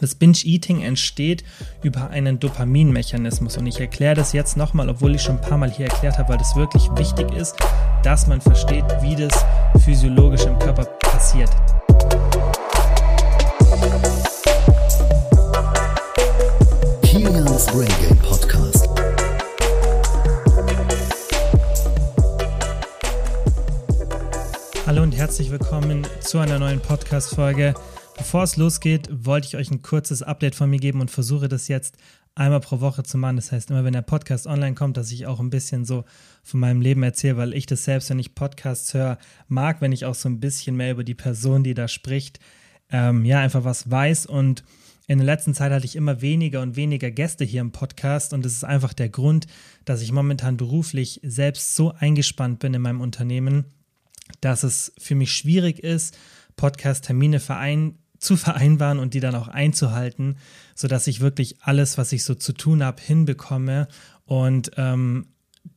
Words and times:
Das 0.00 0.14
Binge-Eating 0.14 0.82
entsteht 0.82 1.42
über 1.82 2.10
einen 2.10 2.38
Dopaminmechanismus 2.38 3.56
und 3.56 3.66
ich 3.66 3.80
erkläre 3.80 4.14
das 4.14 4.32
jetzt 4.32 4.56
nochmal, 4.56 4.88
obwohl 4.88 5.16
ich 5.16 5.22
schon 5.22 5.36
ein 5.36 5.40
paar 5.40 5.58
Mal 5.58 5.72
hier 5.72 5.86
erklärt 5.86 6.18
habe, 6.18 6.28
weil 6.28 6.38
das 6.38 6.54
wirklich 6.54 6.88
wichtig 6.96 7.32
ist, 7.32 7.56
dass 8.04 8.28
man 8.28 8.40
versteht, 8.40 8.84
wie 9.02 9.16
das 9.16 9.44
physiologisch 9.84 10.44
im 10.44 10.56
Körper 10.60 10.84
passiert. 10.84 11.50
Kilians 17.02 17.66
Brain 17.66 17.88
Game 18.00 18.18
Podcast. 18.18 18.88
Hallo 24.86 25.02
und 25.02 25.16
herzlich 25.16 25.50
willkommen 25.50 26.06
zu 26.20 26.38
einer 26.38 26.60
neuen 26.60 26.80
Podcast-Folge. 26.80 27.74
Bevor 28.18 28.42
es 28.42 28.56
losgeht, 28.56 29.08
wollte 29.10 29.46
ich 29.46 29.56
euch 29.56 29.70
ein 29.70 29.80
kurzes 29.80 30.22
Update 30.22 30.54
von 30.54 30.68
mir 30.68 30.80
geben 30.80 31.00
und 31.00 31.10
versuche 31.10 31.48
das 31.48 31.68
jetzt 31.68 31.96
einmal 32.34 32.60
pro 32.60 32.80
Woche 32.80 33.02
zu 33.02 33.16
machen. 33.16 33.36
Das 33.36 33.52
heißt, 33.52 33.70
immer 33.70 33.84
wenn 33.84 33.92
der 33.92 34.02
Podcast 34.02 34.46
online 34.46 34.74
kommt, 34.74 34.96
dass 34.96 35.10
ich 35.12 35.26
auch 35.26 35.40
ein 35.40 35.50
bisschen 35.50 35.84
so 35.84 36.04
von 36.42 36.60
meinem 36.60 36.80
Leben 36.80 37.02
erzähle, 37.02 37.36
weil 37.36 37.54
ich 37.54 37.66
das 37.66 37.84
selbst, 37.84 38.10
wenn 38.10 38.18
ich 38.18 38.34
Podcasts 38.34 38.92
höre, 38.92 39.18
mag, 39.46 39.80
wenn 39.80 39.92
ich 39.92 40.04
auch 40.04 40.14
so 40.14 40.28
ein 40.28 40.40
bisschen 40.40 40.76
mehr 40.76 40.92
über 40.92 41.04
die 41.04 41.14
Person, 41.14 41.64
die 41.64 41.74
da 41.74 41.88
spricht, 41.88 42.38
ähm, 42.90 43.24
ja, 43.24 43.40
einfach 43.40 43.64
was 43.64 43.90
weiß. 43.90 44.26
Und 44.26 44.62
in 45.06 45.18
der 45.18 45.26
letzten 45.26 45.54
Zeit 45.54 45.72
hatte 45.72 45.86
ich 45.86 45.96
immer 45.96 46.20
weniger 46.20 46.60
und 46.60 46.76
weniger 46.76 47.10
Gäste 47.10 47.44
hier 47.44 47.62
im 47.62 47.72
Podcast 47.72 48.34
und 48.34 48.44
das 48.44 48.52
ist 48.52 48.64
einfach 48.64 48.92
der 48.92 49.08
Grund, 49.08 49.46
dass 49.86 50.02
ich 50.02 50.12
momentan 50.12 50.58
beruflich 50.58 51.20
selbst 51.22 51.74
so 51.74 51.92
eingespannt 51.92 52.58
bin 52.58 52.74
in 52.74 52.82
meinem 52.82 53.00
Unternehmen, 53.00 53.64
dass 54.42 54.64
es 54.64 54.92
für 54.98 55.14
mich 55.14 55.32
schwierig 55.32 55.78
ist, 55.78 56.18
Podcast-Termine 56.56 57.40
verein 57.40 57.94
zu 58.18 58.36
vereinbaren 58.36 58.98
und 58.98 59.14
die 59.14 59.20
dann 59.20 59.34
auch 59.34 59.48
einzuhalten, 59.48 60.36
sodass 60.74 61.06
ich 61.06 61.20
wirklich 61.20 61.56
alles, 61.60 61.98
was 61.98 62.12
ich 62.12 62.24
so 62.24 62.34
zu 62.34 62.52
tun 62.52 62.82
habe, 62.82 63.00
hinbekomme 63.02 63.88
und 64.24 64.72
ähm, 64.76 65.26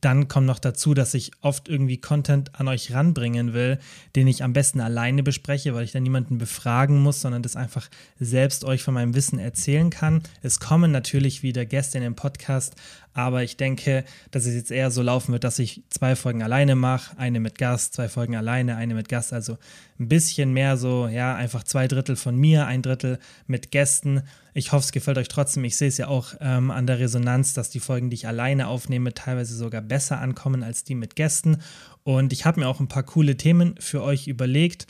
dann 0.00 0.28
kommt 0.28 0.46
noch 0.46 0.58
dazu, 0.58 0.94
dass 0.94 1.14
ich 1.14 1.32
oft 1.40 1.68
irgendwie 1.68 1.98
Content 1.98 2.58
an 2.58 2.68
euch 2.68 2.92
ranbringen 2.92 3.52
will, 3.52 3.78
den 4.16 4.26
ich 4.26 4.42
am 4.42 4.52
besten 4.52 4.80
alleine 4.80 5.22
bespreche, 5.22 5.74
weil 5.74 5.84
ich 5.84 5.92
dann 5.92 6.02
niemanden 6.02 6.38
befragen 6.38 7.00
muss, 7.02 7.20
sondern 7.20 7.42
das 7.42 7.56
einfach 7.56 7.88
selbst 8.18 8.64
euch 8.64 8.82
von 8.82 8.94
meinem 8.94 9.14
Wissen 9.14 9.38
erzählen 9.38 9.90
kann. 9.90 10.22
Es 10.40 10.60
kommen 10.60 10.90
natürlich 10.90 11.42
wieder 11.42 11.66
Gäste 11.66 11.98
in 11.98 12.04
den 12.04 12.16
Podcast, 12.16 12.74
aber 13.14 13.42
ich 13.42 13.56
denke, 13.56 14.04
dass 14.30 14.46
es 14.46 14.54
jetzt 14.54 14.70
eher 14.70 14.90
so 14.90 15.02
laufen 15.02 15.32
wird, 15.32 15.44
dass 15.44 15.58
ich 15.58 15.82
zwei 15.90 16.16
Folgen 16.16 16.42
alleine 16.42 16.74
mache, 16.74 17.18
eine 17.18 17.40
mit 17.40 17.58
Gast, 17.58 17.94
zwei 17.94 18.08
Folgen 18.08 18.36
alleine, 18.36 18.76
eine 18.76 18.94
mit 18.94 19.08
Gast, 19.08 19.32
also 19.32 19.58
ein 19.98 20.08
bisschen 20.08 20.52
mehr 20.52 20.76
so, 20.76 21.06
ja, 21.08 21.34
einfach 21.34 21.62
zwei 21.62 21.88
Drittel 21.88 22.16
von 22.16 22.36
mir, 22.36 22.66
ein 22.66 22.82
Drittel 22.82 23.18
mit 23.46 23.70
Gästen. 23.70 24.22
Ich 24.54 24.72
hoffe, 24.72 24.84
es 24.84 24.92
gefällt 24.92 25.18
euch 25.18 25.28
trotzdem. 25.28 25.64
Ich 25.64 25.76
sehe 25.76 25.88
es 25.88 25.98
ja 25.98 26.08
auch 26.08 26.34
ähm, 26.40 26.70
an 26.70 26.86
der 26.86 26.98
Resonanz, 26.98 27.54
dass 27.54 27.70
die 27.70 27.80
Folgen, 27.80 28.10
die 28.10 28.14
ich 28.14 28.26
alleine 28.26 28.68
aufnehme, 28.68 29.14
teilweise 29.14 29.54
sogar 29.54 29.82
besser 29.82 30.20
ankommen 30.20 30.62
als 30.62 30.84
die 30.84 30.94
mit 30.94 31.16
Gästen. 31.16 31.58
Und 32.04 32.32
ich 32.32 32.44
habe 32.44 32.60
mir 32.60 32.68
auch 32.68 32.80
ein 32.80 32.88
paar 32.88 33.04
coole 33.04 33.36
Themen 33.36 33.76
für 33.78 34.02
euch 34.02 34.26
überlegt. 34.26 34.86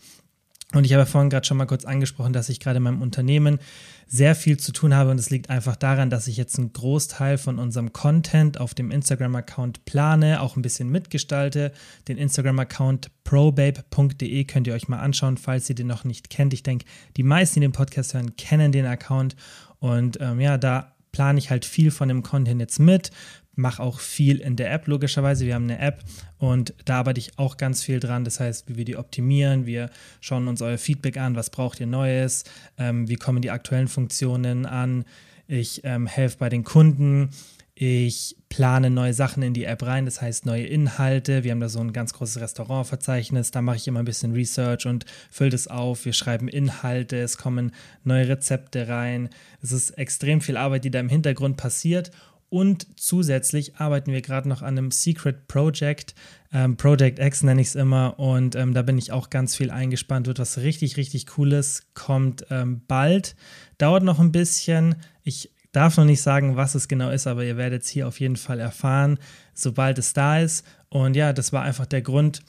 Und 0.74 0.84
ich 0.84 0.94
habe 0.94 1.06
vorhin 1.06 1.30
gerade 1.30 1.46
schon 1.46 1.58
mal 1.58 1.66
kurz 1.66 1.84
angesprochen, 1.84 2.32
dass 2.32 2.48
ich 2.48 2.60
gerade 2.60 2.78
in 2.78 2.82
meinem 2.82 3.02
Unternehmen 3.02 3.58
sehr 4.06 4.34
viel 4.34 4.58
zu 4.58 4.72
tun 4.72 4.94
habe 4.94 5.10
und 5.10 5.18
es 5.18 5.30
liegt 5.30 5.48
einfach 5.48 5.76
daran, 5.76 6.10
dass 6.10 6.26
ich 6.26 6.36
jetzt 6.36 6.58
einen 6.58 6.72
Großteil 6.72 7.38
von 7.38 7.58
unserem 7.58 7.92
Content 7.92 8.60
auf 8.60 8.74
dem 8.74 8.90
Instagram-Account 8.90 9.84
plane, 9.84 10.40
auch 10.40 10.56
ein 10.56 10.62
bisschen 10.62 10.90
mitgestalte. 10.90 11.72
Den 12.08 12.18
Instagram-Account 12.18 13.10
probabe.de 13.24 14.44
könnt 14.44 14.66
ihr 14.66 14.74
euch 14.74 14.88
mal 14.88 14.98
anschauen, 14.98 15.36
falls 15.36 15.68
ihr 15.68 15.74
den 15.74 15.86
noch 15.86 16.04
nicht 16.04 16.30
kennt. 16.30 16.52
Ich 16.52 16.62
denke, 16.62 16.84
die 17.16 17.22
meisten, 17.22 17.60
die 17.60 17.66
den 17.66 17.72
Podcast 17.72 18.14
hören, 18.14 18.36
kennen 18.36 18.72
den 18.72 18.86
Account 18.86 19.36
und 19.78 20.18
ähm, 20.20 20.40
ja, 20.40 20.58
da 20.58 20.92
plane 21.12 21.38
ich 21.38 21.50
halt 21.50 21.64
viel 21.64 21.90
von 21.90 22.08
dem 22.08 22.22
Content 22.22 22.60
jetzt 22.60 22.80
mit, 22.80 23.10
mache 23.54 23.82
auch 23.82 24.00
viel 24.00 24.38
in 24.38 24.56
der 24.56 24.72
App, 24.72 24.86
logischerweise. 24.86 25.46
Wir 25.46 25.54
haben 25.54 25.64
eine 25.64 25.78
App 25.78 26.02
und 26.38 26.74
da 26.84 26.98
arbeite 26.98 27.20
ich 27.20 27.38
auch 27.38 27.56
ganz 27.56 27.82
viel 27.82 28.00
dran. 28.00 28.24
Das 28.24 28.40
heißt, 28.40 28.68
wie 28.68 28.76
wir 28.76 28.84
die 28.84 28.96
optimieren, 28.96 29.66
wir 29.66 29.90
schauen 30.20 30.48
uns 30.48 30.62
euer 30.62 30.78
Feedback 30.78 31.18
an, 31.18 31.36
was 31.36 31.50
braucht 31.50 31.80
ihr 31.80 31.86
Neues, 31.86 32.44
ähm, 32.78 33.08
wie 33.08 33.16
kommen 33.16 33.42
die 33.42 33.50
aktuellen 33.50 33.88
Funktionen 33.88 34.66
an. 34.66 35.04
Ich 35.46 35.82
ähm, 35.84 36.06
helfe 36.06 36.38
bei 36.38 36.48
den 36.48 36.64
Kunden. 36.64 37.30
Ich 37.74 38.36
plane 38.48 38.90
neue 38.90 39.14
Sachen 39.14 39.42
in 39.42 39.54
die 39.54 39.64
App 39.64 39.82
rein, 39.82 40.04
das 40.04 40.20
heißt 40.20 40.44
neue 40.44 40.66
Inhalte. 40.66 41.42
Wir 41.42 41.52
haben 41.52 41.60
da 41.60 41.70
so 41.70 41.80
ein 41.80 41.94
ganz 41.94 42.12
großes 42.12 42.40
Restaurantverzeichnis, 42.40 43.50
da 43.50 43.62
mache 43.62 43.76
ich 43.76 43.88
immer 43.88 44.00
ein 44.00 44.04
bisschen 44.04 44.32
Research 44.32 44.86
und 44.86 45.06
fülle 45.30 45.50
das 45.50 45.68
auf. 45.68 46.04
Wir 46.04 46.12
schreiben 46.12 46.48
Inhalte, 46.48 47.16
es 47.16 47.38
kommen 47.38 47.72
neue 48.04 48.28
Rezepte 48.28 48.88
rein. 48.88 49.30
Es 49.62 49.72
ist 49.72 49.92
extrem 49.92 50.42
viel 50.42 50.58
Arbeit, 50.58 50.84
die 50.84 50.90
da 50.90 51.00
im 51.00 51.08
Hintergrund 51.08 51.56
passiert 51.56 52.10
und 52.52 53.00
zusätzlich 53.00 53.76
arbeiten 53.76 54.12
wir 54.12 54.20
gerade 54.20 54.46
noch 54.46 54.60
an 54.60 54.76
einem 54.76 54.90
Secret 54.90 55.48
Project. 55.48 56.14
Ähm, 56.52 56.76
Project 56.76 57.18
X 57.18 57.42
nenne 57.42 57.62
ich 57.62 57.68
es 57.68 57.74
immer. 57.76 58.18
Und 58.18 58.56
ähm, 58.56 58.74
da 58.74 58.82
bin 58.82 58.98
ich 58.98 59.10
auch 59.10 59.30
ganz 59.30 59.56
viel 59.56 59.70
eingespannt. 59.70 60.26
Wird 60.26 60.38
was 60.38 60.58
richtig, 60.58 60.98
richtig 60.98 61.26
Cooles. 61.28 61.84
Kommt 61.94 62.44
ähm, 62.50 62.82
bald. 62.86 63.36
Dauert 63.78 64.02
noch 64.02 64.20
ein 64.20 64.32
bisschen. 64.32 64.96
Ich 65.22 65.50
darf 65.72 65.96
noch 65.96 66.04
nicht 66.04 66.20
sagen, 66.20 66.54
was 66.54 66.74
es 66.74 66.88
genau 66.88 67.08
ist, 67.08 67.26
aber 67.26 67.42
ihr 67.42 67.56
werdet 67.56 67.84
es 67.84 67.88
hier 67.88 68.06
auf 68.06 68.20
jeden 68.20 68.36
Fall 68.36 68.60
erfahren, 68.60 69.18
sobald 69.54 69.98
es 69.98 70.12
da 70.12 70.38
ist. 70.38 70.66
Und 70.90 71.16
ja, 71.16 71.32
das 71.32 71.54
war 71.54 71.62
einfach 71.62 71.86
der 71.86 72.02
Grund, 72.02 72.42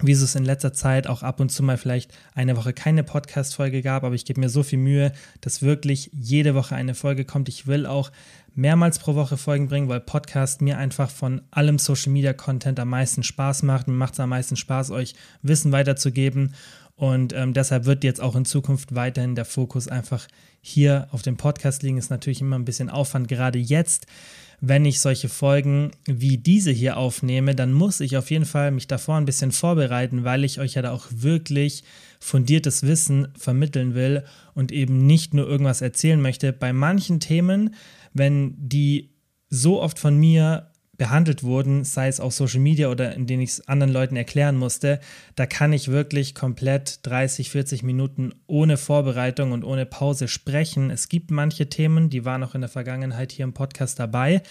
wieso 0.00 0.24
es 0.24 0.34
in 0.34 0.44
letzter 0.44 0.72
Zeit 0.72 1.06
auch 1.06 1.22
ab 1.22 1.38
und 1.40 1.50
zu 1.50 1.62
mal 1.62 1.76
vielleicht 1.76 2.12
eine 2.34 2.56
Woche 2.56 2.72
keine 2.72 3.04
Podcast-Folge 3.04 3.82
gab, 3.82 4.04
aber 4.04 4.14
ich 4.14 4.24
gebe 4.24 4.40
mir 4.40 4.48
so 4.48 4.62
viel 4.62 4.78
Mühe, 4.78 5.12
dass 5.40 5.62
wirklich 5.62 6.10
jede 6.12 6.54
Woche 6.54 6.74
eine 6.74 6.94
Folge 6.94 7.24
kommt. 7.24 7.48
Ich 7.48 7.66
will 7.66 7.86
auch 7.86 8.10
mehrmals 8.54 8.98
pro 8.98 9.14
Woche 9.14 9.36
Folgen 9.36 9.68
bringen, 9.68 9.88
weil 9.88 10.00
Podcast 10.00 10.62
mir 10.62 10.78
einfach 10.78 11.10
von 11.10 11.42
allem 11.50 11.78
Social 11.78 12.12
Media 12.12 12.32
Content 12.32 12.78
am 12.80 12.90
meisten 12.90 13.22
Spaß 13.22 13.62
macht. 13.62 13.88
Mir 13.88 13.94
macht 13.94 14.14
es 14.14 14.20
am 14.20 14.30
meisten 14.30 14.56
Spaß, 14.56 14.90
euch 14.90 15.14
Wissen 15.42 15.72
weiterzugeben. 15.72 16.54
Und 16.96 17.32
ähm, 17.32 17.54
deshalb 17.54 17.86
wird 17.86 18.04
jetzt 18.04 18.20
auch 18.20 18.36
in 18.36 18.44
Zukunft 18.44 18.94
weiterhin 18.94 19.34
der 19.34 19.44
Fokus 19.44 19.88
einfach 19.88 20.28
hier 20.60 21.08
auf 21.10 21.22
dem 21.22 21.36
Podcast 21.36 21.82
liegen. 21.82 21.98
Ist 21.98 22.10
natürlich 22.10 22.40
immer 22.40 22.56
ein 22.56 22.64
bisschen 22.64 22.88
Aufwand, 22.88 23.26
gerade 23.28 23.58
jetzt 23.58 24.06
wenn 24.60 24.84
ich 24.84 25.00
solche 25.00 25.28
Folgen 25.28 25.90
wie 26.06 26.38
diese 26.38 26.70
hier 26.70 26.96
aufnehme, 26.96 27.54
dann 27.54 27.72
muss 27.72 28.00
ich 28.00 28.16
auf 28.16 28.30
jeden 28.30 28.46
Fall 28.46 28.70
mich 28.70 28.86
davor 28.86 29.16
ein 29.16 29.26
bisschen 29.26 29.52
vorbereiten, 29.52 30.24
weil 30.24 30.44
ich 30.44 30.60
euch 30.60 30.74
ja 30.74 30.82
da 30.82 30.92
auch 30.92 31.06
wirklich 31.10 31.84
fundiertes 32.18 32.82
Wissen 32.82 33.28
vermitteln 33.36 33.94
will 33.94 34.24
und 34.54 34.72
eben 34.72 35.06
nicht 35.06 35.34
nur 35.34 35.46
irgendwas 35.46 35.82
erzählen 35.82 36.20
möchte. 36.20 36.52
Bei 36.52 36.72
manchen 36.72 37.20
Themen, 37.20 37.74
wenn 38.14 38.54
die 38.56 39.10
so 39.50 39.80
oft 39.82 39.98
von 39.98 40.16
mir 40.16 40.70
behandelt 40.96 41.42
wurden, 41.42 41.84
sei 41.84 42.08
es 42.08 42.20
auf 42.20 42.34
Social 42.34 42.60
Media 42.60 42.88
oder 42.88 43.14
in 43.14 43.26
denen 43.26 43.42
ich 43.42 43.50
es 43.50 43.68
anderen 43.68 43.92
Leuten 43.92 44.16
erklären 44.16 44.56
musste, 44.56 45.00
da 45.34 45.46
kann 45.46 45.72
ich 45.72 45.88
wirklich 45.88 46.34
komplett 46.34 47.00
30, 47.02 47.50
40 47.50 47.82
Minuten 47.82 48.32
ohne 48.46 48.76
Vorbereitung 48.76 49.52
und 49.52 49.64
ohne 49.64 49.86
Pause 49.86 50.28
sprechen. 50.28 50.90
Es 50.90 51.08
gibt 51.08 51.30
manche 51.30 51.68
Themen, 51.68 52.10
die 52.10 52.24
waren 52.24 52.42
auch 52.44 52.54
in 52.54 52.60
der 52.60 52.70
Vergangenheit 52.70 53.32
hier 53.32 53.44
im 53.44 53.54
Podcast 53.54 53.98
dabei, 53.98 54.42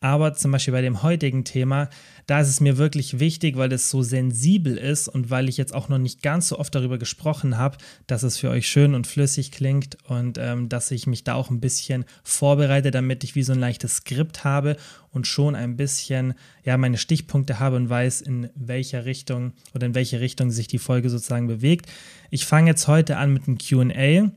aber 0.00 0.32
zum 0.32 0.50
Beispiel 0.50 0.72
bei 0.72 0.80
dem 0.80 1.02
heutigen 1.02 1.44
Thema, 1.44 1.90
da 2.26 2.40
ist 2.40 2.48
es 2.48 2.60
mir 2.60 2.78
wirklich 2.78 3.20
wichtig, 3.20 3.58
weil 3.58 3.70
es 3.72 3.90
so 3.90 4.02
sensibel 4.02 4.78
ist 4.78 5.08
und 5.08 5.28
weil 5.28 5.48
ich 5.48 5.58
jetzt 5.58 5.74
auch 5.74 5.90
noch 5.90 5.98
nicht 5.98 6.22
ganz 6.22 6.48
so 6.48 6.58
oft 6.58 6.74
darüber 6.74 6.96
gesprochen 6.96 7.58
habe, 7.58 7.76
dass 8.06 8.22
es 8.22 8.38
für 8.38 8.48
euch 8.48 8.66
schön 8.66 8.94
und 8.94 9.06
flüssig 9.06 9.52
klingt 9.52 9.98
und 10.08 10.38
ähm, 10.38 10.70
dass 10.70 10.90
ich 10.90 11.06
mich 11.06 11.22
da 11.22 11.34
auch 11.34 11.50
ein 11.50 11.60
bisschen 11.60 12.06
vorbereite, 12.24 12.90
damit 12.90 13.24
ich 13.24 13.34
wie 13.34 13.42
so 13.42 13.52
ein 13.52 13.60
leichtes 13.60 13.96
Skript 13.96 14.42
habe 14.42 14.76
und 15.10 15.26
schon 15.26 15.54
ein 15.54 15.76
bisschen 15.76 16.32
ja 16.64 16.78
meine 16.78 16.96
Stichpunkte 16.96 17.58
habe 17.58 17.76
und 17.76 17.90
weiß, 17.90 18.22
in 18.22 18.48
welcher 18.54 19.04
Richtung 19.04 19.52
oder 19.74 19.86
in 19.86 19.94
welche 19.94 20.20
Richtung 20.20 20.50
sich 20.50 20.66
die 20.66 20.78
Folge 20.78 21.10
sozusagen 21.10 21.46
bewegt. 21.46 21.86
Ich 22.30 22.46
fange 22.46 22.70
jetzt 22.70 22.88
heute 22.88 23.18
an 23.18 23.34
mit 23.34 23.46
einem 23.46 23.58
QA. 23.58 24.30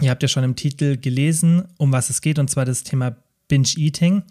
Ihr 0.00 0.10
habt 0.10 0.22
ja 0.22 0.28
schon 0.28 0.44
im 0.44 0.56
Titel 0.56 0.96
gelesen, 0.96 1.68
um 1.76 1.92
was 1.92 2.10
es 2.10 2.20
geht, 2.20 2.40
und 2.40 2.50
zwar 2.50 2.64
das 2.64 2.82
Thema 2.82 3.16
Binge 3.48 3.68
Eating. 3.76 4.22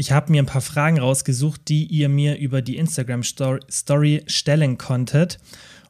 Ich 0.00 0.12
habe 0.12 0.30
mir 0.30 0.40
ein 0.40 0.46
paar 0.46 0.60
Fragen 0.60 1.00
rausgesucht, 1.00 1.62
die 1.66 1.84
ihr 1.86 2.08
mir 2.08 2.38
über 2.38 2.62
die 2.62 2.76
Instagram 2.76 3.24
Story 3.24 4.22
stellen 4.28 4.78
konntet. 4.78 5.40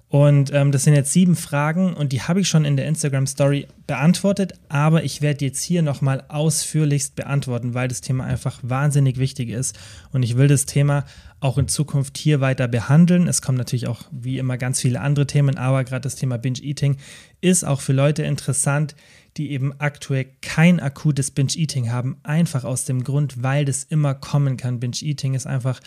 Und 0.09 0.51
ähm, 0.55 0.73
das 0.73 0.85
sind 0.85 0.95
jetzt 0.95 1.13
sieben 1.13 1.37
Fragen 1.37 1.93
und 1.93 2.13
die 2.13 2.23
habe 2.23 2.41
ich 2.41 2.49
schon 2.49 2.65
in 2.65 2.79
der 2.79 2.87
Instagram 2.87 3.27
Story 3.27 3.67
beantwortet, 3.87 4.55
aber 4.71 5.05
ich 5.05 5.21
werde 5.21 5.45
jetzt 5.45 5.63
hier 5.63 5.83
nochmal 5.83 6.25
ausführlichst 6.29 7.17
beantworten, 7.17 7.75
weil 7.75 7.89
das 7.89 8.01
Thema 8.01 8.25
einfach 8.25 8.61
wahnsinnig 8.63 9.19
wichtig 9.19 9.51
ist 9.51 9.79
und 10.11 10.23
ich 10.23 10.39
will 10.39 10.49
das 10.49 10.65
Thema 10.65 11.05
auch 11.41 11.59
in 11.59 11.69
Zukunft 11.69 12.17
hier 12.17 12.41
weiter 12.41 12.67
behandeln. 12.67 13.29
Es 13.29 13.43
kommen 13.43 13.59
natürlich 13.59 13.89
auch 13.89 14.05
wie 14.11 14.39
immer 14.39 14.57
ganz 14.57 14.81
viele 14.81 15.03
andere 15.03 15.27
Themen, 15.27 15.59
aber 15.59 15.85
gerade 15.85 16.01
das 16.01 16.17
Thema 16.17 16.39
Binge 16.39 16.63
Eating 16.63 16.97
ist 17.43 17.65
auch 17.65 17.83
für 17.83 17.93
Leute 17.93 18.23
interessant, 18.23 18.97
die 19.37 19.51
eben 19.51 19.73
aktuell 19.79 20.27
kein 20.41 20.81
akutes 20.81 21.31
Binge-Eating 21.31 21.91
haben, 21.91 22.19
einfach 22.23 22.65
aus 22.65 22.85
dem 22.85 23.05
Grund, 23.05 23.43
weil 23.43 23.65
das 23.65 23.85
immer 23.85 24.15
kommen 24.15 24.57
kann. 24.57 24.81
Binge-Eating 24.81 25.35
ist 25.35 25.47
einfach 25.47 25.81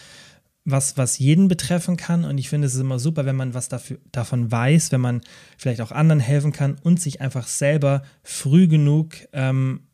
was, 0.64 0.98
was 0.98 1.18
jeden 1.18 1.48
betreffen 1.48 1.98
kann. 1.98 2.24
Und 2.24 2.38
ich 2.38 2.50
finde 2.50 2.68
es 2.68 2.76
ist 2.76 2.82
immer 2.82 3.00
super, 3.00 3.26
wenn 3.26 3.36
man 3.36 3.54
was 3.54 3.70
dafür, 3.70 3.98
davon 4.12 4.52
weiß, 4.52 4.92
wenn 4.92 5.02
man 5.02 5.22
vielleicht 5.58 5.82
auch 5.82 5.92
anderen 5.92 6.20
helfen 6.20 6.52
kann 6.52 6.78
und 6.84 7.02
sich 7.02 7.22
einfach 7.22 7.48
selber 7.48 8.04
früh 8.24 8.68
genug 8.68 9.16
ähm, 9.34 9.88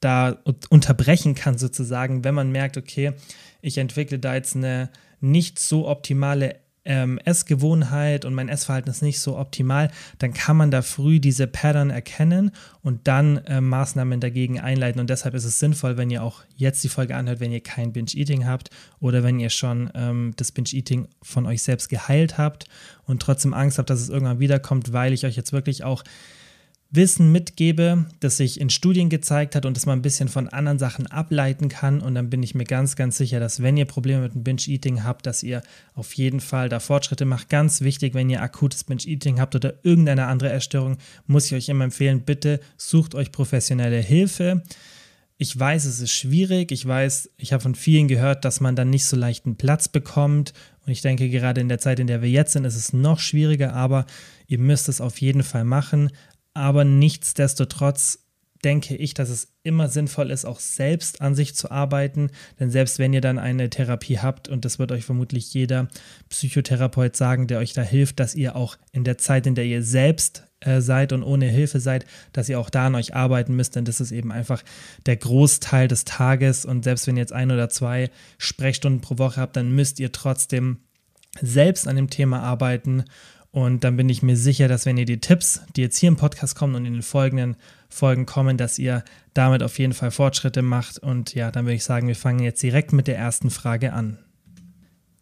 da 0.00 0.38
unterbrechen 0.68 1.34
kann, 1.34 1.56
sozusagen, 1.56 2.24
wenn 2.24 2.34
man 2.34 2.52
merkt, 2.52 2.76
okay, 2.76 3.12
ich 3.62 3.78
entwickle 3.78 4.18
da 4.18 4.34
jetzt 4.34 4.54
eine 4.54 4.90
nicht 5.20 5.58
so 5.58 5.88
optimale 5.88 6.56
ähm, 6.84 7.18
Essgewohnheit 7.24 8.24
und 8.24 8.34
mein 8.34 8.48
Essverhalten 8.48 8.90
ist 8.90 9.02
nicht 9.02 9.20
so 9.20 9.38
optimal, 9.38 9.90
dann 10.18 10.32
kann 10.34 10.56
man 10.56 10.70
da 10.70 10.82
früh 10.82 11.20
diese 11.20 11.46
Pattern 11.46 11.90
erkennen 11.90 12.50
und 12.82 13.08
dann 13.08 13.38
äh, 13.38 13.60
Maßnahmen 13.60 14.20
dagegen 14.20 14.60
einleiten. 14.60 15.00
Und 15.00 15.10
deshalb 15.10 15.34
ist 15.34 15.44
es 15.44 15.58
sinnvoll, 15.58 15.96
wenn 15.96 16.10
ihr 16.10 16.22
auch 16.22 16.42
jetzt 16.56 16.84
die 16.84 16.88
Folge 16.88 17.16
anhört, 17.16 17.40
wenn 17.40 17.52
ihr 17.52 17.62
kein 17.62 17.92
Binge-Eating 17.92 18.46
habt 18.46 18.70
oder 19.00 19.22
wenn 19.22 19.40
ihr 19.40 19.50
schon 19.50 19.90
ähm, 19.94 20.32
das 20.36 20.52
Binge-Eating 20.52 21.08
von 21.22 21.46
euch 21.46 21.62
selbst 21.62 21.88
geheilt 21.88 22.38
habt 22.38 22.66
und 23.06 23.22
trotzdem 23.22 23.54
Angst 23.54 23.78
habt, 23.78 23.90
dass 23.90 24.00
es 24.00 24.10
irgendwann 24.10 24.40
wiederkommt, 24.40 24.92
weil 24.92 25.12
ich 25.12 25.24
euch 25.24 25.36
jetzt 25.36 25.52
wirklich 25.52 25.84
auch 25.84 26.04
Wissen 26.90 27.32
mitgebe, 27.32 28.06
das 28.20 28.36
sich 28.36 28.60
in 28.60 28.70
Studien 28.70 29.08
gezeigt 29.08 29.56
hat 29.56 29.66
und 29.66 29.76
das 29.76 29.84
man 29.84 29.98
ein 29.98 30.02
bisschen 30.02 30.28
von 30.28 30.48
anderen 30.48 30.78
Sachen 30.78 31.08
ableiten 31.08 31.68
kann. 31.68 32.00
Und 32.00 32.14
dann 32.14 32.30
bin 32.30 32.42
ich 32.42 32.54
mir 32.54 32.64
ganz, 32.64 32.94
ganz 32.94 33.16
sicher, 33.16 33.40
dass 33.40 33.62
wenn 33.62 33.76
ihr 33.76 33.84
Probleme 33.84 34.22
mit 34.22 34.34
dem 34.34 34.44
Binge-Eating 34.44 35.02
habt, 35.02 35.26
dass 35.26 35.42
ihr 35.42 35.62
auf 35.94 36.12
jeden 36.14 36.40
Fall 36.40 36.68
da 36.68 36.78
Fortschritte 36.78 37.24
macht. 37.24 37.48
Ganz 37.48 37.80
wichtig, 37.80 38.14
wenn 38.14 38.30
ihr 38.30 38.42
akutes 38.42 38.84
Binge-Eating 38.84 39.40
habt 39.40 39.56
oder 39.56 39.74
irgendeine 39.82 40.26
andere 40.26 40.52
Essstörung, 40.52 40.98
muss 41.26 41.46
ich 41.46 41.54
euch 41.54 41.68
immer 41.68 41.84
empfehlen, 41.84 42.20
bitte 42.20 42.60
sucht 42.76 43.16
euch 43.16 43.32
professionelle 43.32 43.98
Hilfe. 43.98 44.62
Ich 45.36 45.58
weiß, 45.58 45.86
es 45.86 45.98
ist 45.98 46.12
schwierig. 46.12 46.70
Ich 46.70 46.86
weiß, 46.86 47.30
ich 47.38 47.52
habe 47.52 47.62
von 47.62 47.74
vielen 47.74 48.06
gehört, 48.06 48.44
dass 48.44 48.60
man 48.60 48.76
dann 48.76 48.90
nicht 48.90 49.04
so 49.04 49.16
leicht 49.16 49.46
einen 49.46 49.56
Platz 49.56 49.88
bekommt. 49.88 50.52
Und 50.86 50.92
ich 50.92 51.00
denke, 51.00 51.28
gerade 51.28 51.60
in 51.60 51.68
der 51.68 51.80
Zeit, 51.80 51.98
in 51.98 52.06
der 52.06 52.22
wir 52.22 52.30
jetzt 52.30 52.52
sind, 52.52 52.64
ist 52.64 52.76
es 52.76 52.92
noch 52.92 53.18
schwieriger. 53.18 53.72
Aber 53.72 54.06
ihr 54.46 54.58
müsst 54.58 54.88
es 54.88 55.00
auf 55.00 55.20
jeden 55.20 55.42
Fall 55.42 55.64
machen. 55.64 56.10
Aber 56.54 56.84
nichtsdestotrotz 56.84 58.20
denke 58.64 58.96
ich, 58.96 59.14
dass 59.14 59.28
es 59.28 59.48
immer 59.62 59.88
sinnvoll 59.88 60.30
ist, 60.30 60.44
auch 60.44 60.58
selbst 60.58 61.20
an 61.20 61.34
sich 61.34 61.54
zu 61.54 61.70
arbeiten. 61.70 62.30
Denn 62.58 62.70
selbst 62.70 62.98
wenn 62.98 63.12
ihr 63.12 63.20
dann 63.20 63.38
eine 63.38 63.68
Therapie 63.68 64.18
habt, 64.18 64.48
und 64.48 64.64
das 64.64 64.78
wird 64.78 64.90
euch 64.90 65.04
vermutlich 65.04 65.52
jeder 65.52 65.88
Psychotherapeut 66.30 67.14
sagen, 67.14 67.46
der 67.46 67.58
euch 67.58 67.74
da 67.74 67.82
hilft, 67.82 68.20
dass 68.20 68.34
ihr 68.34 68.56
auch 68.56 68.76
in 68.92 69.04
der 69.04 69.18
Zeit, 69.18 69.46
in 69.46 69.54
der 69.54 69.66
ihr 69.66 69.82
selbst 69.82 70.44
äh, 70.60 70.80
seid 70.80 71.12
und 71.12 71.22
ohne 71.22 71.46
Hilfe 71.46 71.78
seid, 71.80 72.06
dass 72.32 72.48
ihr 72.48 72.58
auch 72.58 72.70
da 72.70 72.86
an 72.86 72.94
euch 72.94 73.14
arbeiten 73.14 73.54
müsst, 73.54 73.76
denn 73.76 73.84
das 73.84 74.00
ist 74.00 74.12
eben 74.12 74.32
einfach 74.32 74.62
der 75.04 75.16
Großteil 75.16 75.88
des 75.88 76.04
Tages. 76.04 76.64
Und 76.64 76.84
selbst 76.84 77.06
wenn 77.06 77.16
ihr 77.16 77.22
jetzt 77.22 77.32
ein 77.32 77.50
oder 77.50 77.68
zwei 77.68 78.10
Sprechstunden 78.38 79.02
pro 79.02 79.18
Woche 79.18 79.40
habt, 79.40 79.56
dann 79.56 79.72
müsst 79.72 80.00
ihr 80.00 80.12
trotzdem 80.12 80.78
selbst 81.40 81.88
an 81.88 81.96
dem 81.96 82.10
Thema 82.10 82.40
arbeiten 82.40 83.04
und 83.54 83.84
dann 83.84 83.96
bin 83.96 84.08
ich 84.08 84.20
mir 84.20 84.36
sicher, 84.36 84.66
dass 84.66 84.84
wenn 84.84 84.96
ihr 84.96 85.04
die 85.04 85.20
Tipps, 85.20 85.60
die 85.76 85.82
jetzt 85.82 85.96
hier 85.98 86.08
im 86.08 86.16
Podcast 86.16 86.56
kommen 86.56 86.74
und 86.74 86.86
in 86.86 86.94
den 86.94 87.02
folgenden 87.02 87.54
Folgen 87.88 88.26
kommen, 88.26 88.56
dass 88.56 88.80
ihr 88.80 89.04
damit 89.32 89.62
auf 89.62 89.78
jeden 89.78 89.92
Fall 89.92 90.10
Fortschritte 90.10 90.60
macht. 90.60 90.98
Und 90.98 91.36
ja, 91.36 91.52
dann 91.52 91.64
würde 91.64 91.76
ich 91.76 91.84
sagen, 91.84 92.08
wir 92.08 92.16
fangen 92.16 92.40
jetzt 92.40 92.64
direkt 92.64 92.92
mit 92.92 93.06
der 93.06 93.16
ersten 93.16 93.50
Frage 93.50 93.92
an. 93.92 94.18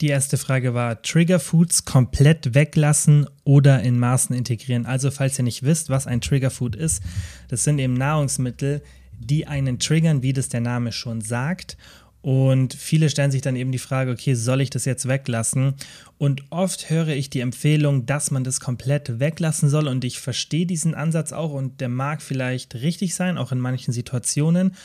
Die 0.00 0.06
erste 0.06 0.38
Frage 0.38 0.72
war 0.72 1.02
Trigger 1.02 1.40
Foods 1.40 1.84
komplett 1.84 2.54
weglassen 2.54 3.26
oder 3.44 3.82
in 3.82 3.98
Maßen 3.98 4.34
integrieren. 4.34 4.86
Also 4.86 5.10
falls 5.10 5.38
ihr 5.38 5.44
nicht 5.44 5.62
wisst, 5.62 5.90
was 5.90 6.06
ein 6.06 6.22
Trigger 6.22 6.50
Food 6.50 6.74
ist, 6.74 7.02
das 7.48 7.64
sind 7.64 7.78
eben 7.80 7.92
Nahrungsmittel, 7.92 8.82
die 9.18 9.46
einen 9.46 9.78
triggern, 9.78 10.22
wie 10.22 10.32
das 10.32 10.48
der 10.48 10.62
Name 10.62 10.92
schon 10.92 11.20
sagt. 11.20 11.76
Und 12.22 12.74
viele 12.74 13.10
stellen 13.10 13.32
sich 13.32 13.42
dann 13.42 13.56
eben 13.56 13.72
die 13.72 13.78
Frage, 13.78 14.12
okay, 14.12 14.34
soll 14.34 14.60
ich 14.60 14.70
das 14.70 14.84
jetzt 14.84 15.08
weglassen? 15.08 15.74
Und 16.18 16.44
oft 16.50 16.88
höre 16.88 17.08
ich 17.08 17.30
die 17.30 17.40
Empfehlung, 17.40 18.06
dass 18.06 18.30
man 18.30 18.44
das 18.44 18.60
komplett 18.60 19.18
weglassen 19.18 19.68
soll. 19.68 19.88
Und 19.88 20.04
ich 20.04 20.20
verstehe 20.20 20.64
diesen 20.64 20.94
Ansatz 20.94 21.32
auch 21.32 21.52
und 21.52 21.80
der 21.80 21.88
mag 21.88 22.22
vielleicht 22.22 22.76
richtig 22.76 23.16
sein, 23.16 23.38
auch 23.38 23.50
in 23.50 23.58
manchen 23.58 23.92
Situationen. 23.92 24.76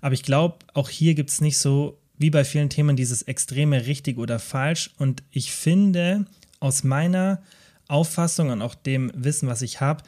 Aber 0.00 0.14
ich 0.14 0.22
glaube, 0.22 0.58
auch 0.72 0.88
hier 0.88 1.14
gibt 1.14 1.28
es 1.28 1.42
nicht 1.42 1.58
so 1.58 1.98
wie 2.16 2.30
bei 2.30 2.44
vielen 2.44 2.70
Themen 2.70 2.96
dieses 2.96 3.22
extreme 3.22 3.86
richtig 3.86 4.16
oder 4.16 4.38
falsch. 4.38 4.90
Und 4.96 5.22
ich 5.30 5.52
finde, 5.52 6.24
aus 6.58 6.84
meiner 6.84 7.42
Auffassung 7.86 8.48
und 8.50 8.62
auch 8.62 8.74
dem 8.74 9.12
Wissen, 9.14 9.48
was 9.48 9.60
ich 9.62 9.80
habe, 9.80 10.02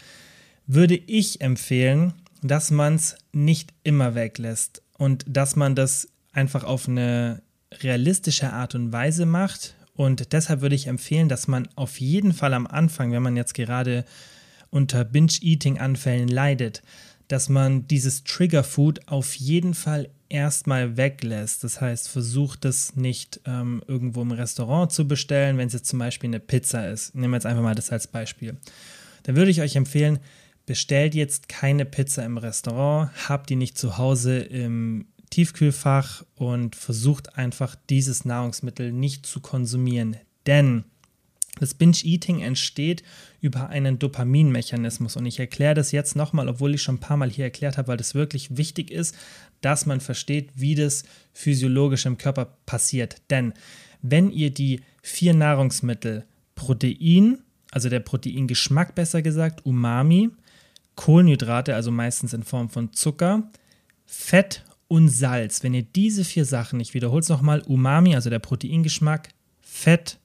würde 0.67 0.97
ich 0.97 1.41
empfehlen, 1.41 2.15
dass 2.43 2.71
man 2.71 2.95
es 2.95 3.17
nicht 3.33 3.73
immer 3.83 4.15
weglässt 4.15 4.83
und 4.97 5.25
dass 5.29 5.57
man 5.57 5.75
das 5.75 6.09
einfach 6.33 6.65
auf 6.65 6.89
eine 6.89 7.43
realistische 7.83 8.53
Art 8.53 8.75
und 8.75 8.93
Weise 8.93 9.27
macht. 9.27 9.75
Und 9.95 10.33
deshalb 10.33 10.61
würde 10.61 10.75
ich 10.75 10.87
empfehlen, 10.87 11.29
dass 11.29 11.49
man 11.49 11.69
auf 11.77 12.01
jeden 12.01 12.33
Fall 12.33 12.55
am 12.55 12.67
Anfang, 12.67 13.13
wenn 13.13 13.23
man 13.23 13.37
jetzt 13.37 13.55
gerade 13.55 14.05
unter 14.71 15.05
Binge-Eating-Anfällen 15.05 16.29
leidet, 16.29 16.83
dass 17.29 17.49
man 17.49 17.87
dieses 17.87 18.25
Trigger-Food 18.25 19.09
auf 19.09 19.35
jeden 19.35 19.75
Fall 19.75 20.09
erstmal 20.29 20.97
weglässt. 20.97 21.63
Das 21.65 21.81
heißt, 21.81 22.09
versucht 22.09 22.65
es 22.65 22.97
nicht 22.97 23.41
ähm, 23.45 23.83
irgendwo 23.87 24.23
im 24.23 24.33
Restaurant 24.33 24.91
zu 24.91 25.07
bestellen, 25.07 25.59
wenn 25.59 25.67
es 25.67 25.75
jetzt 25.75 25.87
zum 25.87 25.99
Beispiel 25.99 26.29
eine 26.29 26.41
Pizza 26.41 26.89
ist. 26.89 27.15
Nehmen 27.15 27.33
wir 27.33 27.37
jetzt 27.37 27.47
einfach 27.47 27.63
mal 27.63 27.75
das 27.75 27.91
als 27.91 28.07
Beispiel. 28.07 28.57
Dann 29.25 29.37
würde 29.37 29.51
ich 29.51 29.61
euch 29.61 29.77
empfehlen, 29.77 30.19
bestellt 30.67 31.15
jetzt 31.15 31.49
keine 31.49 31.85
Pizza 31.85 32.25
im 32.25 32.39
Restaurant, 32.39 33.11
habt 33.29 33.51
die 33.51 33.57
nicht 33.57 33.77
zu 33.77 33.99
Hause 33.99 34.39
im 34.39 35.07
Tiefkühlfach 35.31 36.25
und 36.35 36.77
versucht 36.77 37.37
einfach 37.37 37.77
dieses 37.89 38.25
Nahrungsmittel 38.25 38.93
nicht 38.93 39.27
zu 39.27 39.41
konsumieren. 39.41 40.17
Denn 40.47 40.85
das 41.59 41.75
Binge-Eating 41.75 42.41
entsteht 42.41 43.03
über 43.41 43.69
einen 43.69 43.99
Dopaminmechanismus. 43.99 45.17
Und 45.17 45.27
ich 45.27 45.39
erkläre 45.39 45.75
das 45.75 45.93
jetzt 45.93 46.17
nochmal, 46.17 46.49
obwohl 46.49 46.75
ich 46.75 46.83
schon 46.83 46.97
ein 46.97 47.01
paar 47.01 47.17
Mal 47.17 47.31
hier 47.31 47.45
erklärt 47.45 47.77
habe, 47.77 47.89
weil 47.89 47.97
das 47.97 48.15
wirklich 48.15 48.57
wichtig 48.57 48.91
ist, 48.91 49.17
dass 49.61 49.87
man 49.87 50.01
versteht, 50.01 50.51
wie 50.55 50.75
das 50.75 51.05
physiologisch 51.33 52.07
im 52.07 52.19
Körper 52.19 52.57
passiert. 52.67 53.17
Denn 53.31 53.53
wenn 54.03 54.31
ihr 54.31 54.51
die 54.51 54.81
vier 55.03 55.35
Nahrungsmittel 55.35 56.25
Protein, 56.55 57.39
also 57.71 57.89
der 57.89 58.01
Proteingeschmack 58.01 58.95
besser 58.95 59.23
gesagt, 59.23 59.67
Umami, 59.67 60.31
Kohlenhydrate, 60.97 61.75
also 61.75 61.91
meistens 61.91 62.33
in 62.33 62.43
Form 62.43 62.69
von 62.69 62.93
Zucker, 62.93 63.51
Fett 64.07 64.65
und 64.91 65.09
Salz. 65.09 65.63
Wenn 65.63 65.73
ihr 65.73 65.85
diese 65.85 66.25
vier 66.25 66.45
Sachen, 66.45 66.81
ich 66.81 66.95
wiederhole 66.95 67.21
es 67.21 67.29
nochmal, 67.29 67.63
Umami, 67.63 68.17
also 68.17 68.29
der 68.29 68.41
Proteingeschmack, 68.41 69.29
Fett, 69.61 70.19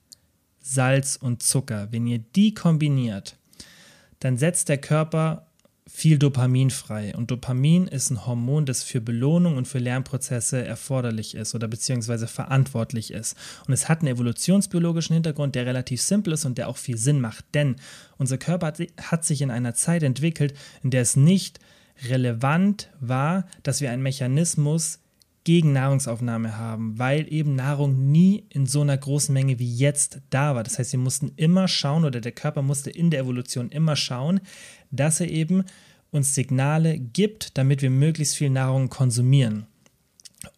Salz 0.60 1.18
und 1.22 1.44
Zucker, 1.44 1.90
wenn 1.92 2.08
ihr 2.08 2.18
die 2.18 2.56
kombiniert, 2.56 3.38
dann 4.20 4.38
setzt 4.38 4.70
der 4.70 4.80
Körper 4.80 5.46
viel 5.88 6.18
Dopamin 6.18 6.72
frei. 6.72 7.16
Und 7.16 7.30
Dopamin 7.30 7.88
ist 7.88 8.10
ein 8.10 8.26
Hormon, 8.26 8.66
das 8.66 8.82
für 8.82 9.02
Belohnung 9.02 9.56
und 9.56 9.68
für 9.68 9.78
Lernprozesse 9.78 10.66
erforderlich 10.66 11.36
ist 11.36 11.54
oder 11.54 11.68
beziehungsweise 11.68 12.26
verantwortlich 12.26 13.12
ist. 13.12 13.38
Und 13.68 13.74
es 13.74 13.88
hat 13.88 14.00
einen 14.00 14.16
evolutionsbiologischen 14.16 15.14
Hintergrund, 15.14 15.54
der 15.54 15.68
relativ 15.68 16.02
simpel 16.02 16.34
ist 16.34 16.44
und 16.44 16.58
der 16.58 16.70
auch 16.70 16.78
viel 16.78 16.98
Sinn 16.98 17.22
macht. 17.22 17.46
Denn 17.54 17.76
unser 18.18 18.40
Körper 18.40 18.74
hat 19.00 19.26
sich 19.26 19.44
in 19.44 19.52
einer 19.52 19.76
Zeit 19.76 20.02
entwickelt, 20.02 20.56
in 20.82 20.90
der 20.90 21.04
es 21.04 21.16
nicht 21.16 21.60
relevant 22.10 22.90
war, 23.00 23.46
dass 23.64 23.82
wir 23.82 23.92
einen 23.92 24.04
Mechanismus 24.04 25.00
gegen 25.46 25.74
Nahrungsaufnahme 25.74 26.58
haben, 26.58 26.98
weil 26.98 27.32
eben 27.32 27.56
Nahrung 27.56 28.12
nie 28.12 28.46
in 28.50 28.66
so 28.66 28.82
einer 28.82 28.98
großen 28.98 29.32
Menge 29.32 29.60
wie 29.60 29.74
jetzt 29.74 30.20
da 30.32 30.56
war. 30.56 30.64
Das 30.64 30.80
heißt, 30.80 30.92
wir 30.92 31.00
mussten 31.00 31.32
immer 31.36 31.68
schauen 31.68 32.04
oder 32.04 32.20
der 32.20 32.32
Körper 32.32 32.64
musste 32.64 32.90
in 32.90 33.12
der 33.12 33.22
Evolution 33.22 33.70
immer 33.70 33.96
schauen, 33.96 34.42
dass 34.92 35.20
er 35.20 35.30
eben 35.30 35.64
uns 36.12 36.34
Signale 36.34 36.98
gibt, 36.98 37.58
damit 37.58 37.84
wir 37.84 37.92
möglichst 37.92 38.36
viel 38.36 38.50
Nahrung 38.50 38.90
konsumieren. 38.90 39.68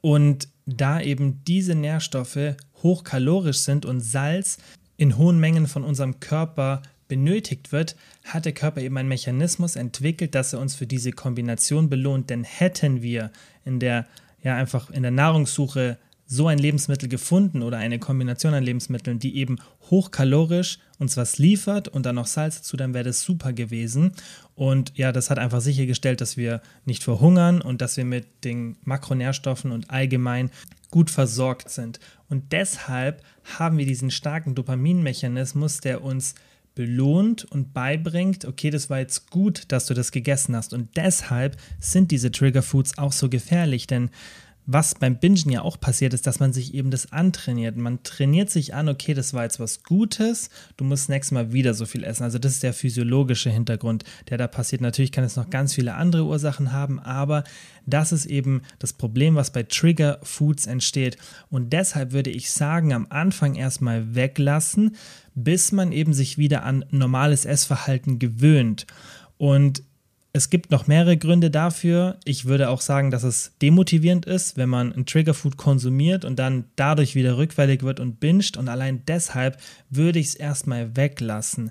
Und 0.02 0.48
da 0.66 1.02
eben 1.02 1.44
diese 1.46 1.76
Nährstoffe 1.76 2.56
hochkalorisch 2.82 3.60
sind 3.60 3.86
und 3.86 4.00
Salz 4.00 4.58
in 4.96 5.18
hohen 5.18 5.40
Mengen 5.40 5.68
von 5.68 5.84
unserem 5.84 6.20
Körper 6.20 6.82
benötigt 7.08 7.72
wird, 7.72 7.96
hat 8.24 8.46
der 8.46 8.54
Körper 8.54 8.82
eben 8.82 8.98
einen 8.98 9.10
Mechanismus 9.10 9.76
entwickelt, 9.76 10.36
dass 10.36 10.54
er 10.54 10.60
uns 10.60 10.76
für 10.76 10.88
diese 10.88 11.12
Kombination 11.12 11.90
belohnt. 11.90 12.30
Denn 12.30 12.44
hätten 12.44 13.02
wir 13.02 13.32
in 13.66 13.80
der, 13.80 14.06
ja, 14.44 14.56
einfach 14.56 14.90
in 14.90 15.04
der 15.04 15.12
Nahrungssuche 15.12 15.98
so 16.30 16.48
ein 16.48 16.60
Lebensmittel 16.60 17.08
gefunden 17.08 17.64
oder 17.64 17.78
eine 17.78 18.00
Kombination 18.00 18.54
an 18.54 18.64
Lebensmitteln, 18.64 19.18
die 19.18 19.38
eben 19.38 19.58
hochkalorisch 19.90 20.80
uns 21.00 21.16
was 21.16 21.38
liefert 21.38 21.88
und 21.88 22.06
dann 22.06 22.16
noch 22.16 22.28
Salz 22.28 22.58
dazu, 22.58 22.76
dann 22.76 22.94
wäre 22.94 23.06
das 23.06 23.22
super 23.22 23.54
gewesen. 23.54 24.12
Und 24.54 24.92
ja, 24.98 25.14
das 25.14 25.30
hat 25.30 25.40
einfach 25.40 25.62
sichergestellt, 25.62 26.20
dass 26.20 26.36
wir 26.36 26.62
nicht 26.84 27.04
verhungern 27.04 27.62
und 27.62 27.82
dass 27.82 27.96
wir 27.96 28.04
mit 28.04 28.44
den 28.44 28.76
Makronährstoffen 28.84 29.72
und 29.72 29.90
allgemein 29.90 30.52
gut 30.92 31.10
versorgt 31.10 31.70
sind. 31.70 32.00
Und 32.30 32.52
deshalb 32.52 33.24
haben 33.58 33.78
wir 33.78 33.86
diesen 33.86 34.12
starken 34.12 34.54
Dopaminmechanismus, 34.54 35.80
der 35.80 36.04
uns 36.04 36.36
belohnt 36.78 37.44
und 37.44 37.74
beibringt, 37.74 38.46
okay, 38.46 38.70
das 38.70 38.88
war 38.92 39.00
jetzt 39.00 39.32
gut, 39.32 39.64
dass 39.70 39.88
du 39.88 39.96
das 39.96 40.12
gegessen 40.12 40.56
hast. 40.56 40.74
Und 40.74 40.96
deshalb 40.96 41.58
sind 41.80 42.12
diese 42.12 42.32
Trigger 42.32 42.62
Foods 42.62 43.00
auch 43.00 43.12
so 43.12 43.30
gefährlich, 43.30 43.88
denn 43.88 44.12
was 44.70 44.96
beim 44.96 45.18
Bingen 45.18 45.50
ja 45.50 45.62
auch 45.62 45.80
passiert 45.80 46.14
ist, 46.14 46.28
dass 46.28 46.42
man 46.42 46.52
sich 46.52 46.74
eben 46.74 46.92
das 46.92 47.14
antrainiert. 47.14 47.78
Man 47.78 48.04
trainiert 48.04 48.50
sich 48.50 48.74
an, 48.74 48.90
okay, 48.90 49.14
das 49.14 49.34
war 49.34 49.44
jetzt 49.44 49.62
was 49.62 49.82
Gutes, 49.84 50.50
du 50.76 50.84
musst 50.84 51.08
nächstes 51.08 51.32
Mal 51.32 51.54
wieder 51.54 51.74
so 51.74 51.86
viel 51.86 52.04
essen. 52.04 52.24
Also 52.24 52.38
das 52.38 52.52
ist 52.52 52.64
der 52.64 52.74
physiologische 52.74 53.50
Hintergrund, 53.50 54.04
der 54.30 54.38
da 54.38 54.48
passiert. 54.48 54.82
Natürlich 54.82 55.14
kann 55.14 55.24
es 55.24 55.38
noch 55.38 55.50
ganz 55.50 55.74
viele 55.74 55.96
andere 55.96 56.26
Ursachen 56.26 56.74
haben, 56.74 57.00
aber 57.00 57.46
das 57.86 58.12
ist 58.12 58.26
eben 58.26 58.62
das 58.78 58.92
Problem, 58.92 59.36
was 59.36 59.52
bei 59.52 59.64
Trigger 59.64 60.20
Foods 60.22 60.68
entsteht. 60.68 61.18
Und 61.50 61.72
deshalb 61.72 62.12
würde 62.12 62.30
ich 62.30 62.52
sagen, 62.52 62.94
am 62.94 63.08
Anfang 63.10 63.56
erstmal 63.56 64.16
weglassen, 64.16 64.98
bis 65.38 65.72
man 65.72 65.92
eben 65.92 66.14
sich 66.14 66.40
wieder 66.40 66.64
an 66.64 66.84
normales 66.90 67.46
Essverhalten 67.46 68.18
gewöhnt. 68.18 68.88
Und 69.38 69.84
es 70.34 70.50
gibt 70.50 70.72
noch 70.72 70.88
mehrere 70.88 71.16
Gründe 71.16 71.52
dafür. 71.52 72.18
Ich 72.26 72.46
würde 72.46 72.70
auch 72.70 72.82
sagen, 72.82 73.12
dass 73.12 73.22
es 73.22 73.52
demotivierend 73.62 74.26
ist, 74.26 74.58
wenn 74.58 74.68
man 74.68 74.92
ein 74.92 75.06
Triggerfood 75.06 75.56
konsumiert 75.56 76.26
und 76.26 76.40
dann 76.40 76.66
dadurch 76.76 77.14
wieder 77.14 77.38
rückfällig 77.38 77.84
wird 77.84 78.00
und 78.00 78.20
binscht. 78.20 78.58
Und 78.58 78.68
allein 78.68 79.04
deshalb 79.08 79.58
würde 79.92 80.18
ich 80.18 80.28
es 80.30 80.36
erstmal 80.36 80.96
weglassen. 80.96 81.70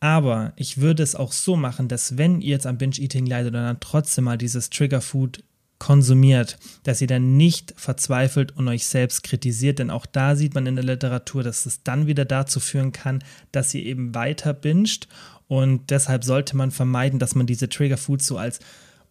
Aber 0.00 0.52
ich 0.56 0.78
würde 0.78 1.04
es 1.04 1.14
auch 1.14 1.30
so 1.30 1.54
machen, 1.54 1.86
dass 1.86 2.18
wenn 2.18 2.40
ihr 2.40 2.50
jetzt 2.50 2.66
am 2.66 2.78
Binge-Eating 2.78 3.26
leidet 3.26 3.54
und 3.54 3.62
dann 3.62 3.78
trotzdem 3.78 4.24
mal 4.24 4.38
dieses 4.38 4.68
Triggerfood 4.68 5.44
konsumiert, 5.80 6.58
dass 6.84 7.00
ihr 7.00 7.08
dann 7.08 7.36
nicht 7.36 7.74
verzweifelt 7.76 8.56
und 8.56 8.68
euch 8.68 8.86
selbst 8.86 9.24
kritisiert, 9.24 9.80
denn 9.80 9.90
auch 9.90 10.06
da 10.06 10.36
sieht 10.36 10.54
man 10.54 10.66
in 10.66 10.76
der 10.76 10.84
Literatur, 10.84 11.42
dass 11.42 11.66
es 11.66 11.82
dann 11.82 12.06
wieder 12.06 12.24
dazu 12.24 12.60
führen 12.60 12.92
kann, 12.92 13.24
dass 13.50 13.74
ihr 13.74 13.84
eben 13.84 14.14
weiter 14.14 14.54
binscht 14.54 15.08
und 15.48 15.90
deshalb 15.90 16.22
sollte 16.22 16.56
man 16.56 16.70
vermeiden, 16.70 17.18
dass 17.18 17.34
man 17.34 17.46
diese 17.46 17.68
Trigger 17.68 17.96
Foods 17.96 18.26
so 18.28 18.38
als 18.38 18.60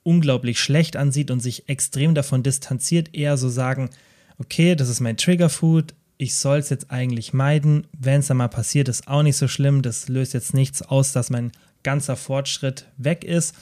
unglaublich 0.03 0.59
schlecht 0.59 0.95
ansieht 0.95 1.31
und 1.31 1.41
sich 1.41 1.67
extrem 1.67 2.15
davon 2.15 2.43
distanziert. 2.43 3.13
Eher 3.13 3.35
so 3.35 3.49
sagen, 3.49 3.89
okay, 4.38 4.75
das 4.75 4.88
ist 4.88 5.01
mein 5.01 5.17
Trigger 5.17 5.49
Food, 5.49 5.93
ich 6.17 6.35
soll 6.35 6.59
es 6.59 6.69
jetzt 6.69 6.91
eigentlich 6.91 7.33
meiden. 7.33 7.88
Wenn 7.97 8.19
es 8.19 8.27
dann 8.27 8.38
mal 8.38 8.49
passiert, 8.49 8.89
ist 8.89 9.07
auch 9.07 9.23
nicht 9.23 9.38
so 9.38 9.47
schlimm. 9.47 9.81
Das 9.81 10.09
löst 10.09 10.33
jetzt 10.33 10.53
nichts 10.53 10.81
aus, 10.81 11.13
dass 11.13 11.29
mein 11.29 11.51
ganzer 11.81 12.17
Fortschritt 12.17 12.85
weg 12.97 13.23
ist. 13.23 13.55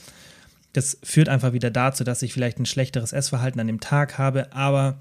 Das 0.72 0.98
führt 1.02 1.28
einfach 1.28 1.52
wieder 1.52 1.70
dazu, 1.70 2.04
dass 2.04 2.22
ich 2.22 2.32
vielleicht 2.32 2.58
ein 2.58 2.66
schlechteres 2.66 3.12
Essverhalten 3.12 3.60
an 3.60 3.66
dem 3.66 3.80
Tag 3.80 4.18
habe, 4.18 4.52
aber 4.52 4.98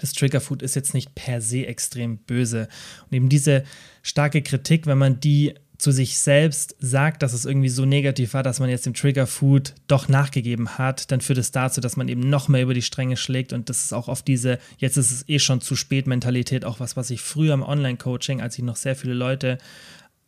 das 0.00 0.12
Triggerfood 0.12 0.62
ist 0.62 0.76
jetzt 0.76 0.94
nicht 0.94 1.14
per 1.14 1.40
se 1.40 1.66
extrem 1.66 2.18
böse. 2.18 2.68
Und 3.06 3.16
eben 3.16 3.28
diese 3.28 3.64
starke 4.02 4.42
Kritik, 4.42 4.86
wenn 4.86 4.98
man 4.98 5.20
die 5.20 5.54
zu 5.80 5.92
sich 5.92 6.18
selbst 6.18 6.76
sagt, 6.78 7.22
dass 7.22 7.32
es 7.32 7.46
irgendwie 7.46 7.70
so 7.70 7.86
negativ 7.86 8.34
war, 8.34 8.42
dass 8.42 8.60
man 8.60 8.68
jetzt 8.68 8.86
dem 8.86 8.94
Trigger 8.94 9.26
Food 9.26 9.74
doch 9.88 10.08
nachgegeben 10.08 10.78
hat, 10.78 11.10
dann 11.10 11.22
führt 11.22 11.38
es 11.38 11.52
dazu, 11.52 11.80
dass 11.80 11.96
man 11.96 12.08
eben 12.08 12.28
noch 12.28 12.48
mehr 12.48 12.62
über 12.62 12.74
die 12.74 12.82
Stränge 12.82 13.16
schlägt 13.16 13.52
und 13.52 13.70
das 13.70 13.84
ist 13.84 13.94
auch 13.94 14.08
auf 14.08 14.22
diese, 14.22 14.58
jetzt 14.76 14.98
ist 14.98 15.10
es 15.10 15.28
eh 15.28 15.38
schon 15.38 15.60
zu 15.60 15.76
spät 15.76 16.06
Mentalität, 16.06 16.64
auch 16.64 16.80
was, 16.80 16.96
was 16.96 17.10
ich 17.10 17.22
früher 17.22 17.54
im 17.54 17.62
Online-Coaching, 17.62 18.42
als 18.42 18.58
ich 18.58 18.64
noch 18.64 18.76
sehr 18.76 18.94
viele 18.94 19.14
Leute 19.14 19.58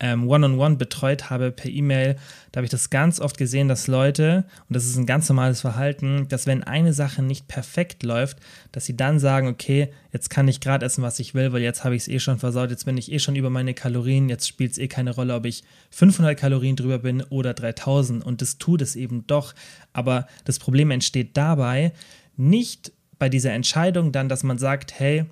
One-on-One 0.03 0.77
betreut 0.77 1.31
habe 1.31 1.53
per 1.53 1.71
E-Mail, 1.71 2.17
da 2.51 2.59
habe 2.59 2.65
ich 2.65 2.71
das 2.71 2.91
ganz 2.91 3.21
oft 3.21 3.39
gesehen, 3.39 3.69
dass 3.69 3.87
Leute, 3.87 4.45
und 4.69 4.75
das 4.75 4.85
ist 4.85 4.97
ein 4.97 5.07
ganz 5.07 5.29
normales 5.29 5.61
Verhalten, 5.61 6.27
dass 6.29 6.47
wenn 6.47 6.65
eine 6.65 6.93
Sache 6.93 7.23
nicht 7.23 7.47
perfekt 7.47 8.03
läuft, 8.03 8.39
dass 8.73 8.85
sie 8.85 8.97
dann 8.97 9.21
sagen, 9.21 9.47
okay, 9.47 9.93
jetzt 10.13 10.29
kann 10.29 10.49
ich 10.49 10.61
gerade 10.61 10.85
essen, 10.85 11.03
was 11.03 11.21
ich 11.21 11.35
will, 11.35 11.53
weil 11.53 11.63
jetzt 11.63 11.85
habe 11.85 11.95
ich 11.95 12.03
es 12.03 12.09
eh 12.09 12.19
schon 12.19 12.39
versaut, 12.39 12.71
jetzt 12.71 12.85
bin 12.85 12.97
ich 12.97 13.13
eh 13.13 13.21
schon 13.21 13.37
über 13.37 13.49
meine 13.49 13.75
Kalorien, 13.75 14.29
jetzt 14.29 14.49
spielt 14.49 14.73
es 14.73 14.79
eh 14.79 14.89
keine 14.89 15.15
Rolle, 15.15 15.35
ob 15.35 15.47
ich 15.47 15.63
500 15.91 16.37
Kalorien 16.37 16.77
drüber 16.77 16.99
bin 16.99 17.23
oder 17.23 17.55
3000 17.55 18.25
und 18.25 18.43
das 18.43 18.59
tut 18.59 18.83
es 18.83 18.97
eben 18.97 19.27
doch. 19.27 19.55
Aber 19.93 20.27
das 20.45 20.59
Problem 20.59 20.91
entsteht 20.91 21.37
dabei 21.37 21.93
nicht 22.37 22.93
bei 23.19 23.29
dieser 23.29 23.53
Entscheidung 23.53 24.11
dann, 24.11 24.29
dass 24.29 24.43
man 24.43 24.59
sagt, 24.59 24.99
hey, 24.99 25.27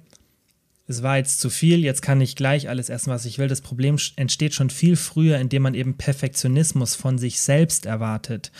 es 0.90 1.04
war 1.04 1.18
jetzt 1.18 1.40
zu 1.40 1.50
viel, 1.50 1.84
jetzt 1.84 2.02
kann 2.02 2.20
ich 2.20 2.34
gleich 2.34 2.68
alles 2.68 2.88
essen, 2.88 3.10
was 3.10 3.24
ich 3.24 3.38
will. 3.38 3.46
Das 3.46 3.60
Problem 3.60 3.96
entsteht 4.16 4.54
schon 4.54 4.70
viel 4.70 4.96
früher, 4.96 5.38
indem 5.38 5.62
man 5.62 5.74
eben 5.74 5.96
Perfektionismus 5.96 6.96
von 6.96 7.16
sich 7.16 7.40
selbst 7.40 7.86
erwartet. 7.86 8.50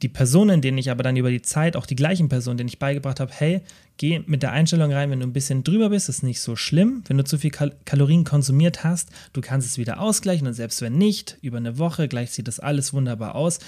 Die 0.00 0.08
Personen, 0.08 0.62
denen 0.62 0.78
ich 0.78 0.90
aber 0.90 1.02
dann 1.02 1.16
über 1.16 1.30
die 1.30 1.42
Zeit, 1.42 1.76
auch 1.76 1.84
die 1.84 1.94
gleichen 1.94 2.30
Personen, 2.30 2.56
denen 2.56 2.68
ich 2.68 2.78
beigebracht 2.78 3.20
habe, 3.20 3.32
hey, 3.34 3.60
geh 3.98 4.22
mit 4.26 4.42
der 4.42 4.52
Einstellung 4.52 4.90
rein, 4.90 5.10
wenn 5.10 5.20
du 5.20 5.26
ein 5.26 5.34
bisschen 5.34 5.64
drüber 5.64 5.90
bist, 5.90 6.08
ist 6.08 6.22
nicht 6.22 6.40
so 6.40 6.56
schlimm. 6.56 7.02
Wenn 7.08 7.18
du 7.18 7.24
zu 7.24 7.36
viel 7.36 7.50
Kal 7.50 7.74
Kalorien 7.84 8.24
konsumiert 8.24 8.82
hast, 8.82 9.10
du 9.34 9.42
kannst 9.42 9.68
es 9.68 9.76
wieder 9.76 10.00
ausgleichen 10.00 10.46
und 10.46 10.54
selbst 10.54 10.80
wenn 10.80 10.96
nicht, 10.96 11.36
über 11.42 11.58
eine 11.58 11.76
Woche 11.76 12.08
gleich 12.08 12.30
sieht 12.30 12.48
das 12.48 12.58
alles 12.58 12.94
wunderbar 12.94 13.34
aus 13.34 13.58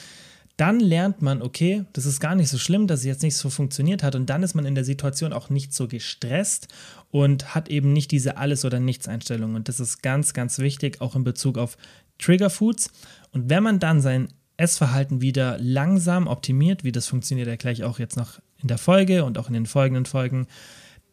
dann 0.59 0.81
lernt 0.81 1.23
man, 1.23 1.41
okay, 1.41 1.85
das 1.93 2.05
ist 2.05 2.19
gar 2.19 2.35
nicht 2.35 2.49
so 2.49 2.59
schlimm, 2.59 2.89
dass 2.89 3.01
es 3.01 3.07
jetzt 3.07 3.23
nicht 3.23 3.37
so 3.37 3.49
funktioniert 3.49 4.03
hat. 4.03 4.17
Und 4.17 4.27
dann 4.27 4.43
ist 4.43 4.55
man 4.55 4.67
in 4.67 4.75
der 4.75 4.85
Situation 4.85 5.33
auch 5.33 5.51
nicht 5.51 5.73
so 5.73 5.87
gestresst 5.87 6.67
und 7.13 7.55
hat 7.55 7.69
eben 7.69 7.93
nicht 7.93 8.11
diese 8.11 8.37
Alles- 8.39 8.65
oder 8.65 8.81
Nichts-Einstellung. 8.81 9.55
Und 9.55 9.69
das 9.69 9.79
ist 9.79 10.03
ganz, 10.03 10.35
ganz 10.35 10.59
wichtig, 10.59 11.01
auch 11.01 11.15
in 11.15 11.23
Bezug 11.23 11.59
auf 11.59 11.79
Trigger 12.19 12.51
Foods. 12.51 12.91
Und 13.31 13.49
wenn 13.49 13.63
man 13.63 13.79
dann 13.79 14.01
sein 14.01 14.29
Essverhalten 14.57 15.21
wieder 15.21 15.59
langsam 15.61 16.27
optimiert, 16.27 16.83
wie 16.83 16.91
das 16.91 17.07
funktioniert 17.07 17.47
erkläre 17.47 17.73
ich 17.73 17.85
auch 17.85 18.01
jetzt 18.01 18.17
noch 18.17 18.41
in 18.61 18.67
der 18.67 18.79
Folge 18.79 19.25
und 19.25 19.39
auch 19.39 19.47
in 19.47 19.55
den 19.55 19.67
folgenden 19.67 20.07
Folgen, 20.07 20.49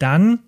dann 0.00 0.40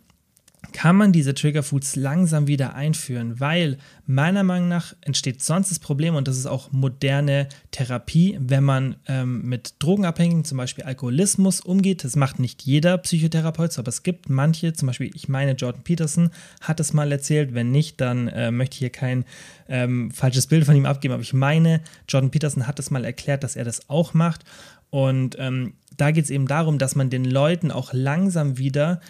kann 0.72 0.96
man 0.96 1.12
diese 1.12 1.34
Triggerfoods 1.34 1.96
langsam 1.96 2.46
wieder 2.46 2.74
einführen, 2.74 3.40
weil 3.40 3.78
meiner 4.06 4.42
Meinung 4.42 4.68
nach 4.68 4.94
entsteht 5.00 5.42
sonst 5.42 5.70
das 5.70 5.78
Problem 5.78 6.14
und 6.14 6.28
das 6.28 6.36
ist 6.36 6.46
auch 6.46 6.72
moderne 6.72 7.48
Therapie, 7.70 8.36
wenn 8.40 8.64
man 8.64 8.96
ähm, 9.06 9.42
mit 9.42 9.74
Drogenabhängigen, 9.78 10.44
zum 10.44 10.58
Beispiel 10.58 10.84
Alkoholismus, 10.84 11.60
umgeht. 11.60 12.04
Das 12.04 12.16
macht 12.16 12.38
nicht 12.38 12.62
jeder 12.62 12.98
Psychotherapeut, 12.98 13.78
aber 13.78 13.88
es 13.88 14.02
gibt 14.02 14.28
manche, 14.28 14.72
zum 14.72 14.86
Beispiel 14.86 15.10
ich 15.14 15.28
meine, 15.28 15.52
Jordan 15.52 15.82
Peterson 15.82 16.30
hat 16.60 16.80
es 16.80 16.92
mal 16.92 17.10
erzählt. 17.12 17.54
Wenn 17.54 17.70
nicht, 17.70 18.00
dann 18.00 18.28
äh, 18.28 18.50
möchte 18.50 18.74
ich 18.74 18.78
hier 18.78 18.90
kein 18.90 19.24
ähm, 19.68 20.10
falsches 20.10 20.48
Bild 20.48 20.64
von 20.64 20.76
ihm 20.76 20.86
abgeben, 20.86 21.14
aber 21.14 21.22
ich 21.22 21.34
meine, 21.34 21.82
Jordan 22.08 22.30
Peterson 22.30 22.66
hat 22.66 22.78
es 22.78 22.90
mal 22.90 23.04
erklärt, 23.04 23.44
dass 23.44 23.56
er 23.56 23.64
das 23.64 23.88
auch 23.88 24.12
macht. 24.12 24.44
Und 24.90 25.36
ähm, 25.38 25.74
da 25.96 26.10
geht 26.10 26.24
es 26.24 26.30
eben 26.30 26.46
darum, 26.46 26.78
dass 26.78 26.96
man 26.96 27.10
den 27.10 27.24
Leuten 27.24 27.70
auch 27.70 27.92
langsam 27.92 28.58
wieder 28.58 29.00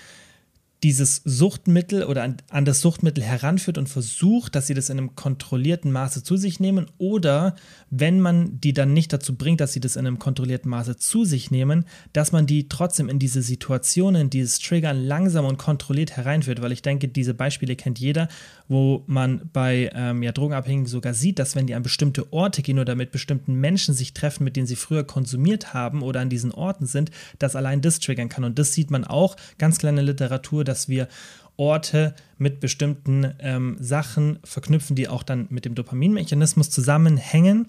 dieses 0.82 1.23
Suchtmittel 1.25 2.04
oder 2.04 2.23
an, 2.23 2.37
an, 2.50 2.64
das 2.64 2.80
Suchtmittel 2.80 3.25
heranführt 3.25 3.78
und 3.78 3.88
versucht, 3.88 4.54
dass 4.54 4.68
sie 4.68 4.75
das 4.75 4.90
in 4.90 4.99
einem 4.99 5.16
kontrollierten 5.16 5.90
Maße 5.90 6.23
zu 6.23 6.37
sich 6.37 6.61
nehmen 6.61 6.87
oder 6.99 7.56
wenn 7.90 8.20
man 8.20 8.61
die 8.61 8.73
dann 8.73 8.92
nicht 8.92 9.12
dazu 9.12 9.35
bringt, 9.35 9.61
dass 9.61 9.73
sie 9.73 9.80
das 9.80 9.97
in 9.97 10.06
einem 10.06 10.18
kontrollierten 10.18 10.70
Maße 10.70 10.97
zu 10.97 11.25
sich 11.25 11.50
nehmen, 11.50 11.85
dass 12.12 12.30
man 12.30 12.47
die 12.47 12.68
trotzdem 12.68 13.08
in 13.08 13.18
diese 13.18 13.42
Situationen, 13.42 14.30
dieses 14.30 14.61
Triggern 14.61 15.04
langsam 15.04 15.47
und 15.47 15.58
kontrolliert 15.58 16.16
hereinführt, 16.16 16.62
weil 16.62 16.73
ich 16.73 16.82
denke, 16.82 17.08
diese 17.08 17.35
Beispiele 17.35 17.75
kennt 17.75 17.99
jeder, 17.99 18.28
wo 18.68 19.02
man 19.06 19.50
bei 19.52 19.90
ähm, 19.94 20.23
ja, 20.23 20.30
Drogenabhängigen 20.30 20.87
sogar 20.87 21.14
sieht, 21.14 21.38
dass 21.38 21.56
wenn 21.56 21.66
die 21.66 21.75
an 21.75 21.82
bestimmte 21.82 22.32
Orte 22.32 22.62
gehen 22.62 22.78
oder 22.78 22.94
mit 22.94 23.11
bestimmten 23.11 23.54
Menschen 23.54 23.94
sich 23.94 24.12
treffen, 24.12 24.44
mit 24.44 24.56
denen 24.56 24.66
sie 24.66 24.76
früher 24.76 25.04
konsumiert 25.04 25.75
haben 25.75 26.02
oder 26.02 26.20
an 26.20 26.28
diesen 26.28 26.52
Orten 26.52 26.87
sind, 26.87 27.11
dass 27.38 27.56
allein 27.56 27.80
das 27.80 27.99
triggern 27.99 28.28
kann. 28.28 28.44
Und 28.44 28.58
das 28.58 28.73
sieht 28.73 28.90
man 28.90 29.04
auch 29.04 29.37
ganz 29.56 29.78
kleine 29.78 30.02
Literatur, 30.02 30.64
dass 30.68 30.88
wir 30.88 31.08
Orte 31.56 32.14
mit 32.38 32.60
bestimmten 32.60 33.34
ähm, 33.40 33.76
Sachen 33.80 34.38
verknüpfen, 34.44 34.94
die 34.94 35.08
auch 35.08 35.25
dann 35.25 35.48
mit 35.50 35.64
dem 35.64 35.75
Dopaminmechanismus 35.75 36.70
zusammenhängen. 36.70 37.66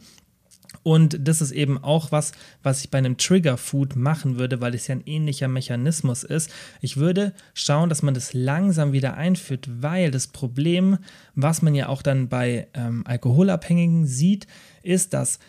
Und 0.83 1.27
das 1.27 1.41
ist 1.41 1.51
eben 1.51 1.83
auch 1.83 2.11
was, 2.11 2.31
was 2.61 2.81
ich 2.81 2.91
bei 2.91 2.99
einem 2.99 3.17
Trigger 3.17 3.57
Food 3.57 3.95
machen 3.95 4.37
würde, 4.37 4.61
weil 4.61 4.75
es 4.75 4.87
ja 4.87 4.95
ein 4.95 5.03
ähnlicher 5.05 5.47
Mechanismus 5.47 6.23
ist. 6.23 6.51
Ich 6.79 6.97
würde 6.97 7.33
schauen, 7.55 7.89
dass 7.89 8.03
man 8.03 8.13
das 8.13 8.33
langsam 8.33 8.93
wieder 8.93 9.15
einführt, 9.15 9.67
weil 9.81 10.11
das 10.11 10.27
Problem, 10.27 10.99
was 11.33 11.63
man 11.63 11.73
ja 11.73 11.89
auch 11.89 12.03
dann 12.03 12.29
bei 12.29 12.67
ähm, 12.75 13.03
Alkoholabhängigen 13.07 14.05
sieht, 14.05 14.45
ist, 14.83 15.13
dass 15.13 15.39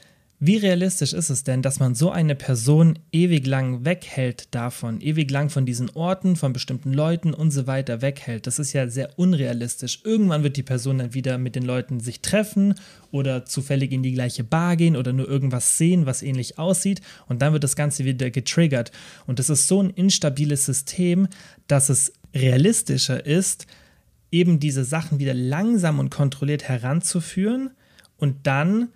wie 0.42 0.56
realistisch 0.56 1.12
ist 1.12 1.28
es 1.28 1.44
denn, 1.44 1.60
dass 1.60 1.80
man 1.80 1.94
so 1.94 2.10
eine 2.10 2.34
Person 2.34 2.98
ewig 3.12 3.46
lang 3.46 3.84
weghält 3.84 4.48
davon, 4.54 5.02
ewig 5.02 5.30
lang 5.30 5.50
von 5.50 5.66
diesen 5.66 5.90
Orten, 5.90 6.34
von 6.34 6.54
bestimmten 6.54 6.94
Leuten 6.94 7.34
und 7.34 7.50
so 7.50 7.66
weiter 7.66 8.00
weghält? 8.00 8.46
Das 8.46 8.58
ist 8.58 8.72
ja 8.72 8.88
sehr 8.88 9.18
unrealistisch. 9.18 10.00
Irgendwann 10.02 10.42
wird 10.42 10.56
die 10.56 10.62
Person 10.62 10.96
dann 10.96 11.12
wieder 11.12 11.36
mit 11.36 11.56
den 11.56 11.64
Leuten 11.64 12.00
sich 12.00 12.22
treffen 12.22 12.74
oder 13.10 13.44
zufällig 13.44 13.92
in 13.92 14.02
die 14.02 14.14
gleiche 14.14 14.42
Bar 14.42 14.76
gehen 14.76 14.96
oder 14.96 15.12
nur 15.12 15.28
irgendwas 15.28 15.76
sehen, 15.76 16.06
was 16.06 16.22
ähnlich 16.22 16.58
aussieht 16.58 17.02
und 17.28 17.42
dann 17.42 17.52
wird 17.52 17.62
das 17.62 17.76
Ganze 17.76 18.06
wieder 18.06 18.30
getriggert. 18.30 18.92
Und 19.26 19.40
das 19.40 19.50
ist 19.50 19.68
so 19.68 19.82
ein 19.82 19.90
instabiles 19.90 20.64
System, 20.64 21.28
dass 21.66 21.90
es 21.90 22.14
realistischer 22.34 23.26
ist, 23.26 23.66
eben 24.32 24.58
diese 24.58 24.84
Sachen 24.84 25.18
wieder 25.18 25.34
langsam 25.34 25.98
und 25.98 26.08
kontrolliert 26.08 26.66
heranzuführen 26.66 27.72
und 28.16 28.46
dann 28.46 28.88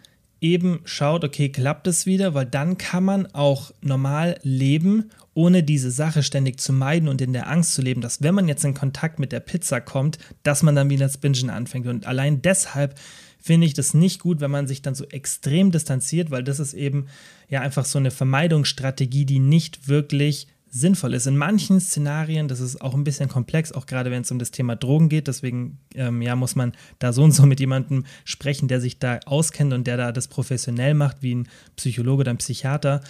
eben 0.44 0.80
schaut, 0.84 1.24
okay, 1.24 1.48
klappt 1.48 1.86
es 1.86 2.04
wieder, 2.04 2.34
weil 2.34 2.44
dann 2.44 2.76
kann 2.76 3.02
man 3.02 3.26
auch 3.34 3.72
normal 3.80 4.38
leben, 4.42 5.10
ohne 5.32 5.62
diese 5.62 5.90
Sache 5.90 6.22
ständig 6.22 6.60
zu 6.60 6.74
meiden 6.74 7.08
und 7.08 7.22
in 7.22 7.32
der 7.32 7.48
Angst 7.48 7.72
zu 7.72 7.80
leben, 7.80 8.02
dass 8.02 8.22
wenn 8.22 8.34
man 8.34 8.46
jetzt 8.46 8.62
in 8.62 8.74
Kontakt 8.74 9.18
mit 9.18 9.32
der 9.32 9.40
Pizza 9.40 9.80
kommt, 9.80 10.18
dass 10.42 10.62
man 10.62 10.76
dann 10.76 10.90
wieder 10.90 11.06
das 11.06 11.16
Bingen 11.16 11.48
anfängt. 11.48 11.86
Und 11.86 12.06
allein 12.06 12.42
deshalb 12.42 13.00
finde 13.40 13.66
ich 13.66 13.72
das 13.72 13.94
nicht 13.94 14.20
gut, 14.20 14.40
wenn 14.40 14.50
man 14.50 14.66
sich 14.66 14.82
dann 14.82 14.94
so 14.94 15.06
extrem 15.06 15.70
distanziert, 15.70 16.30
weil 16.30 16.44
das 16.44 16.60
ist 16.60 16.74
eben 16.74 17.06
ja 17.48 17.62
einfach 17.62 17.86
so 17.86 17.98
eine 17.98 18.10
Vermeidungsstrategie, 18.10 19.24
die 19.24 19.38
nicht 19.38 19.88
wirklich 19.88 20.46
sinnvoll 20.74 21.14
ist. 21.14 21.28
In 21.28 21.36
manchen 21.36 21.80
Szenarien, 21.80 22.48
das 22.48 22.58
ist 22.58 22.82
auch 22.82 22.94
ein 22.94 23.04
bisschen 23.04 23.28
komplex, 23.28 23.70
auch 23.70 23.86
gerade 23.86 24.10
wenn 24.10 24.22
es 24.22 24.30
um 24.32 24.40
das 24.40 24.50
Thema 24.50 24.74
Drogen 24.74 25.08
geht, 25.08 25.28
deswegen 25.28 25.78
ähm, 25.94 26.20
ja, 26.20 26.34
muss 26.34 26.56
man 26.56 26.72
da 26.98 27.12
so 27.12 27.22
und 27.22 27.30
so 27.30 27.46
mit 27.46 27.60
jemandem 27.60 28.04
sprechen, 28.24 28.66
der 28.66 28.80
sich 28.80 28.98
da 28.98 29.20
auskennt 29.24 29.72
und 29.72 29.86
der 29.86 29.96
da 29.96 30.10
das 30.10 30.26
professionell 30.26 30.94
macht, 30.94 31.18
wie 31.22 31.36
ein 31.36 31.48
Psychologe 31.76 32.22
oder 32.22 32.32
ein 32.32 32.38
Psychiater 32.38 33.02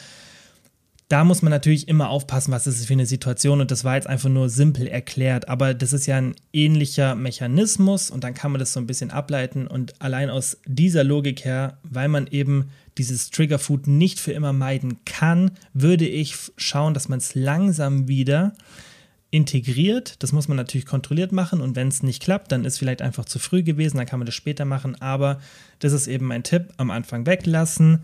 da 1.14 1.23
muss 1.23 1.42
man 1.42 1.52
natürlich 1.52 1.87
immer 1.87 2.09
aufpassen, 2.09 2.50
was 2.50 2.66
ist 2.66 2.80
es 2.80 2.87
für 2.87 2.92
eine 2.92 3.06
Situation. 3.06 3.61
Und 3.61 3.71
das 3.71 3.85
war 3.85 3.94
jetzt 3.94 4.09
einfach 4.09 4.28
nur 4.28 4.49
simpel 4.49 4.88
erklärt, 4.88 5.49
aber 5.49 5.73
das 5.73 5.92
ist 5.92 6.06
ja 6.06 6.16
ein 6.16 6.35
ähnlicher 6.52 7.14
Mechanismus 7.14 8.11
und 8.11 8.25
dann 8.25 8.35
kann 8.35 8.50
man 8.50 8.59
das 8.59 8.73
so 8.73 8.80
ein 8.80 8.88
bisschen 8.88 9.12
ableiten. 9.12 9.68
Und 9.68 9.94
allein 10.02 10.28
aus 10.28 10.59
dieser 10.66 11.04
Logik 11.04 11.44
her, 11.44 11.78
weil 11.85 12.09
man 12.09 12.26
eben 12.26 12.71
dieses 12.99 13.30
Triggerfood 13.30 13.87
nicht 13.87 14.18
für 14.18 14.33
immer 14.33 14.52
meiden 14.52 15.04
kann, 15.04 15.52
würde 15.73 16.04
ich 16.04 16.35
schauen, 16.56 16.94
dass 16.94 17.09
man 17.09 17.21
es 17.21 17.37
langsam 17.37 18.09
wieder 18.09 18.52
integriert. 19.30 20.21
Das 20.21 20.33
muss 20.33 20.49
man 20.49 20.56
natürlich 20.56 20.85
kontrolliert 20.85 21.30
machen. 21.30 21.61
Und 21.61 21.76
wenn 21.76 21.87
es 21.87 22.02
nicht 22.02 22.25
klappt, 22.25 22.50
dann 22.50 22.64
ist 22.64 22.78
vielleicht 22.78 23.02
einfach 23.02 23.25
zu 23.25 23.38
früh 23.38 23.62
gewesen, 23.62 23.99
dann 23.99 24.06
kann 24.06 24.18
man 24.18 24.26
das 24.26 24.35
später 24.35 24.64
machen, 24.64 25.00
aber 25.00 25.38
das 25.78 25.92
ist 25.92 26.09
eben 26.09 26.26
mein 26.26 26.42
Tipp, 26.42 26.73
am 26.76 26.90
Anfang 26.90 27.25
weglassen. 27.25 28.00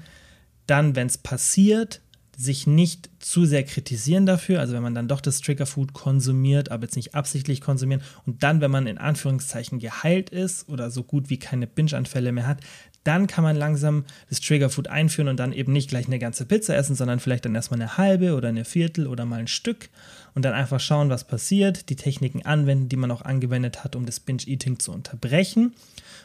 Dann, 0.69 0.95
wenn 0.95 1.09
es 1.09 1.19
passiert, 1.19 2.01
sich 2.41 2.67
nicht 2.67 3.11
zu 3.19 3.45
sehr 3.45 3.65
kritisieren 3.65 4.25
dafür, 4.25 4.61
also 4.61 4.73
wenn 4.73 4.83
man 4.83 4.95
dann 4.95 5.09
doch 5.09 5.21
das 5.21 5.43
Triggerfood 5.43 5.93
konsumiert, 5.93 6.71
aber 6.71 6.85
jetzt 6.85 6.97
nicht 6.97 7.15
absichtlich 7.15 7.61
konsumieren 7.61 8.03
und 8.25 8.43
dann, 8.43 8.63
wenn 8.63 8.71
man 8.71 8.87
in 8.87 8.97
Anführungszeichen 8.97 9.79
geheilt 9.79 10.31
ist 10.31 10.67
oder 10.69 10.91
so 10.91 11.03
gut 11.03 11.29
wie 11.29 11.39
keine 11.39 11.67
Binge-Anfälle 11.67 12.33
mehr 12.33 12.47
hat, 12.47 12.61
dann 13.05 13.27
kann 13.27 13.45
man 13.45 13.57
langsam 13.57 14.05
das 14.31 14.41
Triggerfood 14.41 14.89
einführen 14.89 15.29
und 15.29 15.39
dann 15.39 15.53
eben 15.53 15.73
nicht 15.73 15.91
gleich 15.91 16.07
eine 16.07 16.19
ganze 16.19 16.47
Pizza 16.47 16.77
essen, 16.77 16.97
sondern 16.97 17.21
vielleicht 17.21 17.45
dann 17.45 17.55
erstmal 17.55 17.81
eine 17.81 17.99
halbe 17.99 18.35
oder 18.35 18.49
eine 18.49 18.65
Viertel 18.65 19.07
oder 19.07 19.27
mal 19.27 19.41
ein 19.41 19.47
Stück 19.47 19.91
und 20.35 20.45
dann 20.45 20.55
einfach 20.55 20.81
schauen, 20.81 21.11
was 21.11 21.25
passiert, 21.25 21.89
die 21.91 21.97
Techniken 21.97 22.45
anwenden, 22.45 22.89
die 22.89 22.97
man 22.97 23.11
auch 23.11 23.23
angewendet 23.23 23.85
hat, 23.85 23.97
um 23.97 24.07
das 24.07 24.21
Binge-Eating 24.21 24.79
zu 24.79 24.93
unterbrechen 24.93 25.75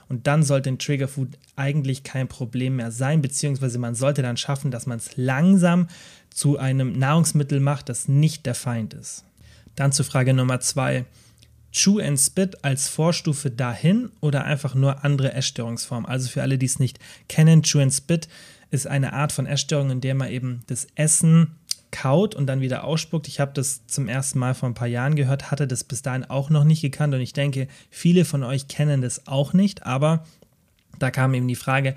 und 0.07 0.27
dann 0.27 0.43
sollte 0.43 0.69
ein 0.69 0.79
Triggerfood 0.79 1.29
eigentlich 1.55 2.03
kein 2.03 2.27
Problem 2.27 2.75
mehr 2.77 2.91
sein, 2.91 3.21
beziehungsweise 3.21 3.79
man 3.79 3.95
sollte 3.95 4.21
dann 4.21 4.37
schaffen, 4.37 4.71
dass 4.71 4.85
man 4.85 4.97
es 4.97 5.17
langsam 5.17 5.87
zu 6.29 6.57
einem 6.57 6.97
Nahrungsmittel 6.97 7.59
macht, 7.59 7.89
das 7.89 8.07
nicht 8.07 8.45
der 8.45 8.55
Feind 8.55 8.93
ist. 8.93 9.23
Dann 9.75 9.91
zu 9.91 10.03
Frage 10.03 10.33
Nummer 10.33 10.59
zwei. 10.59 11.05
Chew 11.71 11.99
and 11.99 12.19
Spit 12.19 12.63
als 12.63 12.87
Vorstufe 12.87 13.51
dahin 13.51 14.09
oder 14.21 14.45
einfach 14.45 14.75
nur 14.75 15.03
andere 15.03 15.33
Essstörungsformen? 15.33 16.09
Also 16.09 16.29
für 16.29 16.41
alle, 16.41 16.57
die 16.57 16.67
es 16.67 16.79
nicht 16.79 16.99
kennen, 17.27 17.63
Chew 17.63 17.79
and 17.81 17.93
Spit 17.93 18.29
ist 18.71 18.87
eine 18.87 19.11
Art 19.11 19.33
von 19.33 19.45
Essstörung, 19.45 19.89
in 19.91 20.01
der 20.01 20.15
man 20.15 20.29
eben 20.29 20.63
das 20.67 20.87
Essen 20.95 21.57
kaut 21.95 22.35
und 22.35 22.45
dann 22.47 22.59
wieder 22.59 22.83
ausspuckt. 22.83 23.29
Ich 23.29 23.39
habe 23.39 23.53
das 23.53 23.87
zum 23.87 24.09
ersten 24.09 24.37
Mal 24.37 24.53
vor 24.53 24.67
ein 24.67 24.73
paar 24.73 24.87
Jahren 24.87 25.15
gehört, 25.15 25.49
hatte 25.49 25.65
das 25.65 25.85
bis 25.85 26.01
dahin 26.01 26.25
auch 26.25 26.49
noch 26.49 26.65
nicht 26.65 26.81
gekannt 26.81 27.13
und 27.13 27.21
ich 27.21 27.31
denke, 27.31 27.69
viele 27.89 28.25
von 28.25 28.43
euch 28.43 28.67
kennen 28.67 29.01
das 29.01 29.27
auch 29.27 29.53
nicht, 29.53 29.85
aber 29.85 30.25
da 30.99 31.09
kam 31.09 31.33
eben 31.33 31.47
die 31.47 31.55
Frage, 31.55 31.95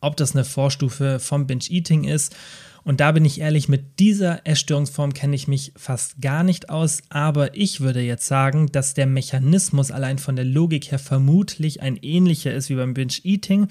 ob 0.00 0.16
das 0.16 0.36
eine 0.36 0.44
Vorstufe 0.44 1.18
vom 1.18 1.46
Binge-Eating 1.46 2.04
ist. 2.04 2.36
Und 2.82 3.00
da 3.00 3.12
bin 3.12 3.24
ich 3.24 3.40
ehrlich, 3.40 3.68
mit 3.68 3.98
dieser 3.98 4.46
Essstörungsform 4.46 5.12
kenne 5.12 5.36
ich 5.36 5.48
mich 5.48 5.72
fast 5.76 6.22
gar 6.22 6.42
nicht 6.44 6.70
aus, 6.70 7.02
aber 7.10 7.54
ich 7.54 7.80
würde 7.80 8.00
jetzt 8.00 8.26
sagen, 8.26 8.72
dass 8.72 8.94
der 8.94 9.06
Mechanismus 9.06 9.90
allein 9.90 10.18
von 10.18 10.36
der 10.36 10.46
Logik 10.46 10.90
her 10.90 10.98
vermutlich 10.98 11.82
ein 11.82 11.96
ähnlicher 11.96 12.54
ist 12.54 12.70
wie 12.70 12.76
beim 12.76 12.94
Binge-Eating. 12.94 13.68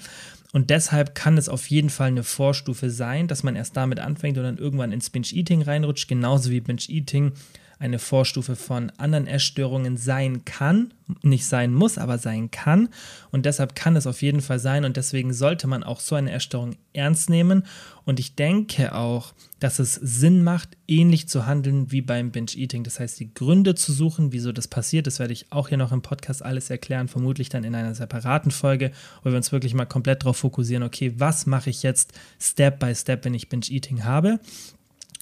Und 0.52 0.70
deshalb 0.70 1.14
kann 1.14 1.38
es 1.38 1.48
auf 1.48 1.68
jeden 1.70 1.90
Fall 1.90 2.08
eine 2.08 2.24
Vorstufe 2.24 2.90
sein, 2.90 3.28
dass 3.28 3.42
man 3.42 3.54
erst 3.54 3.76
damit 3.76 4.00
anfängt 4.00 4.36
und 4.36 4.44
dann 4.44 4.58
irgendwann 4.58 4.92
ins 4.92 5.10
Binge-Eating 5.10 5.62
reinrutscht, 5.62 6.08
genauso 6.08 6.50
wie 6.50 6.60
Binge-Eating 6.60 7.32
eine 7.80 7.98
Vorstufe 7.98 8.56
von 8.56 8.90
anderen 8.98 9.26
Essstörungen 9.26 9.96
sein 9.96 10.44
kann, 10.44 10.92
nicht 11.22 11.46
sein 11.46 11.72
muss, 11.72 11.96
aber 11.96 12.18
sein 12.18 12.50
kann. 12.50 12.90
Und 13.32 13.46
deshalb 13.46 13.74
kann 13.74 13.96
es 13.96 14.06
auf 14.06 14.20
jeden 14.20 14.42
Fall 14.42 14.58
sein 14.58 14.84
und 14.84 14.98
deswegen 14.98 15.32
sollte 15.32 15.66
man 15.66 15.82
auch 15.82 15.98
so 15.98 16.14
eine 16.14 16.30
Essstörung 16.30 16.76
ernst 16.92 17.30
nehmen. 17.30 17.64
Und 18.04 18.20
ich 18.20 18.36
denke 18.36 18.94
auch, 18.94 19.32
dass 19.60 19.78
es 19.78 19.94
Sinn 19.94 20.42
macht, 20.42 20.76
ähnlich 20.86 21.26
zu 21.26 21.46
handeln 21.46 21.90
wie 21.90 22.02
beim 22.02 22.30
Binge-Eating. 22.32 22.84
Das 22.84 23.00
heißt, 23.00 23.18
die 23.18 23.32
Gründe 23.32 23.74
zu 23.74 23.94
suchen, 23.94 24.30
wieso 24.32 24.52
das 24.52 24.68
passiert, 24.68 25.06
das 25.06 25.18
werde 25.18 25.32
ich 25.32 25.50
auch 25.50 25.70
hier 25.70 25.78
noch 25.78 25.90
im 25.90 26.02
Podcast 26.02 26.44
alles 26.44 26.68
erklären, 26.68 27.08
vermutlich 27.08 27.48
dann 27.48 27.64
in 27.64 27.74
einer 27.74 27.94
separaten 27.94 28.50
Folge, 28.50 28.92
wo 29.24 29.30
wir 29.30 29.38
uns 29.38 29.52
wirklich 29.52 29.72
mal 29.72 29.86
komplett 29.86 30.22
darauf 30.22 30.36
fokussieren, 30.36 30.82
okay, 30.82 31.14
was 31.16 31.46
mache 31.46 31.70
ich 31.70 31.82
jetzt 31.82 32.12
Step 32.38 32.78
by 32.78 32.94
Step, 32.94 33.24
wenn 33.24 33.32
ich 33.32 33.48
Binge-Eating 33.48 34.04
habe? 34.04 34.38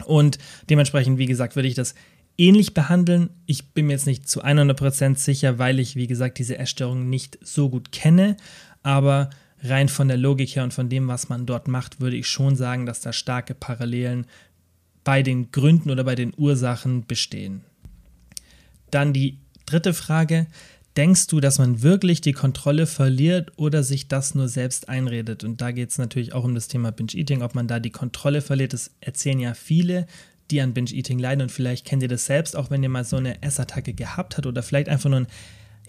Und 0.04 0.38
dementsprechend, 0.70 1.18
wie 1.18 1.26
gesagt, 1.26 1.56
würde 1.56 1.68
ich 1.68 1.74
das 1.74 1.94
ähnlich 2.38 2.72
behandeln. 2.72 3.30
Ich 3.46 3.72
bin 3.72 3.86
mir 3.86 3.92
jetzt 3.92 4.06
nicht 4.06 4.28
zu 4.28 4.42
100% 4.42 5.16
sicher, 5.16 5.58
weil 5.58 5.78
ich, 5.80 5.96
wie 5.96 6.06
gesagt, 6.06 6.38
diese 6.38 6.56
Essstörung 6.56 7.10
nicht 7.10 7.38
so 7.42 7.68
gut 7.68 7.92
kenne. 7.92 8.36
Aber 8.82 9.28
rein 9.62 9.88
von 9.88 10.08
der 10.08 10.16
Logik 10.16 10.54
her 10.54 10.64
und 10.64 10.72
von 10.72 10.88
dem, 10.88 11.08
was 11.08 11.28
man 11.28 11.44
dort 11.44 11.68
macht, 11.68 12.00
würde 12.00 12.16
ich 12.16 12.28
schon 12.28 12.56
sagen, 12.56 12.86
dass 12.86 13.00
da 13.00 13.12
starke 13.12 13.54
Parallelen 13.54 14.26
bei 15.04 15.22
den 15.22 15.50
Gründen 15.50 15.90
oder 15.90 16.04
bei 16.04 16.14
den 16.14 16.32
Ursachen 16.36 17.06
bestehen. 17.06 17.62
Dann 18.90 19.12
die 19.12 19.38
dritte 19.66 19.92
Frage. 19.92 20.46
Denkst 20.96 21.28
du, 21.28 21.40
dass 21.40 21.58
man 21.58 21.82
wirklich 21.82 22.20
die 22.20 22.32
Kontrolle 22.32 22.86
verliert 22.86 23.52
oder 23.56 23.84
sich 23.84 24.08
das 24.08 24.34
nur 24.34 24.48
selbst 24.48 24.88
einredet? 24.88 25.44
Und 25.44 25.60
da 25.60 25.70
geht 25.70 25.90
es 25.90 25.98
natürlich 25.98 26.32
auch 26.32 26.44
um 26.44 26.54
das 26.54 26.66
Thema 26.66 26.90
Binge-Eating, 26.90 27.42
ob 27.42 27.54
man 27.54 27.68
da 27.68 27.78
die 27.78 27.90
Kontrolle 27.90 28.40
verliert. 28.40 28.72
Das 28.72 28.90
erzählen 29.00 29.38
ja 29.38 29.54
viele, 29.54 30.06
die 30.50 30.60
an 30.60 30.74
Binge-Eating 30.74 31.18
leiden 31.18 31.42
und 31.42 31.52
vielleicht 31.52 31.86
kennt 31.86 32.02
ihr 32.02 32.08
das 32.08 32.26
selbst, 32.26 32.56
auch 32.56 32.70
wenn 32.70 32.82
ihr 32.82 32.88
mal 32.88 33.04
so 33.04 33.16
eine 33.16 33.42
Essattacke 33.42 33.92
gehabt 33.92 34.36
habt 34.36 34.46
oder 34.46 34.62
vielleicht 34.62 34.88
einfach 34.88 35.10
nur 35.10 35.20
ein, 35.20 35.26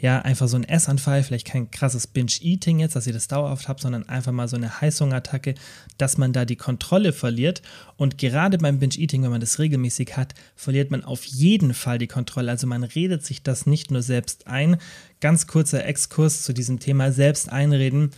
ja, 0.02 0.22
einfach 0.22 0.48
so 0.48 0.56
ein 0.56 0.64
Essanfall, 0.64 1.24
vielleicht 1.24 1.48
kein 1.48 1.72
krasses 1.72 2.08
Binge-Eating 2.08 2.80
jetzt, 2.80 2.96
dass 2.96 3.06
ihr 3.06 3.14
das 3.14 3.28
dauerhaft 3.28 3.68
habt, 3.68 3.82
sondern 3.82 4.08
einfach 4.08 4.32
mal 4.32 4.48
so 4.48 4.56
eine 4.56 4.80
Heißhungerattacke, 4.80 5.56
dass 5.98 6.18
man 6.18 6.32
da 6.32 6.46
die 6.46 6.56
Kontrolle 6.56 7.12
verliert. 7.12 7.62
Und 7.98 8.18
gerade 8.18 8.58
beim 8.58 8.80
Binge-Eating, 8.80 9.24
wenn 9.24 9.32
man 9.32 9.42
das 9.42 9.60
regelmäßig 9.60 10.16
hat, 10.16 10.36
verliert 10.56 10.90
man 10.90 11.04
auf 11.04 11.26
jeden 11.26 11.74
Fall 11.74 11.98
die 11.98 12.08
Kontrolle. 12.08 12.50
Also 12.50 12.66
man 12.66 12.84
redet 12.84 13.26
sich 13.26 13.44
das 13.44 13.66
nicht 13.66 13.92
nur 13.92 14.02
selbst 14.02 14.48
ein. 14.48 14.78
Ganz 15.20 15.48
kurzer 15.48 15.86
Exkurs 15.86 16.44
zu 16.44 16.54
diesem 16.54 16.80
Thema 16.80 17.12
selbst 17.12 17.52
einreden. 17.52 18.12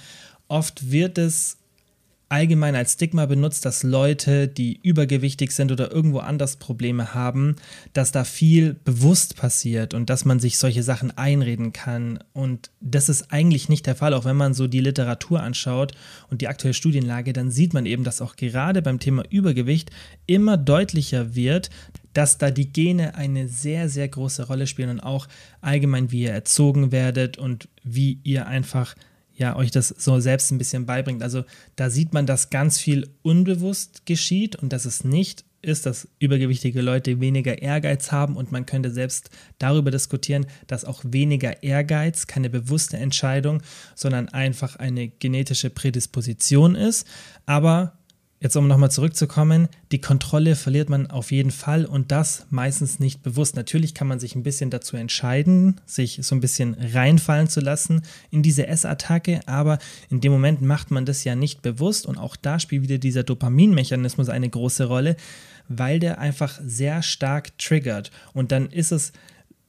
Oft 0.48 0.92
wird 0.92 1.18
es 1.18 1.58
allgemein 2.32 2.76
als 2.76 2.94
Stigma 2.94 3.26
benutzt, 3.26 3.66
dass 3.66 3.84
Leute, 3.84 4.48
die 4.48 4.80
übergewichtig 4.82 5.52
sind 5.52 5.72
oder 5.72 5.92
irgendwo 5.92 6.20
anders 6.20 6.56
Probleme 6.56 7.14
haben, 7.14 7.58
dass 7.92 8.14
da 8.14 8.24
viel 8.24 8.74
bewusst 8.74 9.36
passiert 9.36 9.94
und 9.94 10.10
dass 10.10 10.24
man 10.24 10.40
sich 10.40 10.58
solche 10.58 10.82
Sachen 10.82 11.16
einreden 11.18 11.74
kann. 11.74 12.20
Und 12.32 12.72
das 12.80 13.10
ist 13.10 13.34
eigentlich 13.34 13.68
nicht 13.68 13.86
der 13.86 13.96
Fall. 13.96 14.14
Auch 14.14 14.24
wenn 14.24 14.38
man 14.38 14.54
so 14.54 14.68
die 14.68 14.80
Literatur 14.80 15.44
anschaut 15.44 15.92
und 16.30 16.42
die 16.42 16.48
aktuelle 16.48 16.74
Studienlage, 16.74 17.34
dann 17.34 17.52
sieht 17.52 17.74
man 17.74 17.86
eben, 17.86 18.06
dass 18.06 18.22
auch 18.22 18.38
gerade 18.38 18.82
beim 18.82 19.00
Thema 19.00 19.24
Übergewicht 19.30 19.92
immer 20.26 20.56
deutlicher 20.56 21.36
wird, 21.36 21.70
dass 22.14 22.38
da 22.38 22.50
die 22.50 22.72
Gene 22.72 23.16
eine 23.16 23.50
sehr, 23.50 23.90
sehr 23.90 24.08
große 24.08 24.48
Rolle 24.48 24.68
spielen 24.68 24.90
und 24.90 25.00
auch 25.02 25.28
allgemein, 25.60 26.12
wie 26.12 26.24
ihr 26.24 26.32
erzogen 26.32 26.94
werdet 26.94 27.38
und 27.38 27.68
wie 27.84 28.20
ihr 28.24 28.48
einfach 28.48 28.96
ja, 29.42 29.56
euch 29.56 29.72
das 29.72 29.90
so 29.90 30.20
selbst 30.20 30.52
ein 30.52 30.60
bisschen 30.60 30.86
beibringt. 30.86 31.24
Also 31.24 31.44
da 31.76 31.90
sieht 31.90 32.14
man, 32.14 32.28
dass 32.28 32.52
ganz 32.52 32.80
viel 32.80 33.10
unbewusst 33.24 34.06
geschieht 34.06 34.56
und 34.56 34.72
dass 34.72 34.86
es 34.86 35.04
nicht 35.04 35.44
ist, 35.64 35.86
dass 35.86 36.08
übergewichtige 36.20 36.82
Leute 36.82 37.20
weniger 37.20 37.62
Ehrgeiz 37.62 38.12
haben 38.12 38.36
und 38.36 38.52
man 38.52 38.66
könnte 38.66 38.92
selbst 38.92 39.32
darüber 39.58 39.90
diskutieren, 39.92 40.46
dass 40.68 40.86
auch 40.86 41.02
weniger 41.04 41.64
Ehrgeiz 41.64 42.28
keine 42.28 42.50
bewusste 42.50 42.98
Entscheidung, 42.98 43.62
sondern 43.96 44.30
einfach 44.30 44.76
eine 44.76 45.08
genetische 45.08 45.72
Prädisposition 45.72 46.76
ist. 46.76 47.08
Aber 47.46 48.00
Jetzt, 48.44 48.56
um 48.56 48.68
nochmal 48.68 48.90
zurückzukommen, 48.90 49.68
die 49.92 50.02
Kontrolle 50.02 50.56
verliert 50.56 50.90
man 50.90 51.06
auf 51.12 51.32
jeden 51.32 51.52
Fall 51.52 51.86
und 51.86 52.12
das 52.12 52.48
meistens 52.50 53.00
nicht 53.00 53.22
bewusst. 53.22 53.56
Natürlich 53.56 53.94
kann 53.94 54.08
man 54.08 54.20
sich 54.20 54.34
ein 54.34 54.42
bisschen 54.42 54.72
dazu 54.72 54.98
entscheiden, 54.98 55.80
sich 55.86 56.18
so 56.24 56.34
ein 56.34 56.42
bisschen 56.42 56.74
reinfallen 56.74 57.50
zu 57.50 57.60
lassen 57.60 58.02
in 58.32 58.42
diese 58.42 58.66
Essattacke, 58.66 59.42
aber 59.46 59.78
in 60.10 60.22
dem 60.22 60.32
Moment 60.32 60.64
macht 60.64 60.90
man 60.90 61.06
das 61.06 61.24
ja 61.24 61.36
nicht 61.36 61.62
bewusst 61.62 62.08
und 62.08 62.18
auch 62.18 62.36
da 62.36 62.60
spielt 62.60 62.82
wieder 62.82 62.98
dieser 62.98 63.22
Dopaminmechanismus 63.22 64.28
eine 64.28 64.50
große 64.50 64.86
Rolle, 64.86 65.18
weil 65.70 66.00
der 66.00 66.18
einfach 66.18 66.60
sehr 66.66 67.04
stark 67.04 67.56
triggert 67.60 68.10
und 68.34 68.52
dann 68.52 68.72
ist 68.72 68.92
es 68.92 69.12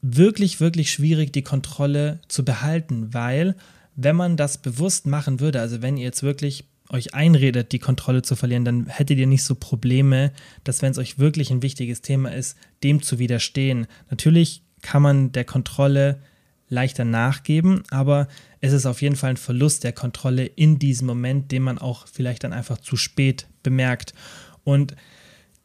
wirklich, 0.01 0.59
wirklich 0.59 0.91
schwierig, 0.91 1.31
die 1.31 1.43
Kontrolle 1.43 2.21
zu 2.27 2.43
behalten, 2.43 3.13
weil 3.13 3.55
wenn 3.95 4.15
man 4.15 4.35
das 4.35 4.57
bewusst 4.57 5.05
machen 5.05 5.39
würde, 5.39 5.61
also 5.61 5.83
wenn 5.83 5.97
ihr 5.97 6.05
jetzt 6.05 6.23
wirklich 6.23 6.65
euch 6.93 7.13
einredet, 7.13 7.71
die 7.71 7.79
Kontrolle 7.79 8.21
zu 8.21 8.35
verlieren, 8.35 8.63
dann 8.63 8.87
hättet 8.87 9.17
ihr 9.17 9.27
nicht 9.27 9.43
so 9.43 9.55
Probleme, 9.55 10.31
dass 10.63 10.81
wenn 10.81 10.91
es 10.91 10.97
euch 10.97 11.19
wirklich 11.19 11.51
ein 11.51 11.63
wichtiges 11.63 12.01
Thema 12.01 12.31
ist, 12.31 12.55
dem 12.83 13.01
zu 13.01 13.19
widerstehen. 13.19 13.87
Natürlich 14.09 14.61
kann 14.81 15.01
man 15.01 15.31
der 15.31 15.43
Kontrolle 15.43 16.19
leichter 16.69 17.03
nachgeben, 17.03 17.83
aber 17.89 18.27
es 18.61 18.73
ist 18.73 18.85
auf 18.85 19.01
jeden 19.01 19.15
Fall 19.15 19.31
ein 19.31 19.37
Verlust 19.37 19.83
der 19.83 19.91
Kontrolle 19.91 20.45
in 20.45 20.79
diesem 20.79 21.07
Moment, 21.07 21.51
den 21.51 21.63
man 21.63 21.77
auch 21.77 22.07
vielleicht 22.07 22.43
dann 22.43 22.53
einfach 22.53 22.77
zu 22.77 22.95
spät 22.95 23.47
bemerkt. 23.63 24.13
Und 24.63 24.95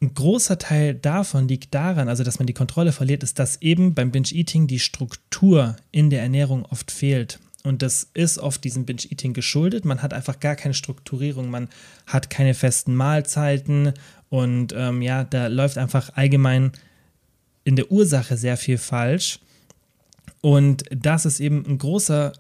ein 0.01 0.15
großer 0.15 0.59
Teil 0.59 0.95
davon 0.95 1.49
liegt 1.49 1.75
daran, 1.75 2.09
also 2.09 2.25
dass 2.25 2.39
man 2.39 2.47
die 2.47 2.55
Kontrolle 2.55 2.93
verliert, 2.93 3.23
ist, 3.23 3.39
dass 3.39 3.61
eben 3.61 3.95
beim 3.95 4.13
Binge-Eating 4.13 4.67
die 4.67 4.79
Struktur 4.79 5.77
in 5.91 6.09
der 6.11 6.23
Ernährung 6.23 6.65
oft 6.65 6.91
fehlt. 6.91 7.41
Und 7.65 7.83
das 7.83 8.09
ist 8.15 8.39
oft 8.39 8.63
diesem 8.65 8.87
Binge-Eating 8.87 9.33
geschuldet. 9.33 9.85
Man 9.85 10.03
hat 10.03 10.15
einfach 10.15 10.41
gar 10.41 10.57
keine 10.57 10.75
Strukturierung, 10.75 11.51
man 11.51 11.69
hat 12.07 12.31
keine 12.31 12.55
festen 12.55 12.95
Mahlzeiten 12.95 13.95
und 14.29 14.73
ähm, 14.77 15.03
ja, 15.03 15.25
da 15.25 15.49
läuft 15.49 15.77
einfach 15.79 16.11
allgemein 16.15 16.73
in 17.65 17.77
der 17.77 17.91
Ursache 17.91 18.37
sehr 18.37 18.57
viel 18.57 18.79
falsch. 18.79 19.41
Und 20.41 20.85
das 20.91 21.27
ist 21.27 21.41
eben 21.41 21.65
ein 21.67 21.79
großer 21.79 22.33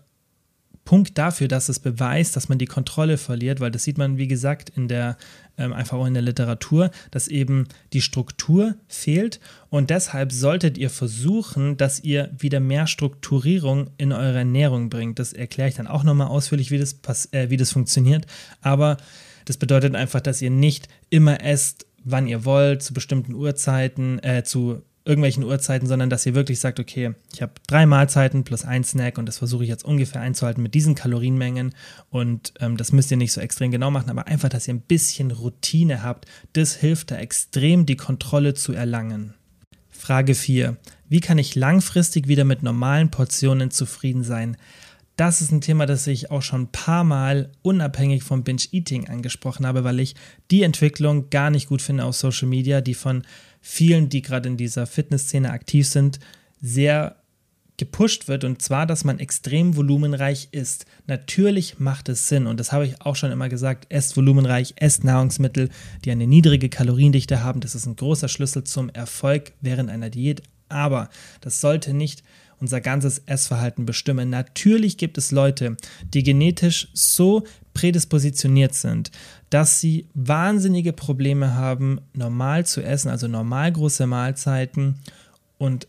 Punkt 0.88 1.18
dafür, 1.18 1.48
dass 1.48 1.68
es 1.68 1.81
beweist, 1.81 2.35
dass 2.35 2.48
man 2.48 2.57
die 2.57 2.64
Kontrolle 2.64 3.18
verliert, 3.18 3.61
weil 3.61 3.70
das 3.70 3.85
sieht 3.85 3.98
man, 3.98 4.16
wie 4.16 4.27
gesagt, 4.27 4.70
in 4.70 4.88
der, 4.88 5.18
ähm, 5.59 5.74
einfach 5.74 5.98
auch 5.98 6.07
in 6.07 6.14
der 6.14 6.22
Literatur, 6.22 6.90
dass 7.11 7.29
eben 7.29 7.66
die 7.92 8.01
Struktur 8.01 8.74
fehlt 8.87 9.38
und 9.68 9.90
deshalb 9.90 10.33
solltet 10.33 10.79
ihr 10.79 10.88
versuchen, 10.88 11.77
dass 11.77 12.01
ihr 12.01 12.31
wieder 12.38 12.59
mehr 12.61 12.87
Strukturierung 12.87 13.90
in 13.98 14.14
eure 14.14 14.38
Ernährung 14.38 14.88
bringt. 14.88 15.18
Das 15.18 15.35
erkläre 15.35 15.68
ich 15.68 15.74
dann 15.74 15.88
auch 15.88 16.05
nochmal 16.05 16.29
ausführlich, 16.29 16.70
wie 16.70 16.79
das, 16.79 16.96
äh, 17.33 17.51
wie 17.51 17.59
das 17.59 17.70
funktioniert, 17.70 18.27
aber 18.62 18.96
das 19.44 19.59
bedeutet 19.59 19.94
einfach, 19.94 20.22
dass 20.22 20.40
ihr 20.40 20.51
nicht 20.51 20.88
immer 21.11 21.44
esst, 21.44 21.85
wann 22.03 22.27
ihr 22.27 22.46
wollt, 22.46 22.83
zu 22.83 22.94
bestimmten 22.94 23.35
Uhrzeiten, 23.35 24.20
äh, 24.20 24.42
zu 24.42 24.81
irgendwelchen 25.09 25.42
Uhrzeiten, 25.42 25.88
sondern 25.88 26.11
dass 26.11 26.27
ihr 26.27 26.35
wirklich 26.35 26.61
sagt, 26.61 26.79
okay, 26.79 27.14
ich 27.33 27.40
habe 27.40 27.53
drei 27.66 27.87
Mahlzeiten 27.87 28.44
plus 28.44 28.64
ein 28.64 28.85
Snack 28.85 29.16
und 29.16 29.27
das 29.27 29.38
versuche 29.38 29.64
ich 29.64 29.71
jetzt 29.71 29.85
ungefähr 29.85 30.21
einzuhalten 30.21 30.62
mit 30.62 30.75
diesen 30.75 30.94
Kalorienmengen 30.94 31.75
und 32.11 32.53
ähm, 32.61 32.77
das 32.77 32.92
müsst 32.92 33.11
ihr 33.11 33.16
nicht 33.16 33.33
so 33.33 33.40
extrem 33.40 33.71
genau 33.71 33.90
machen, 33.90 34.11
aber 34.11 34.27
einfach, 34.27 34.51
dass 34.51 34.68
ihr 34.68 34.75
ein 34.75 34.83
bisschen 34.83 35.31
Routine 35.31 36.03
habt, 36.03 36.27
das 36.53 36.77
hilft 36.77 37.11
da 37.11 37.16
extrem, 37.16 37.87
die 37.87 37.97
Kontrolle 37.97 38.53
zu 38.53 38.75
erlangen. 38.75 39.33
Frage 39.88 40.35
4. 40.35 40.77
Wie 41.09 41.21
kann 41.21 41.38
ich 41.38 41.55
langfristig 41.55 42.29
wieder 42.29 42.44
mit 42.44 42.62
normalen 42.62 43.11
Portionen 43.11 43.71
zufrieden 43.71 44.23
sein? 44.23 44.59
Das 45.16 45.40
ist 45.40 45.51
ein 45.51 45.61
Thema, 45.61 45.87
das 45.87 46.07
ich 46.07 46.31
auch 46.31 46.42
schon 46.42 46.62
ein 46.62 46.73
paar 46.73 47.03
Mal 47.03 47.51
unabhängig 47.62 48.23
vom 48.23 48.44
Binge-Eating 48.44 49.09
angesprochen 49.09 49.66
habe, 49.66 49.83
weil 49.83 49.99
ich 49.99 50.14
die 50.53 50.62
Entwicklung 50.62 51.29
gar 51.31 51.51
nicht 51.51 51.68
gut 51.68 51.83
finde 51.83 52.05
auf 52.05 52.14
Social 52.14 52.47
Media, 52.47 52.81
die 52.81 52.94
von 52.94 53.25
vielen, 53.68 54.09
die 54.09 54.22
gerade 54.22 54.48
in 54.48 54.57
dieser 54.57 54.87
Fitnessszene 54.87 55.50
aktiv 55.50 55.87
sind, 55.87 56.20
sehr 56.62 57.16
gepusht 57.76 58.26
wird 58.26 58.42
und 58.42 58.62
zwar, 58.62 58.87
dass 58.87 59.04
man 59.04 59.18
extrem 59.20 59.76
volumenreich 59.76 60.48
isst. 60.52 60.87
Natürlich 61.07 61.78
macht 61.78 62.09
es 62.09 62.28
Sinn 62.28 62.46
und 62.46 62.59
das 62.59 62.72
habe 62.72 62.87
ich 62.87 63.02
auch 63.02 63.14
schon 63.14 63.31
immer 63.31 63.50
gesagt, 63.50 63.87
esst 63.90 64.16
volumenreich, 64.16 64.72
esst 64.76 65.04
Nahrungsmittel, 65.04 65.68
die 66.04 66.11
eine 66.11 66.26
niedrige 66.26 66.70
Kaloriendichte 66.70 67.44
haben. 67.44 67.61
Das 67.61 67.74
ist 67.74 67.85
ein 67.85 67.94
großer 67.94 68.28
Schlüssel 68.28 68.64
zum 68.64 68.88
Erfolg 68.88 69.52
während 69.61 69.90
einer 69.90 70.09
Diät, 70.09 70.42
aber 70.70 71.11
das 71.42 71.61
sollte 71.61 71.92
nicht 71.92 72.22
unser 72.61 72.81
ganzes 72.81 73.23
Essverhalten 73.27 73.87
bestimmen. 73.87 74.31
Natürlich 74.31 74.97
gibt 74.97 75.18
es 75.18 75.31
Leute, 75.31 75.77
die 76.12 76.23
genetisch 76.23 76.88
so 76.92 77.44
prädispositioniert 77.75 78.75
sind, 78.75 79.11
dass 79.51 79.81
sie 79.81 80.07
wahnsinnige 80.14 80.92
Probleme 80.92 81.55
haben, 81.55 82.01
normal 82.12 82.66
zu 82.66 82.83
essen, 82.83 83.09
also 83.09 83.29
normal 83.29 83.73
große 83.73 84.07
Mahlzeiten 84.07 84.97
und 85.59 85.87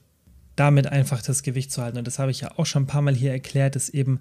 damit 0.56 0.88
einfach 0.88 1.22
das 1.22 1.44
Gewicht 1.44 1.72
zu 1.72 1.82
halten. 1.82 1.98
Und 1.98 2.08
das 2.08 2.20
habe 2.20 2.32
ich 2.32 2.42
ja 2.42 2.52
auch 2.58 2.66
schon 2.66 2.84
ein 2.84 2.88
paar 2.88 3.02
Mal 3.02 3.16
hier 3.16 3.32
erklärt, 3.32 3.76
dass 3.76 3.90
eben 3.90 4.20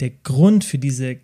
der 0.00 0.10
Grund 0.10 0.64
für 0.64 0.78
diese 0.78 1.18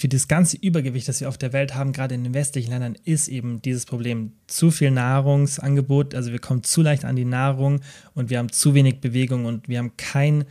für 0.00 0.08
das 0.08 0.28
ganze 0.28 0.56
Übergewicht, 0.56 1.08
das 1.08 1.20
wir 1.20 1.28
auf 1.28 1.36
der 1.36 1.52
Welt 1.52 1.74
haben, 1.74 1.92
gerade 1.92 2.14
in 2.14 2.24
den 2.24 2.32
westlichen 2.32 2.70
Ländern, 2.70 2.96
ist 3.04 3.28
eben 3.28 3.60
dieses 3.60 3.84
Problem. 3.84 4.32
Zu 4.46 4.70
viel 4.70 4.90
Nahrungsangebot, 4.90 6.14
also 6.14 6.32
wir 6.32 6.38
kommen 6.38 6.62
zu 6.62 6.80
leicht 6.80 7.04
an 7.04 7.16
die 7.16 7.26
Nahrung 7.26 7.82
und 8.14 8.30
wir 8.30 8.38
haben 8.38 8.50
zu 8.50 8.72
wenig 8.72 9.02
Bewegung 9.02 9.44
und 9.44 9.68
wir 9.68 9.76
haben 9.76 9.98
kein 9.98 10.46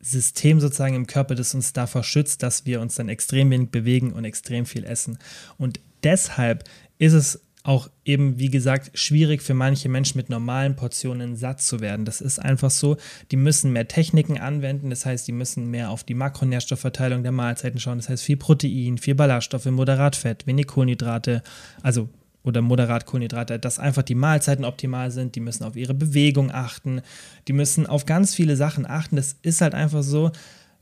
System 0.00 0.60
sozusagen 0.60 0.94
im 0.94 1.06
Körper, 1.06 1.34
das 1.34 1.54
uns 1.54 1.74
davor 1.74 2.04
schützt, 2.04 2.42
dass 2.42 2.64
wir 2.64 2.80
uns 2.80 2.94
dann 2.94 3.10
extrem 3.10 3.50
wenig 3.50 3.68
bewegen 3.68 4.14
und 4.14 4.24
extrem 4.24 4.64
viel 4.64 4.84
essen. 4.84 5.18
Und 5.58 5.78
deshalb 6.02 6.64
ist 6.96 7.12
es 7.12 7.42
auch 7.66 7.90
eben, 8.04 8.38
wie 8.38 8.48
gesagt, 8.48 8.92
schwierig 8.94 9.42
für 9.42 9.54
manche 9.54 9.88
Menschen 9.88 10.18
mit 10.18 10.30
normalen 10.30 10.76
Portionen 10.76 11.34
satt 11.34 11.60
zu 11.60 11.80
werden. 11.80 12.04
Das 12.04 12.20
ist 12.20 12.38
einfach 12.38 12.70
so. 12.70 12.96
Die 13.32 13.36
müssen 13.36 13.72
mehr 13.72 13.88
Techniken 13.88 14.38
anwenden. 14.38 14.88
Das 14.88 15.04
heißt, 15.04 15.26
die 15.26 15.32
müssen 15.32 15.68
mehr 15.68 15.90
auf 15.90 16.04
die 16.04 16.14
Makronährstoffverteilung 16.14 17.24
der 17.24 17.32
Mahlzeiten 17.32 17.80
schauen. 17.80 17.98
Das 17.98 18.08
heißt, 18.08 18.22
viel 18.22 18.36
Protein, 18.36 18.98
viel 18.98 19.16
Ballaststoffe, 19.16 19.66
moderat 19.66 20.14
Fett, 20.14 20.46
wenig 20.46 20.68
Kohlenhydrate, 20.68 21.42
also 21.82 22.08
oder 22.44 22.62
moderat 22.62 23.04
Kohlenhydrate, 23.04 23.58
dass 23.58 23.80
einfach 23.80 24.04
die 24.04 24.14
Mahlzeiten 24.14 24.64
optimal 24.64 25.10
sind. 25.10 25.34
Die 25.34 25.40
müssen 25.40 25.64
auf 25.64 25.74
ihre 25.74 25.94
Bewegung 25.94 26.52
achten. 26.52 27.02
Die 27.48 27.52
müssen 27.52 27.86
auf 27.86 28.06
ganz 28.06 28.32
viele 28.32 28.54
Sachen 28.54 28.86
achten. 28.86 29.16
Das 29.16 29.34
ist 29.42 29.60
halt 29.60 29.74
einfach 29.74 30.04
so. 30.04 30.30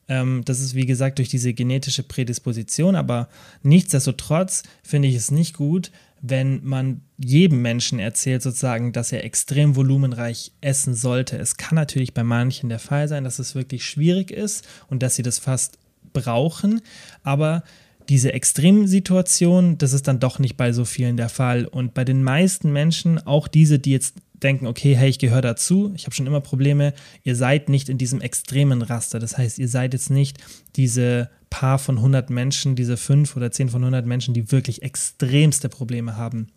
Ähm, 0.06 0.42
das 0.44 0.60
ist 0.60 0.74
wie 0.74 0.84
gesagt 0.84 1.16
durch 1.16 1.30
diese 1.30 1.54
genetische 1.54 2.02
Prädisposition, 2.02 2.94
aber 2.94 3.28
nichtsdestotrotz 3.62 4.64
finde 4.82 5.08
ich 5.08 5.14
es 5.14 5.30
nicht 5.30 5.56
gut, 5.56 5.90
wenn 6.26 6.64
man 6.64 7.02
jedem 7.18 7.60
Menschen 7.60 7.98
erzählt, 7.98 8.40
sozusagen, 8.40 8.92
dass 8.92 9.12
er 9.12 9.24
extrem 9.24 9.76
volumenreich 9.76 10.52
essen 10.62 10.94
sollte. 10.94 11.36
Es 11.36 11.58
kann 11.58 11.74
natürlich 11.76 12.14
bei 12.14 12.24
manchen 12.24 12.70
der 12.70 12.78
Fall 12.78 13.08
sein, 13.08 13.24
dass 13.24 13.38
es 13.38 13.54
wirklich 13.54 13.84
schwierig 13.84 14.30
ist 14.30 14.66
und 14.88 15.02
dass 15.02 15.16
sie 15.16 15.22
das 15.22 15.38
fast 15.38 15.78
brauchen, 16.14 16.80
aber 17.24 17.62
diese 18.08 18.32
Extremsituation, 18.32 19.76
das 19.76 19.92
ist 19.92 20.08
dann 20.08 20.20
doch 20.20 20.38
nicht 20.38 20.56
bei 20.56 20.72
so 20.72 20.84
vielen 20.84 21.16
der 21.16 21.30
Fall. 21.30 21.64
Und 21.64 21.94
bei 21.94 22.04
den 22.04 22.22
meisten 22.22 22.70
Menschen, 22.72 23.18
auch 23.18 23.48
diese, 23.48 23.78
die 23.78 23.92
jetzt 23.92 24.16
denken, 24.44 24.66
okay, 24.66 24.94
hey, 24.94 25.08
ich 25.08 25.18
gehöre 25.18 25.42
dazu, 25.42 25.92
ich 25.96 26.04
habe 26.04 26.14
schon 26.14 26.26
immer 26.26 26.40
Probleme, 26.40 26.92
ihr 27.22 27.34
seid 27.34 27.68
nicht 27.68 27.88
in 27.88 27.98
diesem 27.98 28.20
extremen 28.20 28.82
Raster. 28.82 29.18
Das 29.18 29.38
heißt, 29.38 29.58
ihr 29.58 29.68
seid 29.68 29.94
jetzt 29.94 30.10
nicht 30.10 30.38
diese 30.76 31.30
paar 31.50 31.78
von 31.78 31.96
100 31.96 32.30
Menschen, 32.30 32.76
diese 32.76 32.96
fünf 32.96 33.36
oder 33.36 33.50
zehn 33.50 33.68
von 33.68 33.82
100 33.82 34.06
Menschen, 34.06 34.34
die 34.34 34.52
wirklich 34.52 34.82
extremste 34.82 35.68
Probleme 35.68 36.16
haben. 36.16 36.48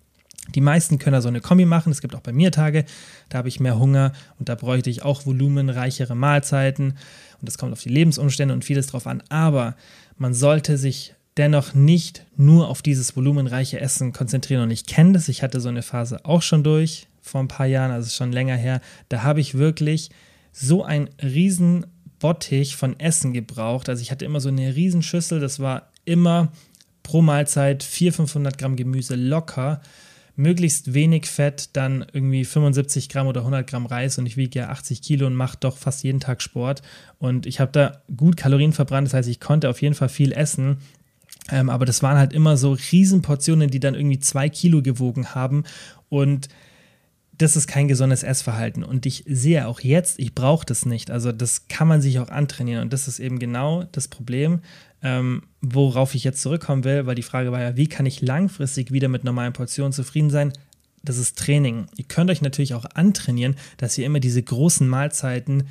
Die 0.56 0.62
meisten 0.62 0.98
können 0.98 1.14
da 1.14 1.22
so 1.22 1.28
eine 1.28 1.42
Kombi 1.42 1.66
machen. 1.66 1.92
Es 1.92 2.02
gibt 2.02 2.16
auch 2.16 2.22
bei 2.22 2.32
mir 2.32 2.52
Tage, 2.52 2.86
da 3.30 3.40
habe 3.40 3.50
ich 3.50 3.60
mehr 3.60 3.80
Hunger 3.80 4.14
und 4.40 4.50
da 4.50 4.56
bräuchte 4.56 4.90
ich 4.90 5.04
auch 5.04 5.26
volumenreichere 5.26 6.16
Mahlzeiten. 6.16 6.92
Und 7.40 7.48
das 7.48 7.58
kommt 7.58 7.74
auf 7.74 7.82
die 7.82 7.90
Lebensumstände 7.90 8.54
und 8.54 8.66
vieles 8.66 8.88
drauf 8.88 9.08
an. 9.08 9.22
Aber 9.30 9.76
man 10.18 10.34
sollte 10.34 10.78
sich 10.78 11.14
dennoch 11.38 11.74
nicht 11.74 12.26
nur 12.36 12.68
auf 12.68 12.82
dieses 12.82 13.16
volumenreiche 13.16 13.80
Essen 13.80 14.14
konzentrieren. 14.14 14.64
Und 14.64 14.72
ich 14.72 14.86
kenne 14.86 15.14
das, 15.14 15.28
ich 15.28 15.44
hatte 15.44 15.60
so 15.60 15.70
eine 15.70 15.84
Phase 15.84 16.26
auch 16.26 16.42
schon 16.42 16.64
durch 16.64 17.08
vor 17.28 17.42
ein 17.42 17.48
paar 17.48 17.66
Jahren, 17.66 17.92
also 17.92 18.10
schon 18.10 18.32
länger 18.32 18.56
her. 18.56 18.82
Da 19.10 19.24
habe 19.24 19.40
ich 19.40 19.56
wirklich 19.56 20.10
so 20.52 20.84
ein 20.84 21.10
riesen 21.22 21.86
Bottich 22.20 22.76
von 22.76 23.00
Essen 23.00 23.34
gebraucht. 23.34 23.90
Also 23.90 24.02
ich 24.02 24.12
hatte 24.12 24.26
immer 24.26 24.40
so 24.40 24.50
eine 24.50 24.76
Riesenschüssel, 24.76 25.40
das 25.40 25.60
war 25.60 25.92
immer 26.06 26.52
pro 27.04 27.22
Mahlzeit 27.22 27.84
400, 27.84 28.16
500 28.16 28.58
Gramm 28.58 28.76
Gemüse 28.76 29.16
locker. 29.16 29.82
Möglichst 30.36 30.94
wenig 30.94 31.26
Fett, 31.26 31.70
dann 31.74 32.06
irgendwie 32.14 32.46
75 32.46 33.10
Gramm 33.10 33.26
oder 33.26 33.42
100 33.42 33.66
Gramm 33.66 33.88
Reis 33.88 34.20
und 34.20 34.28
ich 34.28 34.38
wiege 34.38 34.60
ja 34.60 34.70
80 34.70 35.02
Kilo 35.02 35.26
und 35.26 35.34
mache 35.34 35.58
doch 35.60 35.78
fast 35.78 36.04
jeden 36.04 36.20
Tag 36.20 36.44
Sport. 36.44 36.84
Und 37.18 37.48
ich 37.48 37.60
habe 37.60 37.72
da 37.72 38.02
gut 38.16 38.38
Kalorien 38.38 38.72
verbrannt, 38.72 39.08
das 39.08 39.16
heißt, 39.16 39.30
ich 39.30 39.40
konnte 39.40 39.68
auf 39.70 39.82
jeden 39.82 39.96
Fall 39.96 40.10
viel 40.10 40.32
essen. 40.32 40.78
Ähm, 41.50 41.70
aber 41.70 41.86
das 41.86 42.04
waren 42.04 42.18
halt 42.18 42.34
immer 42.34 42.58
so 42.58 42.78
Riesenportionen, 42.92 43.70
die 43.70 43.80
dann 43.80 43.96
irgendwie 43.96 44.20
zwei 44.20 44.50
Kilo 44.50 44.82
gewogen 44.82 45.34
haben. 45.34 45.64
Und 46.10 46.50
das 47.38 47.56
ist 47.56 47.68
kein 47.68 47.88
gesundes 47.88 48.24
Essverhalten. 48.24 48.84
Und 48.84 49.06
ich 49.06 49.24
sehe 49.28 49.68
auch 49.68 49.80
jetzt, 49.82 50.20
ich 50.20 50.34
brauche 50.34 50.66
das 50.66 50.86
nicht. 50.86 51.12
Also 51.12 51.32
das 51.32 51.68
kann 51.68 51.88
man 51.88 52.02
sich 52.02 52.20
auch 52.20 52.30
antrainieren. 52.30 52.82
Und 52.82 52.94
das 52.94 53.08
ist 53.08 53.20
eben 53.20 53.40
genau 53.40 53.84
das 53.92 54.08
Problem, 54.08 54.62
ähm, 55.04 55.44
worauf 55.62 56.16
ich 56.16 56.24
jetzt 56.24 56.42
zurückkommen 56.42 56.84
will, 56.84 57.06
weil 57.06 57.16
die 57.16 57.24
Frage 57.24 57.52
war 57.52 57.62
ja, 57.62 57.76
wie 57.78 57.88
kann 57.88 58.06
ich 58.06 58.22
langfristig 58.22 58.92
wieder 58.92 59.08
mit 59.08 59.24
normalen 59.24 59.54
Portionen 59.54 59.94
zufrieden 59.94 60.32
sein? 60.32 60.54
Das 61.04 61.18
ist 61.18 61.38
Training. 61.38 61.86
Ihr 61.96 62.06
könnt 62.06 62.32
euch 62.32 62.42
natürlich 62.42 62.74
auch 62.74 62.86
antrainieren, 62.86 63.56
dass 63.78 63.98
ihr 63.98 64.06
immer 64.06 64.20
diese 64.20 64.42
großen 64.42 64.88
Mahlzeiten 64.88 65.68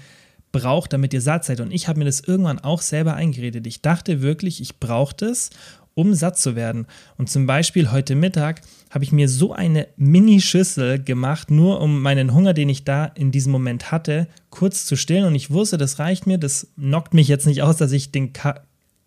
braucht, 0.52 0.92
damit 0.92 1.12
ihr 1.12 1.20
satt 1.20 1.44
seid. 1.44 1.61
Und 1.61 1.72
ich 1.72 1.88
habe 1.88 1.98
mir 1.98 2.05
das 2.05 2.20
irgendwann 2.20 2.61
auch 2.61 2.81
selber 2.81 3.14
eingeredet. 3.14 3.66
Ich 3.66 3.83
dachte 3.83 4.22
wirklich, 4.22 4.61
ich 4.61 4.79
brauche 4.79 5.14
das 5.16 5.50
um 5.96 6.14
satt 6.14 6.38
zu 6.38 6.54
werden. 6.54 6.87
Und 7.16 7.30
zum 7.30 7.46
Beispiel 7.46 7.90
heute 7.90 8.14
Mittag 8.14 8.61
habe 8.90 9.02
ich 9.02 9.12
mir 9.12 9.28
so 9.28 9.54
eine 9.54 9.88
Mini-Schüssel 9.96 11.02
gemacht, 11.02 11.50
nur 11.50 11.80
um 11.80 12.02
meinen 12.02 12.35
Hunger, 12.35 12.52
den 12.52 12.68
ich 12.68 12.85
da 12.85 13.06
in 13.06 13.32
diesem 13.32 13.50
Moment 13.50 13.90
hatte, 13.90 14.28
kurz 14.50 14.85
zu 14.85 14.94
stillen. 14.94 15.24
Und 15.24 15.35
ich 15.35 15.50
wusste, 15.50 15.78
das 15.78 15.98
reicht 15.98 16.26
mir, 16.26 16.37
das 16.38 16.68
knockt 16.78 17.14
mich 17.14 17.28
jetzt 17.28 17.46
nicht 17.46 17.62
aus, 17.62 17.78
dass 17.78 17.92
ich 17.92 18.12
den 18.12 18.35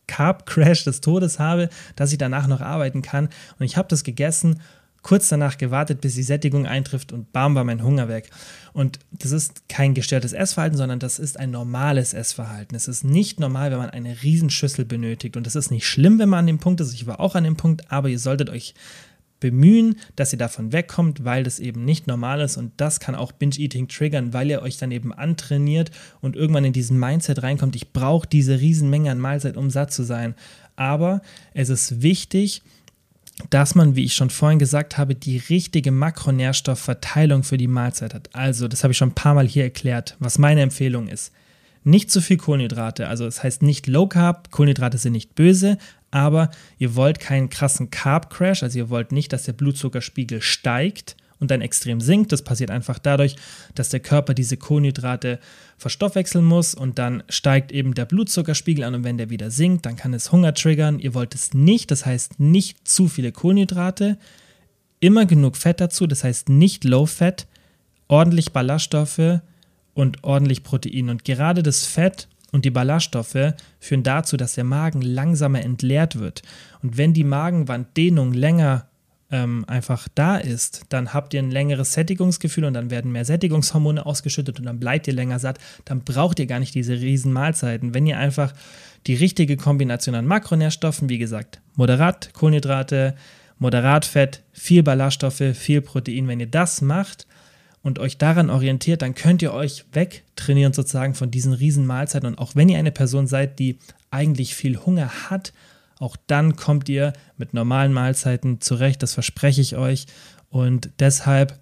Carb-Crash 0.08 0.84
des 0.84 0.99
Todes 1.02 1.38
habe, 1.38 1.69
dass 1.95 2.12
ich 2.12 2.17
danach 2.17 2.47
noch 2.47 2.62
arbeiten 2.62 3.04
kann. 3.04 3.30
Und 3.60 3.65
ich 3.65 3.78
habe 3.78 3.88
das 3.88 4.04
gegessen 4.04 4.60
kurz 5.02 5.30
danach 5.30 5.58
gewartet, 5.58 6.02
bis 6.02 6.16
die 6.16 6.24
Sättigung 6.24 6.66
eintrifft 6.66 7.12
und 7.12 7.32
bam 7.32 7.56
war 7.56 7.64
mein 7.64 7.84
Hunger 7.84 8.08
weg. 8.08 8.30
Und 8.74 9.00
das 9.12 9.32
ist 9.32 9.68
kein 9.70 9.94
gestörtes 9.94 10.34
Essverhalten, 10.34 10.78
sondern 10.78 11.00
das 11.00 11.20
ist 11.20 11.40
ein 11.40 11.52
normales 11.52 12.14
Essverhalten. 12.14 12.76
Es 12.76 12.88
ist 12.88 13.04
nicht 13.04 13.40
normal, 13.40 13.72
wenn 13.72 13.80
man 13.80 13.90
eine 13.90 14.22
Riesenschüssel 14.22 14.86
benötigt. 14.86 15.38
Und 15.38 15.46
das 15.46 15.56
ist 15.56 15.72
nicht 15.72 15.88
schlimm, 15.88 16.20
wenn 16.20 16.30
man 16.30 16.40
an 16.40 16.48
dem 16.48 16.60
Punkt 16.60 16.82
ist. 16.82 16.94
Ich 16.94 17.08
war 17.08 17.20
auch 17.20 17.36
an 17.36 17.44
dem 17.44 17.56
Punkt, 17.56 17.92
aber 17.92 18.10
ihr 18.10 18.20
solltet 18.20 18.50
euch 18.50 18.74
bemühen, 19.40 19.96
dass 20.16 20.34
ihr 20.34 20.40
davon 20.40 20.72
wegkommt, 20.72 21.24
weil 21.24 21.44
das 21.44 21.60
eben 21.60 21.86
nicht 21.86 22.08
normal 22.08 22.42
ist 22.42 22.58
und 22.58 22.74
das 22.78 23.00
kann 23.00 23.16
auch 23.16 23.32
Binge-Eating 23.32 23.88
triggern, 23.88 24.34
weil 24.34 24.50
ihr 24.50 24.62
euch 24.62 24.78
dann 24.78 24.92
eben 24.92 25.14
antrainiert 25.14 25.92
und 26.22 26.36
irgendwann 26.36 26.66
in 26.66 26.74
diesen 26.74 27.00
Mindset 27.00 27.42
reinkommt, 27.42 27.76
ich 27.76 27.94
brauche 27.94 28.28
diese 28.28 28.60
Riesenmenge 28.60 29.12
an 29.12 29.20
Mahlzeit, 29.20 29.58
um 29.58 29.70
satt 29.70 29.94
zu 29.94 30.04
sein. 30.04 30.36
Aber 30.76 31.22
es 31.54 31.70
ist 31.70 32.02
wichtig, 32.02 32.62
dass 33.49 33.75
man, 33.75 33.95
wie 33.95 34.06
ich 34.06 34.13
schon 34.13 34.30
vorhin 34.30 34.60
gesagt 34.60 34.97
habe, 34.97 35.15
die 35.15 35.38
richtige 35.38 35.91
Makronährstoffverteilung 35.91 37.43
für 37.43 37.58
die 37.58 37.67
Mahlzeit 37.67 38.13
hat. 38.13 38.30
Also, 38.34 38.67
das 38.67 38.84
habe 38.84 38.91
ich 38.91 38.97
schon 38.97 39.10
ein 39.10 39.15
paar 39.15 39.34
Mal 39.34 39.47
hier 39.47 39.63
erklärt, 39.63 40.15
was 40.19 40.38
meine 40.38 40.62
Empfehlung 40.62 41.08
ist. 41.08 41.32
Nicht 41.84 42.12
zu 42.12 42.21
viel 42.21 42.38
Kohlenhydrate, 42.38 43.08
also 43.08 43.23
das 43.23 43.41
heißt 43.41 43.62
nicht 43.63 43.88
Low 43.88 44.08
Carb, 44.08 44.52
Kohlenhydrate 44.52 44.97
sind 44.97 45.13
nicht 45.13 45.34
böse, 45.34 45.78
aber 46.12 46.52
ihr 46.78 46.95
wollt 46.95 47.19
keinen 47.19 47.49
krassen 47.49 47.89
Carb 47.89 48.30
Crash, 48.30 48.63
also 48.63 48.78
ihr 48.78 48.89
wollt 48.89 49.13
nicht, 49.13 49.32
dass 49.32 49.43
der 49.43 49.54
Blutzuckerspiegel 49.54 50.41
steigt 50.41 51.15
und 51.39 51.52
dann 51.52 51.62
extrem 51.62 52.02
sinkt. 52.02 52.32
Das 52.32 52.43
passiert 52.43 52.71
einfach 52.71 52.99
dadurch, 52.99 53.36
dass 53.75 53.89
der 53.89 53.99
Körper 53.99 54.34
diese 54.34 54.58
Kohlenhydrate 54.58 55.39
verstoffwechseln 55.78 56.45
muss 56.45 56.75
und 56.75 56.99
dann 56.99 57.23
steigt 57.30 57.71
eben 57.71 57.93
der 57.93 58.06
Blutzuckerspiegel 58.06 58.84
an 58.84 58.95
und 58.95 59.04
wenn 59.04 59.17
der 59.17 59.30
wieder 59.30 59.52
sinkt, 59.52 59.86
dann 59.86 59.95
kann 59.95 60.13
es 60.13 60.32
Hunger 60.32 60.54
triggern. 60.54 60.99
Ihr 60.99 61.13
wollt 61.13 61.36
es 61.36 61.54
nicht, 61.54 61.91
das 61.91 62.06
heißt 62.06 62.39
nicht 62.39 62.88
zu 62.88 63.08
viele 63.08 63.32
Kohlenhydrate, 63.32 64.17
immer 64.99 65.25
genug 65.25 65.56
Fett 65.56 65.80
dazu, 65.80 66.08
das 66.08 66.23
heißt 66.23 66.49
nicht 66.49 66.84
Low 66.84 67.06
Fat, 67.06 67.47
ordentlich 68.08 68.52
Ballaststoffe 68.52 69.39
und 69.93 70.23
ordentlich 70.23 70.63
Protein. 70.63 71.10
Und 71.10 71.23
gerade 71.23 71.63
das 71.63 71.86
Fett 71.86 72.28
und 72.52 72.65
die 72.65 72.71
Ballaststoffe 72.71 73.54
führen 73.80 74.04
dazu, 74.04 74.36
dass 74.36 74.56
der 74.56 74.63
Magen 74.63 75.02
langsamer 75.02 75.62
entleert 75.62 76.19
wird. 76.19 76.41
Und 76.82 76.97
wenn 76.97 77.13
die 77.13 77.23
Magenwanddehnung 77.23 78.34
länger 78.34 78.88
ähm, 79.32 79.63
einfach 79.68 80.08
da 80.15 80.38
ist, 80.38 80.86
dann 80.89 81.13
habt 81.13 81.34
ihr 81.34 81.42
ein 81.42 81.52
längeres 81.52 81.94
Sättigungsgefühl 81.94 82.65
und 82.65 82.74
dann 82.74 82.89
werden 82.89 83.12
mehr 83.12 83.26
Sättigungshormone 83.26 84.06
ausgeschüttet 84.06 84.60
und 84.60 84.65
dann 84.65 84.80
bleibt 84.80 85.08
ihr 85.08 85.13
länger 85.13 85.39
satt. 85.39 85.60
Dann 85.86 86.02
braucht 86.02 86.39
ihr 86.39 86.48
gar 86.48 86.60
nicht 86.60 86.74
diese 86.74 86.94
riesen 86.94 87.32
Mahlzeiten. 87.32 87.94
Wenn 87.94 88.08
ihr 88.08 88.18
einfach 88.18 88.54
die 89.08 89.15
richtige 89.15 89.56
Kombination 89.56 90.15
an 90.15 90.26
Makronährstoffen, 90.26 91.10
wie 91.10 91.20
gesagt, 91.20 91.62
moderat 91.76 92.34
Kohlenhydrate, 92.34 93.15
moderat 93.60 94.06
Fett, 94.06 94.42
viel 94.52 94.84
Ballaststoffe, 94.84 95.44
viel 95.54 95.82
Protein, 95.82 96.28
wenn 96.28 96.39
ihr 96.39 96.48
das 96.48 96.82
macht 96.82 97.28
und 97.84 98.00
euch 98.00 98.18
daran 98.18 98.50
orientiert, 98.50 99.02
dann 99.04 99.15
könnt 99.15 99.42
ihr 99.42 99.54
euch 99.54 99.86
wegtrainieren 99.94 100.74
sozusagen 100.74 101.13
von 101.13 101.30
diesen 101.30 101.54
riesen 101.54 101.86
Mahlzeiten. 101.86 102.28
Und 102.28 102.39
auch 102.39 102.56
wenn 102.56 102.70
ihr 102.70 102.80
eine 102.80 102.92
Person 102.92 103.28
seid, 103.28 103.60
die 103.60 103.78
eigentlich 104.12 104.56
viel 104.56 104.78
Hunger 104.78 105.30
hat, 105.30 105.54
auch 106.00 106.16
dann 106.28 106.56
kommt 106.56 106.90
ihr 106.90 107.14
mit 107.38 107.54
normalen 107.54 107.94
Mahlzeiten 107.94 108.62
zurecht, 108.62 109.04
das 109.04 109.14
verspreche 109.14 109.62
ich 109.62 109.76
euch. 109.76 110.08
Und 110.50 110.90
deshalb 111.00 111.60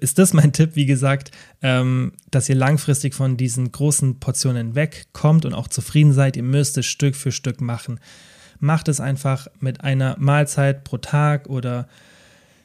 ist 0.00 0.18
das 0.18 0.32
mein 0.32 0.52
Tipp, 0.52 0.72
wie 0.74 0.86
gesagt, 0.86 1.30
ähm, 1.62 2.12
dass 2.30 2.48
ihr 2.48 2.56
langfristig 2.56 3.14
von 3.14 3.36
diesen 3.36 3.72
großen 3.72 4.20
Portionen 4.20 4.74
wegkommt 4.74 5.44
und 5.44 5.54
auch 5.54 5.68
zufrieden 5.68 6.12
seid. 6.12 6.36
Ihr 6.36 6.42
müsst 6.42 6.76
es 6.78 6.86
Stück 6.86 7.16
für 7.16 7.32
Stück 7.32 7.60
machen. 7.60 8.00
Macht 8.58 8.88
es 8.88 9.00
einfach 9.00 9.46
mit 9.60 9.82
einer 9.82 10.16
Mahlzeit 10.18 10.84
pro 10.84 10.98
Tag 10.98 11.48
oder 11.48 11.88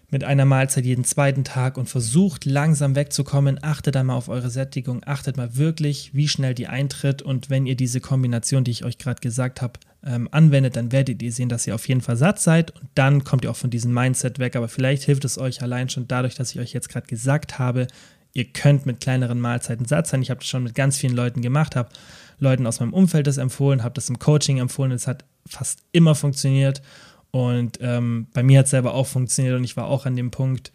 mit 0.09 0.23
einer 0.23 0.45
Mahlzeit 0.45 0.85
jeden 0.85 1.03
zweiten 1.03 1.43
Tag 1.43 1.77
und 1.77 1.89
versucht 1.89 2.45
langsam 2.45 2.95
wegzukommen. 2.95 3.59
Achtet 3.61 3.95
einmal 3.95 4.15
auf 4.15 4.29
eure 4.29 4.49
Sättigung, 4.49 5.01
achtet 5.05 5.37
mal 5.37 5.55
wirklich, 5.55 6.13
wie 6.13 6.27
schnell 6.27 6.53
die 6.53 6.67
eintritt 6.67 7.21
und 7.21 7.49
wenn 7.49 7.65
ihr 7.65 7.75
diese 7.75 7.99
Kombination, 7.99 8.63
die 8.63 8.71
ich 8.71 8.85
euch 8.85 8.97
gerade 8.97 9.21
gesagt 9.21 9.61
habe, 9.61 9.79
ähm, 10.05 10.29
anwendet, 10.31 10.75
dann 10.75 10.91
werdet 10.91 11.21
ihr 11.21 11.31
sehen, 11.31 11.49
dass 11.49 11.67
ihr 11.67 11.75
auf 11.75 11.87
jeden 11.87 12.01
Fall 12.01 12.17
satt 12.17 12.39
seid 12.39 12.71
und 12.71 12.87
dann 12.95 13.23
kommt 13.23 13.43
ihr 13.43 13.51
auch 13.51 13.55
von 13.55 13.69
diesem 13.69 13.93
Mindset 13.93 14.39
weg. 14.39 14.55
Aber 14.55 14.67
vielleicht 14.67 15.03
hilft 15.03 15.25
es 15.25 15.37
euch 15.37 15.61
allein 15.61 15.89
schon 15.89 16.07
dadurch, 16.07 16.35
dass 16.35 16.51
ich 16.51 16.59
euch 16.59 16.73
jetzt 16.73 16.89
gerade 16.89 17.07
gesagt 17.07 17.59
habe, 17.59 17.87
ihr 18.33 18.45
könnt 18.45 18.85
mit 18.85 19.01
kleineren 19.01 19.39
Mahlzeiten 19.39 19.85
satt 19.85 20.07
sein. 20.07 20.21
Ich 20.21 20.29
habe 20.29 20.39
das 20.39 20.47
schon 20.47 20.63
mit 20.63 20.75
ganz 20.75 20.97
vielen 20.97 21.15
Leuten 21.15 21.41
gemacht, 21.41 21.75
habe 21.75 21.89
Leuten 22.39 22.67
aus 22.67 22.79
meinem 22.79 22.93
Umfeld 22.93 23.27
das 23.27 23.37
empfohlen, 23.37 23.83
habe 23.83 23.95
das 23.95 24.09
im 24.09 24.19
Coaching 24.19 24.59
empfohlen. 24.59 24.91
Es 24.91 25.07
hat 25.07 25.25
fast 25.47 25.83
immer 25.91 26.13
funktioniert 26.13 26.81
und 27.31 27.79
ähm, 27.81 28.27
bei 28.33 28.43
mir 28.43 28.59
hat 28.59 28.65
es 28.65 28.71
selber 28.71 28.93
auch 28.93 29.07
funktioniert 29.07 29.55
und 29.55 29.63
ich 29.63 29.77
war 29.77 29.85
auch 29.85 30.05
an 30.05 30.15
dem 30.15 30.31
Punkt. 30.31 30.71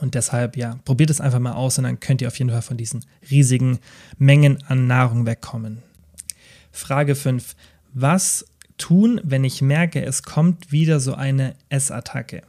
Und 0.00 0.16
deshalb, 0.16 0.56
ja, 0.56 0.80
probiert 0.84 1.10
es 1.10 1.20
einfach 1.20 1.38
mal 1.38 1.52
aus 1.52 1.78
und 1.78 1.84
dann 1.84 2.00
könnt 2.00 2.20
ihr 2.20 2.28
auf 2.28 2.38
jeden 2.38 2.50
Fall 2.50 2.62
von 2.62 2.76
diesen 2.76 3.04
riesigen 3.30 3.78
Mengen 4.18 4.62
an 4.66 4.88
Nahrung 4.88 5.26
wegkommen. 5.26 5.82
Frage 6.72 7.14
5. 7.14 7.54
Was 7.94 8.44
tun, 8.76 9.20
wenn 9.22 9.44
ich 9.44 9.62
merke, 9.62 10.04
es 10.04 10.24
kommt 10.24 10.72
wieder 10.72 10.98
so 10.98 11.14
eine 11.14 11.54
Essattacke? 11.68 12.42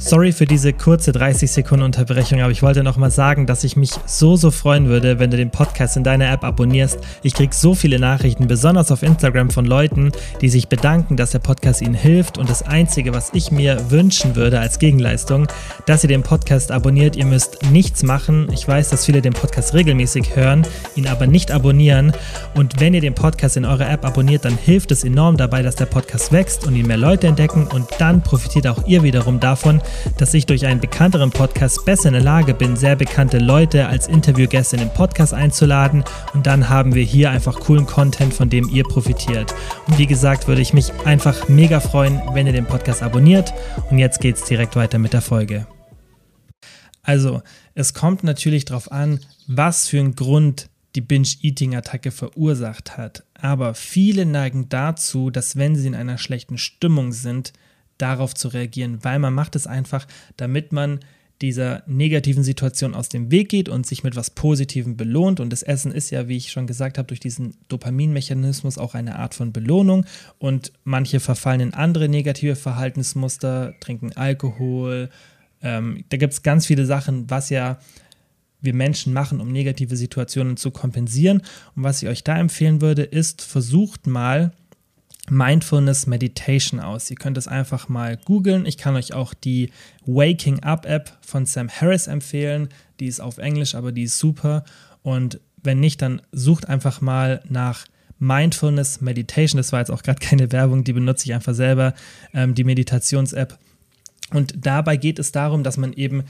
Sorry 0.00 0.30
für 0.30 0.46
diese 0.46 0.72
kurze 0.72 1.10
30 1.10 1.50
Sekunden 1.50 1.84
Unterbrechung, 1.84 2.40
aber 2.40 2.52
ich 2.52 2.62
wollte 2.62 2.84
noch 2.84 2.96
mal 2.96 3.10
sagen, 3.10 3.46
dass 3.46 3.64
ich 3.64 3.76
mich 3.76 3.90
so, 4.06 4.36
so 4.36 4.52
freuen 4.52 4.88
würde, 4.88 5.18
wenn 5.18 5.32
du 5.32 5.36
den 5.36 5.50
Podcast 5.50 5.96
in 5.96 6.04
deiner 6.04 6.30
App 6.30 6.44
abonnierst. 6.44 7.00
Ich 7.24 7.34
kriege 7.34 7.52
so 7.52 7.74
viele 7.74 7.98
Nachrichten, 7.98 8.46
besonders 8.46 8.92
auf 8.92 9.02
Instagram 9.02 9.50
von 9.50 9.64
Leuten, 9.64 10.12
die 10.40 10.48
sich 10.50 10.68
bedanken, 10.68 11.16
dass 11.16 11.32
der 11.32 11.40
Podcast 11.40 11.82
ihnen 11.82 11.94
hilft. 11.94 12.38
Und 12.38 12.48
das 12.48 12.62
Einzige, 12.62 13.12
was 13.12 13.30
ich 13.34 13.50
mir 13.50 13.90
wünschen 13.90 14.36
würde 14.36 14.60
als 14.60 14.78
Gegenleistung, 14.78 15.48
dass 15.84 16.04
ihr 16.04 16.08
den 16.08 16.22
Podcast 16.22 16.70
abonniert. 16.70 17.16
Ihr 17.16 17.26
müsst 17.26 17.58
nichts 17.72 18.04
machen. 18.04 18.48
Ich 18.52 18.66
weiß, 18.68 18.90
dass 18.90 19.04
viele 19.04 19.20
den 19.20 19.32
Podcast 19.32 19.74
regelmäßig 19.74 20.36
hören, 20.36 20.64
ihn 20.94 21.08
aber 21.08 21.26
nicht 21.26 21.50
abonnieren. 21.50 22.12
Und 22.54 22.78
wenn 22.80 22.94
ihr 22.94 23.00
den 23.00 23.16
Podcast 23.16 23.56
in 23.56 23.64
eurer 23.64 23.90
App 23.90 24.04
abonniert, 24.04 24.44
dann 24.44 24.56
hilft 24.56 24.92
es 24.92 25.02
enorm 25.02 25.36
dabei, 25.36 25.62
dass 25.62 25.74
der 25.74 25.86
Podcast 25.86 26.30
wächst 26.30 26.68
und 26.68 26.76
ihn 26.76 26.86
mehr 26.86 26.96
Leute 26.96 27.26
entdecken. 27.26 27.66
Und 27.66 27.88
dann 27.98 28.22
profitiert 28.22 28.68
auch 28.68 28.86
ihr 28.86 29.02
wiederum 29.02 29.40
davon, 29.40 29.82
dass 30.16 30.34
ich 30.34 30.46
durch 30.46 30.66
einen 30.66 30.80
bekannteren 30.80 31.30
Podcast 31.30 31.84
besser 31.84 32.08
in 32.08 32.14
der 32.14 32.22
Lage 32.22 32.54
bin, 32.54 32.76
sehr 32.76 32.96
bekannte 32.96 33.38
Leute 33.38 33.88
als 33.88 34.06
Interviewgäste 34.08 34.76
in 34.76 34.82
den 34.82 34.94
Podcast 34.94 35.34
einzuladen 35.34 36.04
und 36.34 36.46
dann 36.46 36.68
haben 36.68 36.94
wir 36.94 37.04
hier 37.04 37.30
einfach 37.30 37.60
coolen 37.60 37.86
Content, 37.86 38.34
von 38.34 38.50
dem 38.50 38.68
ihr 38.68 38.84
profitiert. 38.84 39.54
Und 39.86 39.98
wie 39.98 40.06
gesagt, 40.06 40.48
würde 40.48 40.62
ich 40.62 40.72
mich 40.72 40.92
einfach 41.04 41.48
mega 41.48 41.80
freuen, 41.80 42.20
wenn 42.32 42.46
ihr 42.46 42.52
den 42.52 42.66
Podcast 42.66 43.02
abonniert 43.02 43.52
und 43.90 43.98
jetzt 43.98 44.20
geht's 44.20 44.44
direkt 44.44 44.76
weiter 44.76 44.98
mit 44.98 45.12
der 45.12 45.22
Folge. 45.22 45.66
Also, 47.02 47.42
es 47.74 47.94
kommt 47.94 48.22
natürlich 48.22 48.66
darauf 48.66 48.92
an, 48.92 49.20
was 49.46 49.88
für 49.88 49.98
einen 49.98 50.14
Grund 50.14 50.68
die 50.94 51.00
Binge-Eating-Attacke 51.00 52.10
verursacht 52.10 52.96
hat. 52.96 53.24
Aber 53.34 53.74
viele 53.74 54.26
neigen 54.26 54.68
dazu, 54.68 55.30
dass 55.30 55.56
wenn 55.56 55.76
sie 55.76 55.86
in 55.86 55.94
einer 55.94 56.18
schlechten 56.18 56.58
Stimmung 56.58 57.12
sind, 57.12 57.52
darauf 57.98 58.34
zu 58.34 58.48
reagieren, 58.48 58.98
weil 59.02 59.18
man 59.18 59.34
macht 59.34 59.56
es 59.56 59.66
einfach, 59.66 60.06
damit 60.36 60.72
man 60.72 61.00
dieser 61.40 61.82
negativen 61.86 62.42
Situation 62.42 62.94
aus 62.94 63.08
dem 63.08 63.30
Weg 63.30 63.48
geht 63.48 63.68
und 63.68 63.86
sich 63.86 64.02
mit 64.02 64.16
was 64.16 64.30
Positivem 64.30 64.96
belohnt. 64.96 65.38
Und 65.38 65.50
das 65.50 65.62
Essen 65.62 65.92
ist 65.92 66.10
ja, 66.10 66.26
wie 66.26 66.36
ich 66.36 66.50
schon 66.50 66.66
gesagt 66.66 66.98
habe, 66.98 67.06
durch 67.06 67.20
diesen 67.20 67.54
Dopaminmechanismus 67.68 68.76
auch 68.76 68.94
eine 68.94 69.18
Art 69.18 69.34
von 69.34 69.52
Belohnung. 69.52 70.04
Und 70.38 70.72
manche 70.84 71.20
verfallen 71.20 71.60
in 71.60 71.74
andere 71.74 72.08
negative 72.08 72.56
Verhaltensmuster, 72.56 73.74
trinken 73.80 74.12
Alkohol. 74.16 75.10
Ähm, 75.62 76.04
da 76.08 76.16
gibt 76.16 76.32
es 76.32 76.42
ganz 76.42 76.66
viele 76.66 76.86
Sachen, 76.86 77.30
was 77.30 77.50
ja 77.50 77.78
wir 78.60 78.74
Menschen 78.74 79.12
machen, 79.12 79.40
um 79.40 79.52
negative 79.52 79.96
Situationen 79.96 80.56
zu 80.56 80.72
kompensieren. 80.72 81.42
Und 81.76 81.84
was 81.84 82.02
ich 82.02 82.08
euch 82.08 82.24
da 82.24 82.36
empfehlen 82.36 82.80
würde, 82.80 83.02
ist, 83.02 83.42
versucht 83.42 84.08
mal 84.08 84.52
Mindfulness 85.30 86.06
Meditation 86.06 86.80
aus. 86.80 87.10
Ihr 87.10 87.16
könnt 87.16 87.36
es 87.36 87.48
einfach 87.48 87.88
mal 87.88 88.16
googeln. 88.16 88.66
Ich 88.66 88.78
kann 88.78 88.96
euch 88.96 89.12
auch 89.12 89.34
die 89.34 89.70
Waking 90.06 90.62
Up 90.62 90.86
App 90.86 91.16
von 91.20 91.46
Sam 91.46 91.68
Harris 91.68 92.06
empfehlen. 92.06 92.68
Die 93.00 93.06
ist 93.06 93.20
auf 93.20 93.38
Englisch, 93.38 93.74
aber 93.74 93.92
die 93.92 94.04
ist 94.04 94.18
super. 94.18 94.64
Und 95.02 95.40
wenn 95.62 95.80
nicht, 95.80 96.02
dann 96.02 96.22
sucht 96.32 96.68
einfach 96.68 97.00
mal 97.00 97.42
nach 97.48 97.86
Mindfulness 98.18 99.00
Meditation. 99.00 99.58
Das 99.58 99.72
war 99.72 99.80
jetzt 99.80 99.90
auch 99.90 100.02
gerade 100.02 100.18
keine 100.26 100.50
Werbung, 100.52 100.84
die 100.84 100.92
benutze 100.92 101.26
ich 101.26 101.34
einfach 101.34 101.54
selber, 101.54 101.94
ähm, 102.34 102.54
die 102.54 102.64
Meditations-App. 102.64 103.58
Und 104.32 104.54
dabei 104.66 104.96
geht 104.96 105.18
es 105.18 105.32
darum, 105.32 105.62
dass 105.62 105.76
man 105.76 105.92
eben 105.92 106.24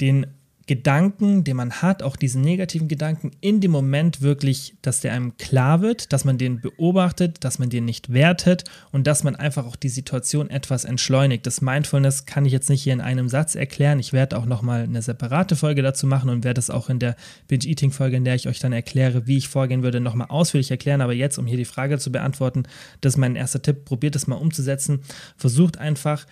den 0.00 0.26
Gedanken, 0.72 1.44
den 1.44 1.56
man 1.56 1.82
hat, 1.82 2.02
auch 2.02 2.16
diesen 2.16 2.40
negativen 2.40 2.88
Gedanken, 2.88 3.32
in 3.42 3.60
dem 3.60 3.70
Moment 3.70 4.22
wirklich, 4.22 4.74
dass 4.80 5.02
der 5.02 5.12
einem 5.12 5.36
klar 5.36 5.82
wird, 5.82 6.14
dass 6.14 6.24
man 6.24 6.38
den 6.38 6.62
beobachtet, 6.62 7.44
dass 7.44 7.58
man 7.58 7.68
den 7.68 7.84
nicht 7.84 8.14
wertet 8.14 8.64
und 8.90 9.06
dass 9.06 9.22
man 9.22 9.36
einfach 9.36 9.66
auch 9.66 9.76
die 9.76 9.90
Situation 9.90 10.48
etwas 10.48 10.86
entschleunigt. 10.86 11.46
Das 11.46 11.60
Mindfulness 11.60 12.24
kann 12.24 12.46
ich 12.46 12.54
jetzt 12.54 12.70
nicht 12.70 12.82
hier 12.82 12.94
in 12.94 13.02
einem 13.02 13.28
Satz 13.28 13.54
erklären. 13.54 13.98
Ich 13.98 14.14
werde 14.14 14.38
auch 14.38 14.46
nochmal 14.46 14.84
eine 14.84 15.02
separate 15.02 15.56
Folge 15.56 15.82
dazu 15.82 16.06
machen 16.06 16.30
und 16.30 16.42
werde 16.42 16.58
es 16.58 16.70
auch 16.70 16.88
in 16.88 16.98
der 16.98 17.16
Binge-Eating-Folge, 17.48 18.16
in 18.16 18.24
der 18.24 18.36
ich 18.36 18.48
euch 18.48 18.58
dann 18.58 18.72
erkläre, 18.72 19.26
wie 19.26 19.36
ich 19.36 19.48
vorgehen 19.48 19.82
würde, 19.82 20.00
nochmal 20.00 20.28
ausführlich 20.30 20.70
erklären. 20.70 21.02
Aber 21.02 21.12
jetzt, 21.12 21.36
um 21.36 21.46
hier 21.46 21.58
die 21.58 21.66
Frage 21.66 21.98
zu 21.98 22.10
beantworten, 22.10 22.62
das 23.02 23.12
ist 23.12 23.18
mein 23.18 23.36
erster 23.36 23.60
Tipp. 23.60 23.84
Probiert 23.84 24.16
es 24.16 24.26
mal 24.26 24.36
umzusetzen. 24.36 25.00
Versucht 25.36 25.76
einfach, 25.76 26.24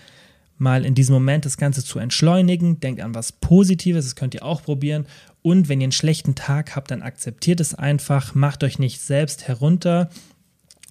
mal 0.61 0.85
in 0.85 0.95
diesem 0.95 1.15
Moment 1.15 1.45
das 1.45 1.57
Ganze 1.57 1.85
zu 1.85 1.99
entschleunigen. 1.99 2.81
Denkt 2.81 3.01
an 3.01 3.15
was 3.15 3.33
Positives, 3.33 4.05
das 4.05 4.17
könnt 4.17 4.35
ihr 4.35 4.45
auch 4.45 4.63
probieren. 4.63 5.07
Und 5.43 5.69
wenn 5.69 5.81
ihr 5.81 5.87
einen 5.87 5.93
schlechten 5.93 6.35
Tag 6.35 6.77
habt, 6.77 6.91
dann 6.91 7.03
akzeptiert 7.03 7.61
es 7.61 7.75
einfach, 7.75 8.35
macht 8.35 8.63
euch 8.63 8.79
nicht 8.79 9.01
selbst 9.01 9.49
herunter 9.49 10.11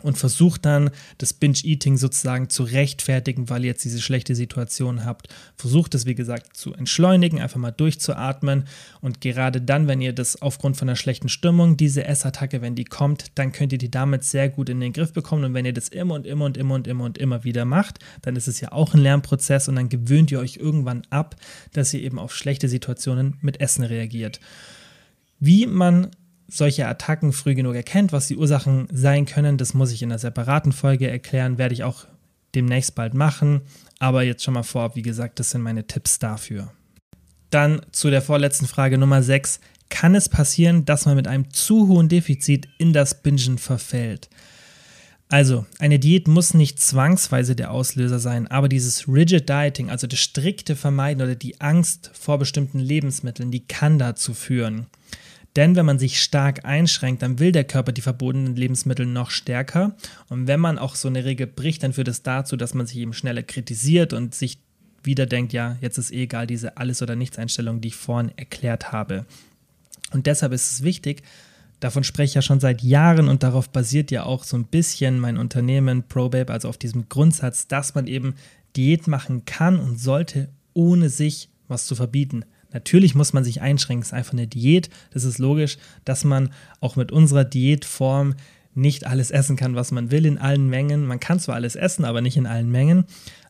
und 0.02 0.18
versucht 0.18 0.66
dann 0.66 0.90
das 1.18 1.34
Binge-Eating 1.34 1.98
sozusagen 1.98 2.50
zu 2.50 2.64
rechtfertigen, 2.64 3.50
weil 3.50 3.64
ihr 3.64 3.72
jetzt 3.72 3.84
diese 3.86 4.02
schlechte 4.02 4.36
Situation 4.36 5.06
habt. 5.06 5.28
Versucht 5.56 5.96
es, 5.96 6.06
wie 6.06 6.16
gesagt, 6.16 6.56
zu 6.56 6.74
entschleunigen, 6.74 7.42
einfach 7.42 7.60
mal 7.60 7.72
durchzuatmen 7.72 8.66
und 9.02 9.22
gerade 9.22 9.62
dann, 9.62 9.88
wenn 9.88 10.02
ihr 10.02 10.14
das 10.14 10.42
aufgrund 10.42 10.78
von 10.78 10.90
einer 10.90 10.96
schlechten 10.96 11.30
Stimmung, 11.30 11.78
diese 11.78 12.06
Essattacke, 12.06 12.62
wenn 12.62 12.76
die 12.76 12.86
kommt, 12.86 13.26
dann 13.36 13.52
könnt 13.52 13.72
ihr 13.72 13.78
die 13.78 13.92
damit 13.92 14.24
sehr 14.24 14.50
gut 14.50 14.70
in 14.70 14.80
den 14.80 14.94
Griff 14.94 15.14
bekommen 15.14 15.44
und 15.44 15.54
wenn 15.54 15.66
ihr 15.66 15.74
das 15.74 15.90
immer 15.90 16.16
und 16.16 16.26
immer 16.26 16.46
und 16.46 16.58
immer 16.58 16.76
und 16.76 16.88
immer 16.88 17.06
und 17.06 17.18
immer 17.18 17.44
wieder 17.44 17.66
macht, 17.66 18.00
dann 18.22 18.36
ist 18.36 18.48
es 18.48 18.62
ja 18.62 18.72
auch 18.72 18.94
ein 18.94 19.02
Lernprozess 19.02 19.68
und 19.68 19.76
dann 19.76 19.90
gewöhnt 19.90 20.32
ihr 20.32 20.40
euch 20.40 20.58
irgendwann 20.58 21.04
ab, 21.10 21.36
dass 21.74 21.94
ihr 21.94 22.02
eben 22.02 22.20
auf 22.20 22.36
schlechte 22.36 22.70
Situationen 22.70 23.38
mit 23.42 23.62
Essen 23.62 23.84
reagiert. 23.84 24.40
Wie 25.40 25.66
man 25.66 26.12
solche 26.50 26.88
Attacken 26.88 27.32
früh 27.32 27.56
genug 27.56 27.76
erkennt, 27.76 28.12
was 28.12 28.28
die 28.28 28.38
Ursachen 28.38 28.88
sein 28.92 29.26
können, 29.26 29.58
das 29.58 29.74
muss 29.74 29.92
ich 29.92 30.02
in 30.02 30.12
einer 30.12 30.20
separaten 30.20 30.72
Folge 30.72 31.10
erklären, 31.10 31.58
werde 31.58 31.74
ich 31.74 31.84
auch 31.84 32.06
demnächst 32.56 32.96
bald 32.96 33.14
machen. 33.14 33.62
Aber 34.00 34.24
jetzt 34.24 34.44
schon 34.44 34.54
mal 34.54 34.64
vorab, 34.64 34.96
wie 34.96 35.02
gesagt, 35.02 35.40
das 35.40 35.52
sind 35.52 35.62
meine 35.62 35.86
Tipps 35.86 36.20
dafür. 36.20 36.72
Dann 37.50 37.82
zu 37.92 38.10
der 38.10 38.22
vorletzten 38.22 38.68
Frage 38.68 38.98
Nummer 38.98 39.24
6. 39.24 39.60
Kann 39.90 40.14
es 40.14 40.30
passieren, 40.30 40.86
dass 40.86 41.06
man 41.06 41.16
mit 41.16 41.28
einem 41.28 41.52
zu 41.52 41.88
hohen 41.88 42.10
Defizit 42.10 42.68
in 42.78 42.94
das 42.94 43.24
Bingen 43.24 43.58
verfällt? 43.58 44.30
Also, 45.32 45.66
eine 45.78 46.00
Diät 46.00 46.28
muss 46.28 46.56
nicht 46.56 46.80
zwangsweise 46.80 47.56
der 47.56 47.70
Auslöser 47.70 48.18
sein, 48.18 48.48
aber 48.48 48.68
dieses 48.68 49.08
Rigid 49.08 49.48
Dieting, 49.48 49.92
also 49.92 50.08
das 50.08 50.20
strikte 50.20 50.76
Vermeiden 50.76 51.22
oder 51.22 51.36
die 51.36 51.62
Angst 51.62 52.10
vor 52.14 52.40
bestimmten 52.40 52.80
Lebensmitteln, 52.80 53.52
die 53.52 53.68
kann 53.68 54.00
dazu 54.00 54.34
führen. 54.34 54.88
Denn 55.60 55.76
wenn 55.76 55.86
man 55.86 56.00
sich 56.00 56.22
stark 56.22 56.64
einschränkt, 56.64 57.22
dann 57.22 57.38
will 57.38 57.52
der 57.52 57.66
Körper 57.66 57.92
die 57.92 58.00
verbotenen 58.00 58.56
Lebensmittel 58.56 59.06
noch 59.06 59.30
stärker. 59.30 59.94
Und 60.30 60.48
wenn 60.48 60.62
man 60.62 60.78
auch 60.78 60.96
so 60.96 61.10
eine 61.10 61.26
Regel 61.26 61.48
bricht, 61.48 61.84
dann 61.84 61.92
führt 61.92 62.08
es 62.08 62.24
dazu, 62.24 62.56
dass 62.56 62.74
man 62.74 62.88
sich 62.88 62.96
eben 62.96 63.12
schneller 63.12 63.44
kritisiert 63.44 64.14
und 64.14 64.34
sich 64.34 64.60
wieder 65.04 65.26
denkt, 65.26 65.52
ja, 65.52 65.76
jetzt 65.82 65.98
ist 65.98 66.12
eh 66.12 66.24
egal, 66.24 66.48
diese 66.48 66.78
Alles- 66.78 67.02
oder 67.02 67.18
Nichts-Einstellung, 67.18 67.82
die 67.82 67.90
ich 67.90 67.98
vorhin 67.98 68.32
erklärt 68.38 68.94
habe. 68.94 69.26
Und 70.14 70.28
deshalb 70.28 70.54
ist 70.54 70.72
es 70.72 70.84
wichtig, 70.84 71.24
davon 71.82 72.06
spreche 72.06 72.30
ich 72.30 72.36
ja 72.36 72.42
schon 72.42 72.62
seit 72.62 72.82
Jahren 72.82 73.28
und 73.28 73.44
darauf 73.44 73.70
basiert 73.70 74.12
ja 74.12 74.24
auch 74.24 74.46
so 74.46 74.56
ein 74.56 74.64
bisschen 74.64 75.20
mein 75.20 75.38
Unternehmen 75.38 76.04
ProBabe, 76.04 76.54
also 76.54 76.70
auf 76.70 76.78
diesem 76.78 77.10
Grundsatz, 77.10 77.68
dass 77.68 77.96
man 77.96 78.08
eben 78.08 78.36
Diät 78.78 79.08
machen 79.08 79.44
kann 79.44 79.78
und 79.78 80.00
sollte, 80.00 80.48
ohne 80.74 81.10
sich 81.10 81.50
was 81.68 81.86
zu 81.86 81.96
verbieten. 81.96 82.46
Natürlich 82.72 83.16
muss 83.16 83.34
man 83.34 83.44
sich 83.44 83.62
einschränken, 83.62 84.02
es 84.02 84.10
ist 84.10 84.14
einfach 84.14 84.34
eine 84.34 84.48
Diät. 84.48 84.90
Das 85.12 85.24
ist 85.24 85.40
logisch, 85.40 85.78
dass 86.06 86.24
man 86.24 86.52
auch 86.82 86.96
mit 86.96 87.12
unserer 87.12 87.44
Diätform 87.44 88.36
nicht 88.76 89.06
alles 89.06 89.32
essen 89.32 89.56
kann, 89.56 89.76
was 89.76 89.92
man 89.92 90.12
will 90.12 90.26
in 90.26 90.38
allen 90.38 90.70
Mengen. 90.70 91.06
Man 91.06 91.20
kann 91.20 91.40
zwar 91.40 91.56
alles 91.56 91.76
essen, 91.76 92.06
aber 92.06 92.22
nicht 92.22 92.38
in 92.38 92.46
allen 92.46 92.70
Mengen. 92.70 93.06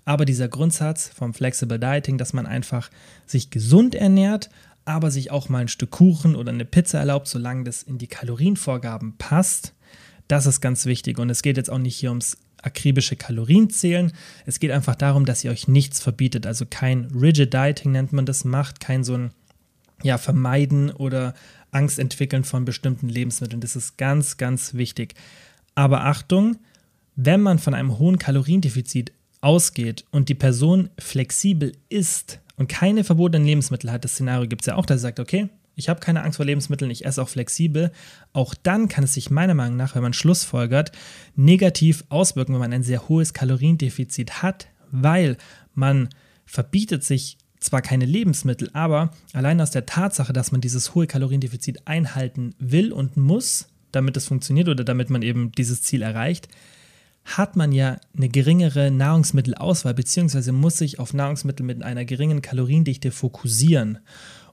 Aber 0.05 0.25
dieser 0.25 0.47
Grundsatz 0.47 1.10
vom 1.10 1.34
Flexible 1.34 1.79
Dieting, 1.79 2.17
dass 2.17 2.34
man 2.34 2.45
einfach 2.45 2.89
sich 3.25 3.49
gesund 3.51 3.93
ernährt, 3.93 4.49
aber 4.86 5.12
sich 5.12 5.29
auch 5.29 5.49
mal 5.49 5.60
ein 5.60 5.67
Stück 5.67 5.91
Kuchen 5.91 6.36
oder 6.36 6.51
eine 6.51 6.65
Pizza 6.65 6.99
erlaubt, 6.99 7.27
solange 7.27 7.63
das 7.63 7.84
in 7.84 7.97
die 7.97 8.08
Kalorienvorgaben 8.08 9.17
passt, 9.17 9.73
das 10.27 10.45
ist 10.45 10.62
ganz 10.62 10.86
wichtig. 10.86 11.19
Und 11.19 11.29
es 11.29 11.41
geht 11.41 11.58
jetzt 11.58 11.69
auch 11.69 11.77
nicht 11.77 11.95
hier 11.95 12.10
ums 12.10 12.38
akribische 12.62 13.15
Kalorien 13.15 13.69
zählen. 13.69 14.12
Es 14.45 14.60
geht 14.60 14.72
einfach 14.72 14.95
darum, 14.95 15.26
dass 15.26 15.43
ihr 15.43 15.52
euch 15.52 15.67
nichts 15.67 16.00
verbietet. 16.00 16.45
Also 16.45 16.65
kein 16.69 17.06
Rigid 17.06 17.54
Dieting 17.54 17.91
nennt 17.91 18.13
man 18.13 18.26
das, 18.26 18.43
macht 18.43 18.80
kein 18.80 19.04
so 19.04 19.15
ein 19.15 19.32
ja, 20.04 20.17
Vermeiden 20.17 20.91
oder 20.91 21.34
Angst 21.72 22.00
entwickeln 22.00 22.43
von 22.43 22.65
bestimmten 22.65 23.10
Lebensmitteln. 23.10 23.62
Das 23.62 23.76
ist 23.76 23.98
ganz, 23.98 24.38
ganz 24.38 24.74
wichtig. 24.74 25.13
Aber 25.76 26.06
Achtung, 26.06 26.58
wenn 27.15 27.41
man 27.41 27.60
von 27.60 27.74
einem 27.74 28.00
hohen 28.00 28.19
Kaloriendefizit 28.19 29.12
ausgeht 29.41 30.06
und 30.12 30.30
die 30.30 30.36
Person 30.36 30.89
flexibel 30.98 31.74
ist 31.89 32.39
und 32.58 32.67
keine 32.67 33.04
verbotenen 33.04 33.48
Lebensmittel 33.48 33.91
hat, 33.91 34.04
das 34.04 34.13
Szenario 34.13 34.48
gibt 34.48 34.62
es 34.62 34.67
ja 34.67 34.76
auch, 34.76 34.86
dass 34.86 35.00
sie 35.00 35.04
sagt, 35.04 35.19
okay, 35.19 35.50
ich 35.80 35.89
habe 35.89 36.00
keine 36.00 36.24
Angst 36.24 36.38
vor 36.38 36.46
Lebensmitteln, 36.46 36.92
ich 36.92 37.06
esse 37.06 37.22
auch 37.22 37.30
flexibel, 37.30 37.92
auch 38.34 38.54
dann 38.54 38.88
kann 38.88 39.04
es 39.04 39.13
sich 39.13 39.32
meiner 39.32 39.54
Meinung 39.54 39.78
nach, 39.78 39.96
wenn 39.96 40.04
man 40.04 40.13
Schlussfolgert, 40.13 40.92
negativ 41.36 42.04
auswirken, 42.10 42.54
wenn 42.54 42.60
man 42.60 42.74
ein 42.74 42.84
sehr 42.84 43.10
hohes 43.10 43.34
Kaloriendefizit 43.34 44.44
hat, 44.44 44.68
weil 44.92 45.38
man 45.74 46.10
verbietet 46.46 47.04
sich 47.04 47.38
zwar 47.60 47.82
keine 47.82 48.06
Lebensmittel, 48.06 48.70
aber 48.74 49.12
allein 49.34 49.60
aus 49.62 49.72
der 49.72 49.86
Tatsache, 49.86 50.34
dass 50.34 50.52
man 50.52 50.62
dieses 50.62 50.96
hohe 50.96 51.08
Kaloriendefizit 51.08 51.88
einhalten 51.88 52.56
will 52.60 52.92
und 52.92 53.18
muss, 53.18 53.68
damit 53.92 54.15
es 54.18 54.28
funktioniert 54.28 54.70
oder 54.70 54.84
damit 54.84 55.10
man 55.10 55.22
eben 55.22 55.52
dieses 55.52 55.82
Ziel 55.82 56.02
erreicht, 56.02 56.48
hat 57.26 57.56
man 57.56 57.72
ja 57.72 58.00
eine 58.15 58.30
geringere 58.30 58.92
Nahrungsmittelauswahl, 58.92 59.94
beziehungsweise 59.94 60.52
muss 60.52 60.78
sich 60.78 61.00
auf 61.00 61.13
Nahrungsmittel 61.13 61.65
mit 61.65 61.84
einer 61.84 62.06
geringen 62.06 62.42
Kaloriendichte 62.42 63.12
fokussieren. 63.12 64.00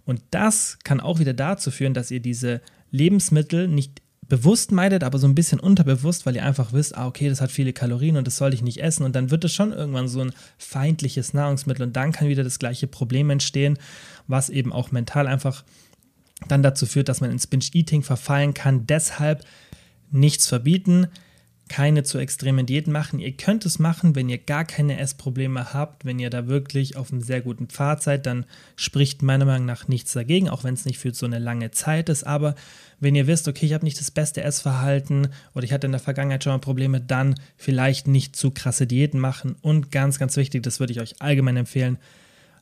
Und 0.07 0.23
das 0.31 0.79
kann 0.85 1.01
auch 1.01 1.19
wieder 1.19 1.35
dazu 1.35 1.71
führen, 1.71 1.93
dass 1.93 2.11
ihr 2.11 2.21
diese 2.21 2.63
Lebensmittel 2.91 3.69
nicht 3.69 4.01
bewusst 4.29 4.73
meidet, 4.73 5.05
aber 5.05 5.19
so 5.19 5.27
ein 5.27 5.35
bisschen 5.35 5.61
unterbewusst, 5.61 6.27
weil 6.27 6.35
ihr 6.35 6.45
einfach 6.45 6.73
wisst, 6.73 6.97
ah, 6.97 7.07
okay, 7.07 7.29
das 7.29 7.41
hat 7.41 7.53
viele 7.53 7.73
Kalorien 7.73 8.17
und 8.17 8.27
das 8.27 8.37
soll 8.37 8.55
ich 8.55 8.63
nicht 8.63 8.83
essen. 8.83 9.05
Und 9.05 9.15
dann 9.15 9.31
wird 9.31 9.45
es 9.45 9.53
schon 9.53 9.73
irgendwann 9.73 10.09
so 10.09 10.21
ein 10.21 10.33
feindliches 10.59 11.35
Nahrungsmittel 11.35 11.87
und 11.87 11.95
dann 11.95 12.13
kann 12.13 12.29
wieder 12.29 12.45
das 12.45 12.59
gleiche 12.59 12.87
Problem 12.87 13.31
entstehen, 13.31 13.79
was 14.27 14.49
eben 14.49 14.73
auch 14.73 14.91
mental 14.91 15.27
einfach 15.27 15.65
dann 16.49 16.63
dazu 16.63 16.87
führt, 16.87 17.09
dass 17.09 17.21
man 17.21 17.31
ins 17.31 17.47
Binge-Eating 17.47 18.03
verfallen 18.03 18.55
kann. 18.55 18.87
Deshalb 18.87 19.45
nichts 20.11 20.47
verbieten, 20.47 21.09
keine 21.69 22.05
zu 22.05 22.19
extremen 22.19 22.65
Diäten 22.65 22.93
machen. 22.93 23.19
Ihr 23.19 23.33
könnt 23.33 23.67
es 23.67 23.79
machen, 23.79 24.15
wenn 24.15 24.29
ihr 24.29 24.39
gar 24.39 24.65
keine 24.65 24.99
Essprobleme 24.99 25.73
habt, 25.73 26.05
wenn 26.05 26.19
ihr 26.19 26.31
da 26.31 26.47
wirklich 26.47 26.97
auf 26.97 27.11
einem 27.11 27.21
sehr 27.21 27.41
guten 27.41 27.67
Pfad 27.67 28.03
seid, 28.03 28.27
dann 28.27 28.47
spricht 28.77 29.23
meiner 29.23 29.45
Meinung 29.45 29.67
nach 29.67 29.89
nichts 29.89 30.13
dagegen, 30.13 30.49
auch 30.49 30.63
wenn 30.63 30.75
es 30.75 30.85
nicht 30.85 30.99
für 30.99 31.13
so 31.13 31.27
eine 31.27 31.41
lange 31.41 31.73
Zeit 31.73 32.09
ist. 32.09 32.25
Aber 32.25 32.55
wenn 33.01 33.17
ihr 33.17 33.27
wisst, 33.27 33.49
okay, 33.49 33.67
ich 33.67 33.75
habe 33.75 33.85
nicht 33.85 33.99
das 33.99 34.13
beste 34.13 34.43
Essverhalten 34.43 35.29
oder 35.55 35.65
ich 35.65 35.73
hatte 35.73 35.87
in 35.87 35.93
der 35.93 36.01
Vergangenheit 36.01 36.45
schon 36.45 36.53
mal 36.53 36.59
Probleme, 36.59 37.01
dann 37.01 37.35
vielleicht 37.57 38.07
nicht 38.07 38.37
zu 38.37 38.53
krasse 38.53 38.87
Diäten 38.87 39.19
machen. 39.19 39.57
Und 39.61 39.91
ganz, 39.91 40.19
ganz 40.19 40.37
wichtig, 40.37 40.63
das 40.63 40.79
würde 40.79 40.93
ich 40.93 41.01
euch 41.01 41.21
allgemein 41.21 41.57
empfehlen, 41.57 41.99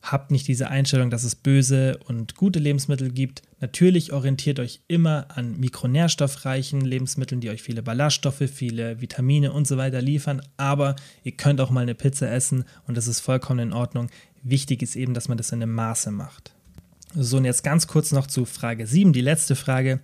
habt 0.04 0.30
nicht 0.30 0.46
diese 0.46 0.68
Einstellung, 0.68 1.08
dass 1.08 1.24
es 1.24 1.34
böse 1.34 1.98
und 2.06 2.34
gute 2.36 2.58
Lebensmittel 2.58 3.10
gibt. 3.10 3.42
Natürlich 3.60 4.12
orientiert 4.12 4.60
euch 4.60 4.80
immer 4.86 5.26
an 5.34 5.58
mikronährstoffreichen 5.58 6.82
Lebensmitteln, 6.82 7.40
die 7.40 7.48
euch 7.48 7.62
viele 7.62 7.82
Ballaststoffe, 7.82 8.44
viele 8.52 9.00
Vitamine 9.00 9.52
und 9.52 9.66
so 9.66 9.78
weiter 9.78 10.02
liefern. 10.02 10.42
Aber 10.58 10.94
ihr 11.22 11.32
könnt 11.32 11.60
auch 11.60 11.70
mal 11.70 11.80
eine 11.80 11.94
Pizza 11.94 12.30
essen 12.30 12.64
und 12.86 12.96
das 12.96 13.06
ist 13.06 13.20
vollkommen 13.20 13.60
in 13.60 13.72
Ordnung. 13.72 14.10
Wichtig 14.42 14.82
ist 14.82 14.94
eben, 14.94 15.14
dass 15.14 15.28
man 15.28 15.38
das 15.38 15.52
in 15.52 15.62
einem 15.62 15.72
Maße 15.72 16.10
macht. 16.10 16.52
So, 17.14 17.38
und 17.38 17.46
jetzt 17.46 17.64
ganz 17.64 17.86
kurz 17.86 18.12
noch 18.12 18.26
zu 18.26 18.44
Frage 18.44 18.86
7, 18.86 19.12
die 19.14 19.22
letzte 19.22 19.56
Frage. 19.56 20.00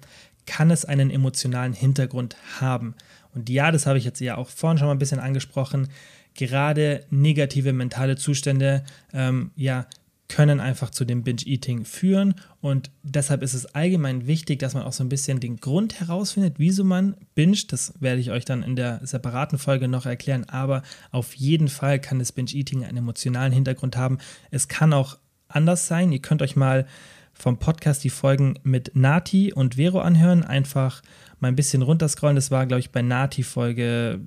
Kann 0.46 0.70
es 0.70 0.86
einen 0.86 1.10
emotionalen 1.10 1.74
Hintergrund 1.74 2.36
haben? 2.58 2.94
Und 3.34 3.50
ja, 3.50 3.70
das 3.70 3.86
habe 3.86 3.98
ich 3.98 4.04
jetzt 4.04 4.20
ja 4.20 4.36
auch 4.36 4.48
vorhin 4.48 4.78
schon 4.78 4.86
mal 4.86 4.94
ein 4.94 4.98
bisschen 4.98 5.20
angesprochen 5.20 5.88
gerade 6.34 7.04
negative 7.10 7.72
mentale 7.72 8.16
Zustände 8.16 8.84
ähm, 9.12 9.50
ja 9.56 9.86
können 10.30 10.60
einfach 10.60 10.90
zu 10.90 11.04
dem 11.04 11.24
Binge-Eating 11.24 11.84
führen. 11.84 12.34
Und 12.60 12.90
deshalb 13.02 13.42
ist 13.42 13.52
es 13.52 13.66
allgemein 13.74 14.28
wichtig, 14.28 14.60
dass 14.60 14.74
man 14.74 14.84
auch 14.84 14.92
so 14.92 15.02
ein 15.02 15.08
bisschen 15.08 15.40
den 15.40 15.56
Grund 15.56 15.98
herausfindet, 15.98 16.54
wieso 16.58 16.84
man 16.84 17.16
binget. 17.34 17.72
Das 17.72 17.94
werde 17.98 18.20
ich 18.20 18.30
euch 18.30 18.44
dann 18.44 18.62
in 18.62 18.76
der 18.76 19.00
separaten 19.02 19.58
Folge 19.58 19.88
noch 19.88 20.06
erklären. 20.06 20.48
Aber 20.48 20.82
auf 21.10 21.34
jeden 21.34 21.68
Fall 21.68 21.98
kann 22.00 22.20
das 22.20 22.30
Binge-Eating 22.32 22.84
einen 22.84 22.98
emotionalen 22.98 23.52
Hintergrund 23.52 23.96
haben. 23.96 24.18
Es 24.52 24.68
kann 24.68 24.92
auch 24.92 25.18
anders 25.48 25.88
sein. 25.88 26.12
Ihr 26.12 26.22
könnt 26.22 26.42
euch 26.42 26.54
mal 26.54 26.86
vom 27.32 27.58
Podcast 27.58 28.04
die 28.04 28.10
Folgen 28.10 28.54
mit 28.62 28.92
Nati 28.94 29.52
und 29.52 29.74
Vero 29.74 29.98
anhören. 29.98 30.44
Einfach 30.44 31.02
mal 31.40 31.48
ein 31.48 31.56
bisschen 31.56 31.82
runterscrollen. 31.82 32.36
Das 32.36 32.52
war, 32.52 32.66
glaube 32.66 32.80
ich, 32.80 32.92
bei 32.92 33.02
Nati 33.02 33.42
Folge 33.42 34.20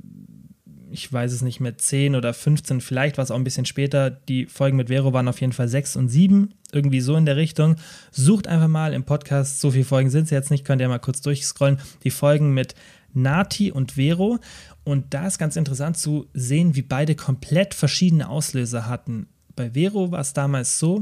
ich 0.94 1.12
weiß 1.12 1.34
es 1.34 1.42
nicht 1.42 1.60
mehr, 1.60 1.78
10 1.78 2.16
oder 2.16 2.34
15, 2.34 2.80
vielleicht 2.80 3.18
war 3.18 3.24
es 3.24 3.32
auch 3.32 3.36
ein 3.36 3.44
bisschen 3.44 3.66
später. 3.66 4.12
Die 4.12 4.46
Folgen 4.46 4.78
mit 4.78 4.90
Vero 4.90 5.12
waren 5.12 5.28
auf 5.28 5.42
jeden 5.42 5.52
Fall 5.52 5.68
6 5.68 5.96
und 5.96 6.08
7, 6.08 6.54
irgendwie 6.72 7.02
so 7.02 7.16
in 7.16 7.26
der 7.26 7.36
Richtung. 7.36 7.78
Sucht 8.12 8.48
einfach 8.48 8.68
mal 8.68 8.94
im 8.94 9.04
Podcast, 9.04 9.60
so 9.60 9.72
viele 9.72 9.86
Folgen 9.86 10.12
sind 10.12 10.26
es 10.26 10.30
jetzt 10.30 10.52
nicht, 10.52 10.66
könnt 10.66 10.82
ihr 10.82 10.88
mal 10.88 11.00
kurz 11.00 11.22
durchscrollen, 11.22 11.80
die 12.04 12.12
Folgen 12.12 12.54
mit 12.54 12.76
Nati 13.14 13.72
und 13.72 13.94
Vero. 13.94 14.40
Und 14.84 15.14
da 15.14 15.28
ist 15.28 15.40
ganz 15.40 15.56
interessant 15.56 15.98
zu 15.98 16.28
sehen, 16.34 16.76
wie 16.76 16.82
beide 16.84 17.16
komplett 17.16 17.74
verschiedene 17.74 18.30
Auslöser 18.30 18.88
hatten. 18.88 19.28
Bei 19.56 19.72
Vero 19.72 20.12
war 20.12 20.22
es 20.22 20.34
damals 20.34 20.80
so, 20.80 21.02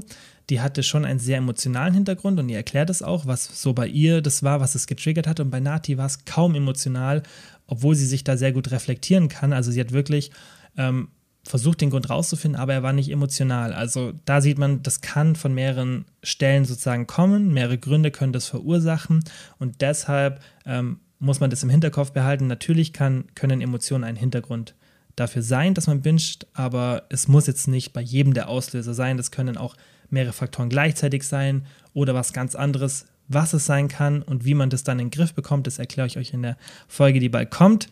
die 0.50 0.60
hatte 0.60 0.84
schon 0.84 1.06
einen 1.06 1.20
sehr 1.20 1.38
emotionalen 1.38 1.94
Hintergrund 1.94 2.40
und 2.40 2.50
ihr 2.50 2.58
erklärt 2.58 2.90
es 2.90 3.02
auch, 3.02 3.26
was 3.26 3.62
so 3.62 3.74
bei 3.74 3.88
ihr 3.88 4.22
das 4.22 4.44
war, 4.44 4.60
was 4.60 4.76
es 4.76 4.88
getriggert 4.88 5.28
hat. 5.28 5.40
Und 5.40 5.50
bei 5.50 5.62
Nati 5.62 5.98
war 5.98 6.06
es 6.06 6.26
kaum 6.26 6.56
emotional 6.56 7.24
obwohl 7.72 7.96
sie 7.96 8.06
sich 8.06 8.26
da 8.26 8.36
sehr 8.36 8.52
gut 8.52 8.70
reflektieren 8.72 9.30
kann. 9.30 9.54
Also 9.54 9.72
sie 9.72 9.80
hat 9.80 9.94
wirklich 9.94 10.32
ähm, 10.76 11.08
versucht, 11.46 11.80
den 11.80 11.90
Grund 11.90 12.10
rauszufinden, 12.10 12.60
aber 12.60 12.74
er 12.74 12.84
war 12.84 12.92
nicht 12.92 13.10
emotional. 13.10 13.72
Also 13.72 14.12
da 14.26 14.42
sieht 14.42 14.58
man, 14.58 14.84
das 14.84 15.00
kann 15.00 15.38
von 15.38 15.54
mehreren 15.54 16.04
Stellen 16.22 16.66
sozusagen 16.66 17.08
kommen, 17.08 17.54
mehrere 17.54 17.78
Gründe 17.78 18.12
können 18.12 18.34
das 18.34 18.46
verursachen 18.48 19.24
und 19.58 19.80
deshalb 19.80 20.42
ähm, 20.66 21.00
muss 21.20 21.40
man 21.40 21.50
das 21.50 21.64
im 21.64 21.70
Hinterkopf 21.70 22.12
behalten. 22.12 22.48
Natürlich 22.48 22.92
kann, 22.92 23.24
können 23.36 23.62
Emotionen 23.62 24.04
ein 24.04 24.18
Hintergrund 24.18 24.76
dafür 25.16 25.42
sein, 25.42 25.74
dass 25.74 25.88
man 25.88 26.02
binscht, 26.02 26.48
aber 26.54 27.04
es 27.08 27.30
muss 27.30 27.48
jetzt 27.48 27.70
nicht 27.70 27.94
bei 27.94 28.02
jedem 28.02 28.34
der 28.34 28.50
Auslöser 28.50 28.94
sein. 28.94 29.16
Das 29.16 29.32
können 29.32 29.56
auch 29.56 29.78
mehrere 30.10 30.34
Faktoren 30.34 30.68
gleichzeitig 30.68 31.24
sein 31.24 31.66
oder 31.94 32.14
was 32.14 32.34
ganz 32.34 32.54
anderes. 32.54 33.06
Was 33.28 33.54
es 33.54 33.66
sein 33.66 33.88
kann 33.88 34.22
und 34.22 34.46
wie 34.46 34.54
man 34.54 34.70
das 34.70 34.84
dann 34.84 35.00
in 35.00 35.08
den 35.08 35.12
Griff 35.12 35.34
bekommt, 35.34 35.68
das 35.68 35.80
erkläre 35.80 36.08
ich 36.08 36.18
euch 36.18 36.34
in 36.34 36.42
der 36.42 36.58
Folge, 36.88 37.20
die 37.20 37.30
bald 37.30 37.52
kommt. 37.52 37.88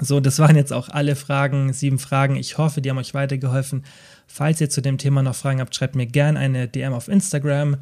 So, 0.00 0.18
das 0.18 0.38
waren 0.38 0.56
jetzt 0.56 0.72
auch 0.72 0.88
alle 0.88 1.14
Fragen, 1.14 1.72
sieben 1.72 1.98
Fragen. 1.98 2.36
Ich 2.36 2.56
hoffe, 2.56 2.80
die 2.80 2.88
haben 2.88 2.98
euch 2.98 3.12
weitergeholfen. 3.12 3.84
Falls 4.26 4.60
ihr 4.60 4.70
zu 4.70 4.80
dem 4.80 4.96
Thema 4.96 5.22
noch 5.22 5.34
Fragen 5.34 5.60
habt, 5.60 5.74
schreibt 5.74 5.94
mir 5.94 6.06
gerne 6.06 6.38
eine 6.38 6.68
DM 6.68 6.94
auf 6.94 7.08
Instagram 7.08 7.76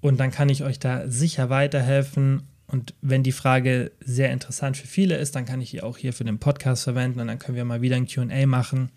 und 0.00 0.20
dann 0.20 0.30
kann 0.30 0.50
ich 0.50 0.62
euch 0.62 0.78
da 0.78 1.08
sicher 1.08 1.48
weiterhelfen. 1.48 2.42
Und 2.66 2.94
wenn 3.00 3.22
die 3.22 3.32
Frage 3.32 3.92
sehr 4.00 4.30
interessant 4.30 4.76
für 4.76 4.86
viele 4.86 5.16
ist, 5.16 5.34
dann 5.34 5.46
kann 5.46 5.60
ich 5.60 5.70
die 5.70 5.82
auch 5.82 5.96
hier 5.96 6.12
für 6.12 6.24
den 6.24 6.38
Podcast 6.38 6.84
verwenden 6.84 7.20
und 7.20 7.28
dann 7.28 7.38
können 7.38 7.56
wir 7.56 7.64
mal 7.64 7.80
wieder 7.80 7.96
ein 7.96 8.06
QA 8.06 8.46
machen. 8.46 8.90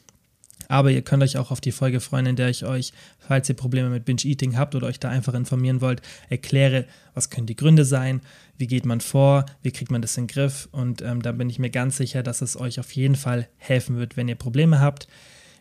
Aber 0.67 0.91
ihr 0.91 1.01
könnt 1.01 1.23
euch 1.23 1.37
auch 1.37 1.51
auf 1.51 1.61
die 1.61 1.71
Folge 1.71 1.99
freuen, 1.99 2.25
in 2.25 2.35
der 2.35 2.49
ich 2.49 2.65
euch, 2.65 2.91
falls 3.19 3.47
ihr 3.49 3.55
Probleme 3.55 3.89
mit 3.89 4.05
Binge-Eating 4.05 4.57
habt 4.57 4.75
oder 4.75 4.87
euch 4.87 4.99
da 4.99 5.09
einfach 5.09 5.33
informieren 5.33 5.81
wollt, 5.81 6.01
erkläre, 6.29 6.85
was 7.13 7.29
können 7.29 7.47
die 7.47 7.55
Gründe 7.55 7.85
sein, 7.85 8.21
wie 8.57 8.67
geht 8.67 8.85
man 8.85 9.01
vor, 9.01 9.45
wie 9.63 9.71
kriegt 9.71 9.91
man 9.91 10.01
das 10.01 10.17
in 10.17 10.23
den 10.23 10.33
Griff. 10.33 10.67
Und 10.71 11.01
ähm, 11.01 11.21
da 11.21 11.31
bin 11.31 11.49
ich 11.49 11.59
mir 11.59 11.69
ganz 11.69 11.97
sicher, 11.97 12.23
dass 12.23 12.41
es 12.41 12.59
euch 12.59 12.79
auf 12.79 12.91
jeden 12.91 13.15
Fall 13.15 13.47
helfen 13.57 13.97
wird, 13.97 14.17
wenn 14.17 14.27
ihr 14.27 14.35
Probleme 14.35 14.79
habt. 14.79 15.07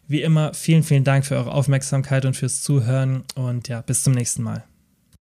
Wie 0.08 0.22
immer, 0.22 0.54
vielen, 0.54 0.82
vielen 0.82 1.04
Dank 1.04 1.26
für 1.26 1.36
eure 1.36 1.52
Aufmerksamkeit 1.52 2.24
und 2.24 2.36
fürs 2.36 2.62
Zuhören 2.62 3.24
und 3.34 3.68
ja, 3.68 3.80
bis 3.80 4.02
zum 4.02 4.12
nächsten 4.12 4.42
Mal. 4.42 4.64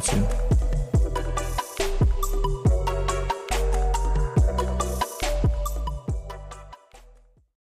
Kommunikation. 0.00 0.59